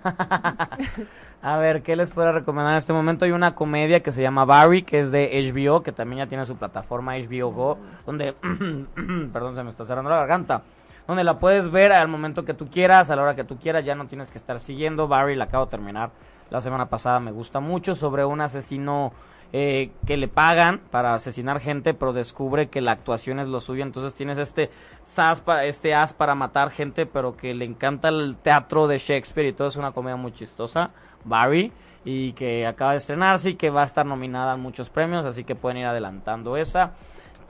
A 1.43 1.57
ver, 1.57 1.83
¿qué 1.83 1.95
les 1.95 2.09
puedo 2.09 2.31
recomendar 2.31 2.71
en 2.71 2.79
este 2.79 2.93
momento? 2.93 3.25
Hay 3.25 3.31
una 3.31 3.53
comedia 3.53 4.01
que 4.01 4.11
se 4.11 4.23
llama 4.23 4.43
Barry, 4.43 4.81
que 4.81 4.97
es 4.97 5.11
de 5.11 5.29
HBO, 5.53 5.83
que 5.83 5.91
también 5.91 6.23
ya 6.23 6.27
tiene 6.27 6.45
su 6.45 6.55
plataforma 6.55 7.15
HBO 7.17 7.51
Go, 7.51 7.77
donde, 8.07 8.33
perdón, 9.33 9.53
se 9.53 9.63
me 9.63 9.69
está 9.69 9.85
cerrando 9.85 10.09
la 10.09 10.15
garganta, 10.17 10.63
donde 11.05 11.23
la 11.23 11.37
puedes 11.37 11.69
ver 11.69 11.91
al 11.91 12.07
momento 12.07 12.43
que 12.43 12.55
tú 12.55 12.69
quieras, 12.71 13.11
a 13.11 13.15
la 13.15 13.21
hora 13.21 13.35
que 13.35 13.43
tú 13.43 13.59
quieras, 13.59 13.85
ya 13.85 13.93
no 13.93 14.07
tienes 14.07 14.31
que 14.31 14.39
estar 14.39 14.59
siguiendo. 14.59 15.07
Barry 15.07 15.35
la 15.35 15.43
acabo 15.43 15.65
de 15.65 15.71
terminar 15.71 16.09
la 16.49 16.59
semana 16.59 16.87
pasada, 16.87 17.19
me 17.19 17.31
gusta 17.31 17.59
mucho, 17.59 17.93
sobre 17.93 18.25
un 18.25 18.41
asesino 18.41 19.13
eh, 19.55 19.91
que 20.07 20.17
le 20.17 20.27
pagan 20.27 20.81
para 20.89 21.13
asesinar 21.13 21.59
gente, 21.59 21.93
pero 21.93 22.11
descubre 22.11 22.69
que 22.69 22.81
la 22.81 22.91
actuación 22.91 23.39
es 23.39 23.47
lo 23.47 23.59
suyo, 23.59 23.83
entonces 23.83 24.15
tienes 24.15 24.39
este 24.39 24.71
este 25.63 25.93
as 25.93 26.13
para 26.13 26.33
matar 26.33 26.71
gente, 26.71 27.05
pero 27.05 27.37
que 27.37 27.53
le 27.53 27.63
encanta 27.63 28.09
el 28.09 28.35
teatro 28.41 28.87
de 28.87 28.97
Shakespeare 28.97 29.49
y 29.49 29.53
todo 29.53 29.67
es 29.67 29.75
una 29.75 29.91
comedia 29.91 30.15
muy 30.15 30.33
chistosa, 30.33 30.89
Barry, 31.23 31.71
y 32.03 32.33
que 32.33 32.65
acaba 32.65 32.93
de 32.93 32.97
estrenarse 32.97 33.51
y 33.51 33.55
que 33.55 33.69
va 33.69 33.83
a 33.83 33.85
estar 33.85 34.07
nominada 34.07 34.53
a 34.53 34.57
muchos 34.57 34.89
premios, 34.89 35.23
así 35.23 35.43
que 35.43 35.53
pueden 35.53 35.77
ir 35.77 35.85
adelantando 35.85 36.57
esa. 36.57 36.93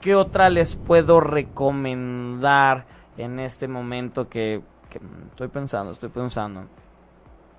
¿Qué 0.02 0.14
otra 0.14 0.50
les 0.50 0.76
puedo 0.76 1.20
recomendar 1.20 2.84
en 3.16 3.40
este 3.40 3.66
momento 3.66 4.28
que 4.28 4.60
estoy 5.30 5.48
pensando, 5.48 5.92
estoy 5.92 6.10
pensando? 6.10 6.66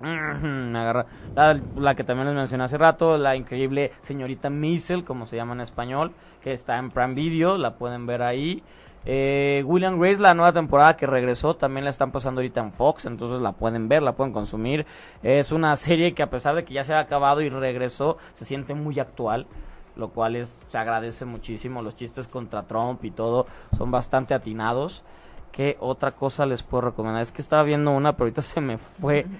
Agarra. 0.00 1.06
La, 1.34 1.60
la 1.76 1.94
que 1.94 2.04
también 2.04 2.26
les 2.26 2.36
mencioné 2.36 2.64
hace 2.64 2.78
rato, 2.78 3.16
la 3.16 3.36
increíble 3.36 3.92
señorita 4.00 4.50
Maisel, 4.50 5.04
como 5.04 5.26
se 5.26 5.36
llama 5.36 5.54
en 5.54 5.62
español, 5.62 6.12
que 6.42 6.52
está 6.52 6.78
en 6.78 6.90
Prime 6.90 7.14
Video, 7.14 7.56
la 7.56 7.74
pueden 7.76 8.06
ver 8.06 8.22
ahí. 8.22 8.62
Eh, 9.08 9.62
William 9.64 10.00
Grace, 10.00 10.20
la 10.20 10.34
nueva 10.34 10.52
temporada 10.52 10.96
que 10.96 11.06
regresó, 11.06 11.54
también 11.54 11.84
la 11.84 11.90
están 11.90 12.10
pasando 12.10 12.40
ahorita 12.40 12.60
en 12.60 12.72
Fox, 12.72 13.06
entonces 13.06 13.40
la 13.40 13.52
pueden 13.52 13.88
ver, 13.88 14.02
la 14.02 14.16
pueden 14.16 14.32
consumir. 14.32 14.84
Es 15.22 15.52
una 15.52 15.76
serie 15.76 16.12
que 16.12 16.24
a 16.24 16.30
pesar 16.30 16.56
de 16.56 16.64
que 16.64 16.74
ya 16.74 16.82
se 16.82 16.92
ha 16.92 16.98
acabado 16.98 17.40
y 17.40 17.48
regresó, 17.48 18.18
se 18.34 18.44
siente 18.44 18.74
muy 18.74 18.98
actual, 18.98 19.46
lo 19.94 20.08
cual 20.08 20.34
es, 20.34 20.52
se 20.70 20.76
agradece 20.76 21.24
muchísimo. 21.24 21.82
Los 21.82 21.94
chistes 21.94 22.26
contra 22.26 22.64
Trump 22.64 23.04
y 23.04 23.12
todo 23.12 23.46
son 23.78 23.92
bastante 23.92 24.34
atinados. 24.34 25.04
¿Qué 25.52 25.76
otra 25.80 26.12
cosa 26.12 26.44
les 26.44 26.64
puedo 26.64 26.82
recomendar? 26.82 27.22
Es 27.22 27.30
que 27.30 27.40
estaba 27.40 27.62
viendo 27.62 27.92
una, 27.92 28.12
pero 28.12 28.24
ahorita 28.24 28.42
se 28.42 28.60
me 28.60 28.76
fue. 28.76 29.24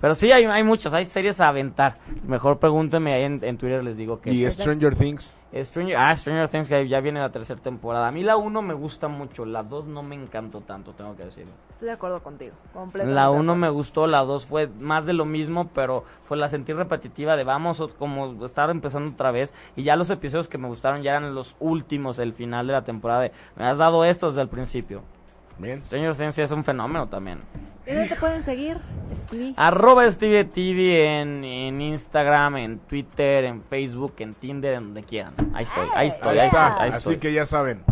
Pero 0.00 0.14
sí, 0.14 0.32
hay, 0.32 0.44
hay 0.44 0.64
muchas, 0.64 0.94
hay 0.94 1.04
series 1.04 1.40
a 1.40 1.48
aventar. 1.48 1.98
Mejor 2.26 2.58
pregúntenme 2.58 3.12
ahí 3.12 3.24
en, 3.24 3.40
en 3.42 3.58
Twitter, 3.58 3.84
les 3.84 3.96
digo 3.96 4.20
que... 4.20 4.32
Y 4.32 4.50
Stranger 4.50 4.94
Things. 4.94 5.34
Stranger, 5.52 5.96
ah, 5.96 6.16
Stranger 6.16 6.48
Things, 6.48 6.68
que 6.68 6.86
ya 6.86 7.00
viene 7.00 7.18
la 7.18 7.30
tercera 7.30 7.60
temporada. 7.60 8.06
A 8.06 8.12
mí 8.12 8.22
la 8.22 8.36
1 8.36 8.62
me 8.62 8.72
gusta 8.72 9.08
mucho, 9.08 9.44
la 9.44 9.64
2 9.64 9.86
no 9.86 10.02
me 10.02 10.14
encantó 10.14 10.60
tanto, 10.60 10.92
tengo 10.92 11.16
que 11.16 11.24
decirlo. 11.24 11.52
Estoy 11.68 11.86
de 11.86 11.92
acuerdo 11.92 12.22
contigo, 12.22 12.54
completamente. 12.72 13.14
La 13.14 13.24
de 13.24 13.30
1 13.30 13.40
acuerdo. 13.40 13.54
me 13.56 13.68
gustó, 13.68 14.06
la 14.06 14.20
2 14.20 14.46
fue 14.46 14.68
más 14.68 15.06
de 15.06 15.12
lo 15.12 15.24
mismo, 15.24 15.68
pero 15.74 16.04
fue 16.22 16.36
la 16.36 16.48
sentí 16.48 16.72
repetitiva 16.72 17.36
de 17.36 17.42
vamos, 17.42 17.82
como 17.98 18.44
estar 18.46 18.70
empezando 18.70 19.10
otra 19.10 19.32
vez. 19.32 19.52
Y 19.74 19.82
ya 19.82 19.96
los 19.96 20.08
episodios 20.10 20.48
que 20.48 20.56
me 20.56 20.68
gustaron 20.68 21.02
ya 21.02 21.16
eran 21.16 21.34
los 21.34 21.56
últimos, 21.58 22.20
el 22.20 22.32
final 22.32 22.68
de 22.68 22.72
la 22.72 22.84
temporada. 22.84 23.22
De, 23.22 23.32
me 23.56 23.64
has 23.64 23.78
dado 23.78 24.04
esto 24.04 24.28
desde 24.28 24.42
el 24.42 24.48
principio. 24.48 25.02
Bien. 25.60 25.84
Stranger 25.84 26.16
Things 26.16 26.38
es 26.38 26.50
un 26.50 26.64
fenómeno 26.64 27.08
también. 27.08 27.40
¿Y 27.86 27.92
dónde 27.92 28.08
te 28.08 28.16
pueden 28.16 28.42
seguir, 28.42 28.78
Stevie? 29.14 29.54
Arroba 29.56 30.08
Stevie 30.10 30.44
TV 30.44 31.20
en, 31.20 31.42
en 31.44 31.80
Instagram, 31.80 32.56
en 32.58 32.78
Twitter, 32.80 33.44
en 33.44 33.62
Facebook, 33.62 34.14
en 34.18 34.34
Tinder, 34.34 34.74
en 34.74 34.84
donde 34.84 35.02
quieran. 35.02 35.34
Ahí 35.54 35.64
estoy, 35.64 35.88
ahí 35.94 36.08
estoy, 36.08 36.38
ahí 36.38 36.46
estoy, 36.46 36.60
ahí 36.60 36.88
Así 36.90 36.98
estoy. 36.98 37.16
que 37.18 37.32
ya 37.32 37.46
saben. 37.46 37.82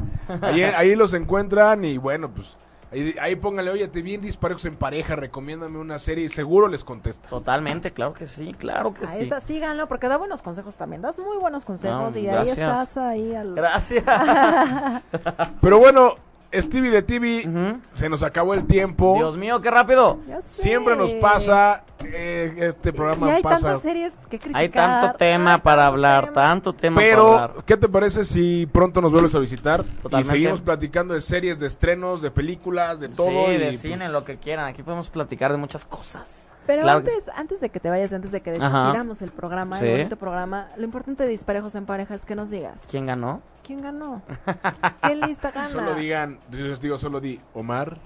Ahí, 0.43 0.63
ahí 0.63 0.95
los 0.95 1.15
encuentran 1.15 1.85
y 1.85 1.97
bueno, 1.97 2.31
pues 2.31 2.57
ahí, 2.93 3.17
ahí 3.21 3.35
póngale, 3.37 3.71
oye, 3.71 3.89
te 3.89 4.03
vi 4.03 4.15
en 4.15 4.21
disparos 4.21 4.63
en 4.67 4.77
pareja, 4.77 5.17
recomiéndame 5.17 5.79
una 5.79 5.99
serie 5.99 6.27
y 6.27 6.29
seguro 6.29 6.69
les 6.69 6.85
contesta. 6.85 7.29
Totalmente, 7.31 7.91
claro 7.93 8.13
que 8.13 8.27
sí, 8.27 8.55
claro 8.59 8.93
que 8.93 9.07
Ahí 9.07 9.17
sí. 9.17 9.23
está, 9.25 9.41
síganlo, 9.41 9.89
porque 9.89 10.07
da 10.07 10.19
buenos 10.19 10.43
consejos 10.43 10.77
también. 10.77 11.01
Das 11.03 11.19
muy 11.19 11.39
buenos 11.39 11.65
consejos 11.65 12.15
No, 12.15 12.21
y 12.21 12.29
ahí 12.29 12.51
estás 12.51 12.97
ahí 12.99 13.35
al... 13.35 13.55
Gracias. 13.55 14.05
Pero 15.63 15.79
bueno, 15.79 16.15
Stevie 16.53 16.91
de 16.91 17.03
TV, 17.03 17.79
se 17.93 18.09
nos 18.09 18.23
acabó 18.23 18.55
el 18.55 18.67
tiempo. 18.67 19.15
Dios 19.17 19.37
mío, 19.37 19.61
qué 19.61 19.71
rápido. 19.71 20.19
Siempre 20.41 20.97
nos 20.97 21.13
pasa, 21.15 21.85
eh, 22.03 22.55
este 22.59 22.89
Y 22.89 22.93
programa 22.93 23.35
hay 23.35 23.43
pasa. 23.43 23.67
tantas 23.69 23.83
series 23.83 24.17
que 24.31 24.39
criticar. 24.39 24.57
Hay 24.63 24.69
tanto 24.71 25.19
tema 25.19 25.55
hay 25.55 25.61
para 25.61 25.83
tanto 25.83 25.93
hablar, 25.95 26.25
tema. 26.25 26.35
tanto 26.35 26.73
tema 26.73 26.95
para 26.97 27.07
Pero, 27.07 27.29
hablar. 27.39 27.65
¿qué 27.67 27.77
te 27.77 27.89
parece 27.89 28.25
si 28.25 28.67
pronto 28.67 29.01
nos 29.03 29.13
vuelves 29.13 29.35
a 29.35 29.39
visitar? 29.41 29.83
Totalmente. 29.85 30.21
Y 30.21 30.31
seguimos 30.31 30.61
platicando 30.63 31.13
de 31.15 31.21
series, 31.21 31.59
de 31.59 31.67
estrenos, 31.67 32.23
de 32.23 32.31
películas, 32.31 33.01
de 33.01 33.11
todo. 33.11 33.29
sí, 33.29 33.53
y, 33.53 33.59
de 33.59 33.67
pues, 33.67 33.81
cine, 33.81 34.09
lo 34.09 34.25
que 34.25 34.39
quieran. 34.39 34.67
Aquí 34.67 34.83
podemos 34.83 35.11
platicar 35.11 35.53
de 35.53 35.59
muchas 35.59 35.85
cosas. 35.85 36.47
Pero 36.69 36.83
Claro 36.83 36.99
antes, 36.99 37.31
antes 37.35 37.61
de 37.63 37.71
que 37.71 37.81
te 37.81 37.89
vayas, 37.89 38.13
antes 38.13 38.31
de 38.31 38.43
que 38.43 38.51
despidamos 38.51 39.23
el 39.23 39.31
programa, 39.31 39.79
Sí. 39.79 39.87
el 39.87 39.91
bonito 39.93 40.17
programa, 40.17 40.69
lo 40.77 40.85
importante 40.85 41.23
de 41.23 41.31
Disparejos 41.31 41.75
en 41.75 41.87
Pareja 41.87 42.15
es 42.15 42.27
que 42.27 42.35
nos 42.35 42.51
digas. 42.51 42.87
¿Quién 42.91 43.07
ganó? 43.07 43.41
¿Quién 43.65 43.81
ganó? 43.81 44.21
¿Qué 45.03 45.15
lista 45.15 45.51
gana? 45.51 45.67
Solo 45.71 45.95
digan, 45.95 46.39
yo 46.51 46.67
les 46.67 46.79
digo, 46.83 46.99
solo 46.99 47.21
di 47.21 47.41
Omar, 47.55 47.97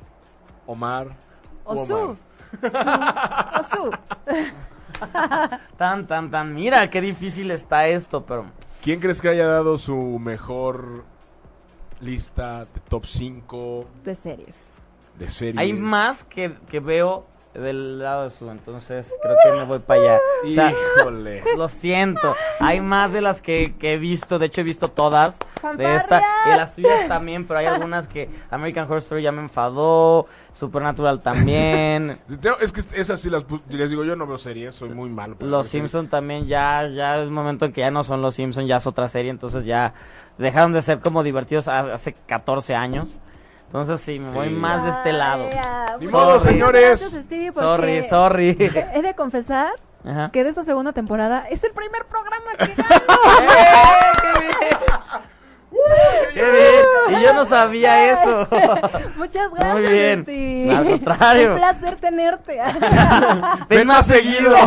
Omar, 0.66 1.08
Osu. 1.64 1.92
Omar. 1.92 2.16
Osu. 3.60 3.90
Tan, 5.76 6.06
tan, 6.06 6.30
tan. 6.30 6.54
Mira 6.54 6.88
qué 6.88 7.00
difícil 7.00 7.50
está 7.50 7.88
esto, 7.88 8.24
pero. 8.24 8.44
¿Quién 8.82 9.00
crees 9.00 9.20
que 9.20 9.28
haya 9.28 9.46
dado 9.48 9.76
su 9.78 9.96
mejor 10.20 11.04
lista 12.00 12.66
de 12.66 12.80
top 12.88 13.06
5 13.06 13.86
De 14.04 14.14
series. 14.14 14.54
de 15.18 15.28
series? 15.28 15.58
Hay 15.58 15.72
más 15.72 16.22
que, 16.24 16.54
que 16.68 16.78
veo 16.80 17.26
del 17.54 17.98
lado 17.98 18.24
de 18.24 18.30
su, 18.30 18.48
entonces 18.50 19.12
creo 19.22 19.36
que 19.44 19.52
me 19.60 19.64
voy 19.66 19.78
para 19.80 20.00
allá. 20.00 20.18
O 20.46 20.50
sea, 20.50 20.72
Híjole. 20.98 21.42
Lo 21.56 21.68
siento, 21.68 22.34
hay 22.60 22.80
más 22.80 23.12
de 23.12 23.20
las 23.20 23.42
que, 23.42 23.74
que 23.78 23.94
he 23.94 23.98
visto, 23.98 24.38
de 24.38 24.46
hecho 24.46 24.62
he 24.62 24.64
visto 24.64 24.88
todas 24.88 25.38
de 25.76 25.94
esta 25.96 26.22
y 26.46 26.56
las 26.56 26.74
tuyas 26.74 27.06
también, 27.08 27.46
pero 27.46 27.58
hay 27.60 27.66
algunas 27.66 28.08
que 28.08 28.30
American 28.50 28.84
Horror 28.86 28.98
Story 28.98 29.22
ya 29.22 29.32
me 29.32 29.42
enfadó, 29.42 30.26
Supernatural 30.52 31.20
también, 31.22 32.18
Es 32.60 32.72
que 32.72 32.80
esas 32.98 33.20
sí 33.20 33.28
las 33.30 33.44
les 33.68 33.90
digo, 33.90 34.04
yo 34.04 34.16
no 34.16 34.26
veo 34.26 34.38
series, 34.38 34.74
soy 34.74 34.90
muy 34.90 35.10
malo. 35.10 35.36
Los 35.40 35.66
series. 35.68 35.90
Simpson 35.90 36.08
también 36.08 36.46
ya 36.46 36.86
ya 36.88 37.22
es 37.22 37.28
momento 37.30 37.64
en 37.66 37.72
que 37.72 37.80
ya 37.82 37.90
no 37.90 38.02
son 38.04 38.22
Los 38.22 38.34
Simpson, 38.36 38.66
ya 38.66 38.76
es 38.76 38.86
otra 38.86 39.08
serie, 39.08 39.30
entonces 39.30 39.64
ya 39.64 39.92
dejaron 40.38 40.72
de 40.72 40.80
ser 40.82 41.00
como 41.00 41.22
divertidos 41.22 41.68
ha- 41.68 41.92
hace 41.94 42.14
14 42.26 42.74
años. 42.74 43.20
Entonces 43.72 44.02
sí, 44.02 44.18
me 44.20 44.30
voy 44.32 44.50
más 44.50 44.84
de 44.84 44.90
este 44.90 45.12
lado. 45.14 45.46
Ni 45.98 46.06
modo, 46.06 46.38
señores. 46.40 47.00
gracias, 47.00 47.24
Stevie, 47.24 47.52
porque 47.52 47.66
Sorry, 47.66 48.02
sorry. 48.04 48.56
He 48.94 49.00
de 49.00 49.14
confesar 49.14 49.72
Ajá. 50.04 50.28
que 50.30 50.44
de 50.44 50.50
esta 50.50 50.62
segunda 50.62 50.92
temporada 50.92 51.46
es 51.48 51.64
el 51.64 51.72
primer 51.72 52.04
programa 52.04 52.50
que 52.58 52.66
gano. 52.82 53.18
¡Eh, 53.40 54.20
qué 54.20 54.40
bien! 54.40 55.31
¡Qué 56.34 56.42
bien! 56.44 57.20
Y 57.20 57.22
yo 57.24 57.32
no 57.34 57.44
sabía 57.44 58.12
eso. 58.12 58.48
Muchas 59.16 59.52
gracias. 59.52 59.74
Muy 59.74 59.82
bien. 60.26 60.70
Al 60.70 60.88
contrario. 60.88 61.50
Un 61.52 61.56
placer 61.58 61.96
tenerte. 61.96 62.58
Ven 63.68 63.86
más 63.86 64.06
seguido. 64.06 64.54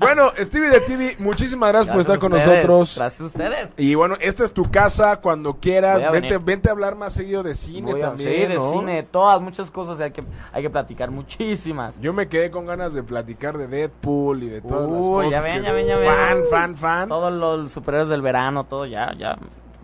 Bueno, 0.00 0.32
Stevie 0.38 0.70
de 0.70 0.80
TV, 0.80 1.16
muchísimas 1.18 1.70
gracias, 1.70 1.92
por 1.92 2.00
estar 2.00 2.18
con 2.18 2.32
ustedes. 2.32 2.56
nosotros. 2.66 2.94
Gracias 2.98 3.20
a 3.20 3.24
ustedes. 3.26 3.68
Y 3.76 3.94
bueno, 3.94 4.16
esta 4.20 4.44
es 4.44 4.52
tu 4.52 4.70
casa 4.70 5.16
cuando 5.16 5.54
quieras. 5.54 6.02
A 6.02 6.10
Vente, 6.10 6.38
vente 6.38 6.68
a 6.68 6.72
hablar 6.72 6.94
más 6.94 7.12
seguido 7.12 7.42
de 7.42 7.54
cine 7.54 7.92
Voy 7.92 8.02
a- 8.02 8.06
también. 8.06 8.30
sí, 8.30 8.46
de 8.46 8.54
¿no? 8.54 8.72
cine, 8.72 8.96
de 8.96 9.02
todas, 9.04 9.40
muchas 9.40 9.70
cosas 9.70 9.98
hay 10.00 10.10
que, 10.10 10.22
hay 10.52 10.62
que 10.62 10.70
platicar, 10.70 11.10
muchísimas. 11.10 11.98
Yo 12.00 12.12
me 12.12 12.28
quedé 12.28 12.50
con 12.50 12.66
ganas 12.66 12.92
de 12.94 13.02
platicar 13.02 13.56
de 13.58 13.66
Deadpool 13.66 14.42
y 14.42 14.48
de 14.48 14.60
todas 14.60 14.90
las 14.90 15.00
Uy, 15.00 15.24
cosas. 15.26 15.30
ya 15.30 15.40
ven, 15.40 15.62
ya 15.62 15.72
ven, 15.72 15.86
ya 15.86 15.96
ven. 15.96 16.08
Fan, 16.10 16.42
fan, 16.50 16.76
fan. 16.76 17.08
Todos 17.08 17.32
los 17.32 17.72
superhéroes 17.72 18.08
del 18.08 18.22
verano, 18.22 18.64
todo 18.64 18.86
ya, 18.86 19.12
ya. 19.16 19.36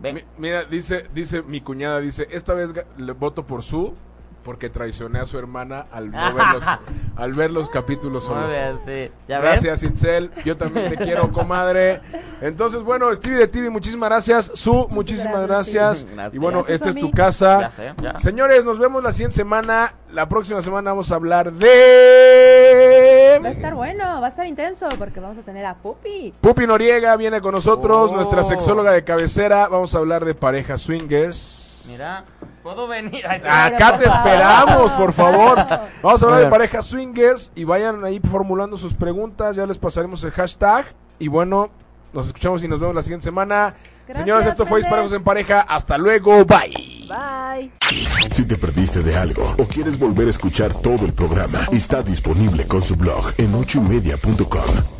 Mi- 0.02 0.24
Mira, 0.38 0.64
dice, 0.64 1.06
dice 1.14 1.42
mi 1.42 1.60
cuñada, 1.60 2.00
dice, 2.00 2.26
esta 2.30 2.54
vez 2.54 2.72
le 2.96 3.12
voto 3.12 3.46
por 3.46 3.62
su 3.62 3.94
porque 4.42 4.70
traicioné 4.70 5.18
a 5.20 5.26
su 5.26 5.38
hermana 5.38 5.86
al 5.92 6.10
no 6.10 6.34
ver 6.34 6.44
los, 6.54 6.64
al 7.16 7.34
ver 7.34 7.50
los 7.50 7.68
capítulos 7.70 8.24
solo. 8.24 8.40
Muy 8.42 8.50
bien, 8.50 8.78
sí. 8.84 9.12
¿Ya 9.28 9.40
ves? 9.40 9.62
Gracias, 9.62 9.82
Itzel. 9.82 10.30
Yo 10.44 10.56
también 10.56 10.88
te 10.90 10.96
quiero, 10.96 11.30
comadre. 11.32 12.00
Entonces, 12.40 12.82
bueno, 12.82 13.14
Stevie 13.14 13.38
de 13.38 13.48
TV, 13.48 13.70
muchísimas 13.70 14.08
gracias. 14.08 14.50
Su, 14.54 14.88
muchísimas 14.90 15.46
gracias, 15.46 15.50
gracias. 15.50 15.98
Stevie. 16.00 16.14
Gracias. 16.16 16.34
Y 16.34 16.38
bueno, 16.38 16.58
Gracias 16.58 16.74
esta 16.74 16.88
es 16.90 16.96
tu 16.96 17.10
casa. 17.10 17.60
Ya 17.60 17.70
sé, 17.70 17.92
ya. 18.02 18.18
Señores, 18.20 18.64
nos 18.64 18.78
vemos 18.78 19.02
la 19.02 19.12
siguiente 19.12 19.36
semana. 19.36 19.94
La 20.12 20.28
próxima 20.28 20.60
semana 20.62 20.90
vamos 20.90 21.12
a 21.12 21.14
hablar 21.14 21.52
de... 21.52 23.38
Va 23.42 23.48
a 23.48 23.52
estar 23.52 23.74
bueno, 23.74 24.20
va 24.20 24.26
a 24.26 24.30
estar 24.30 24.46
intenso 24.46 24.88
porque 24.98 25.20
vamos 25.20 25.38
a 25.38 25.42
tener 25.42 25.64
a 25.64 25.74
Pupi. 25.74 26.34
Pupi 26.40 26.66
Noriega 26.66 27.16
viene 27.16 27.40
con 27.40 27.54
nosotros, 27.54 28.10
Oh. 28.10 28.14
nuestra 28.16 28.42
sexóloga 28.42 28.92
de 28.92 29.04
cabecera. 29.04 29.68
Vamos 29.68 29.94
a 29.94 29.98
hablar 29.98 30.24
de 30.24 30.34
parejas 30.34 30.82
swingers. 30.82 31.69
Mira, 31.90 32.24
¿puedo 32.62 32.86
venir? 32.86 33.24
Ay. 33.26 33.40
Acá 33.44 33.98
te 33.98 34.04
esperamos, 34.08 34.92
por 34.92 35.12
favor. 35.12 35.56
Vamos 36.02 36.22
a 36.22 36.26
hablar 36.26 36.40
de 36.40 36.46
parejas 36.46 36.86
swingers 36.86 37.52
y 37.54 37.64
vayan 37.64 38.04
ahí 38.04 38.20
formulando 38.20 38.76
sus 38.76 38.94
preguntas. 38.94 39.56
Ya 39.56 39.66
les 39.66 39.78
pasaremos 39.78 40.22
el 40.24 40.30
hashtag. 40.30 40.86
Y 41.18 41.28
bueno, 41.28 41.70
nos 42.12 42.28
escuchamos 42.28 42.62
y 42.62 42.68
nos 42.68 42.80
vemos 42.80 42.94
la 42.94 43.02
siguiente 43.02 43.24
semana. 43.24 43.74
Gracias, 44.06 44.24
Señores, 44.24 44.46
esto 44.46 44.66
fue. 44.66 44.80
Disparejos 44.80 45.12
en 45.12 45.24
Pareja. 45.24 45.60
Hasta 45.60 45.98
luego. 45.98 46.44
Bye. 46.44 47.08
Bye. 47.08 47.72
Si 48.30 48.46
te 48.46 48.56
perdiste 48.56 49.02
de 49.02 49.16
algo 49.16 49.54
o 49.58 49.64
quieres 49.64 49.98
volver 49.98 50.28
a 50.28 50.30
escuchar 50.30 50.74
todo 50.74 51.04
el 51.04 51.12
programa, 51.12 51.58
está 51.72 52.02
disponible 52.02 52.66
con 52.66 52.82
su 52.82 52.96
blog 52.96 53.32
en 53.38 53.54
ochoymedia.com. 53.54 54.99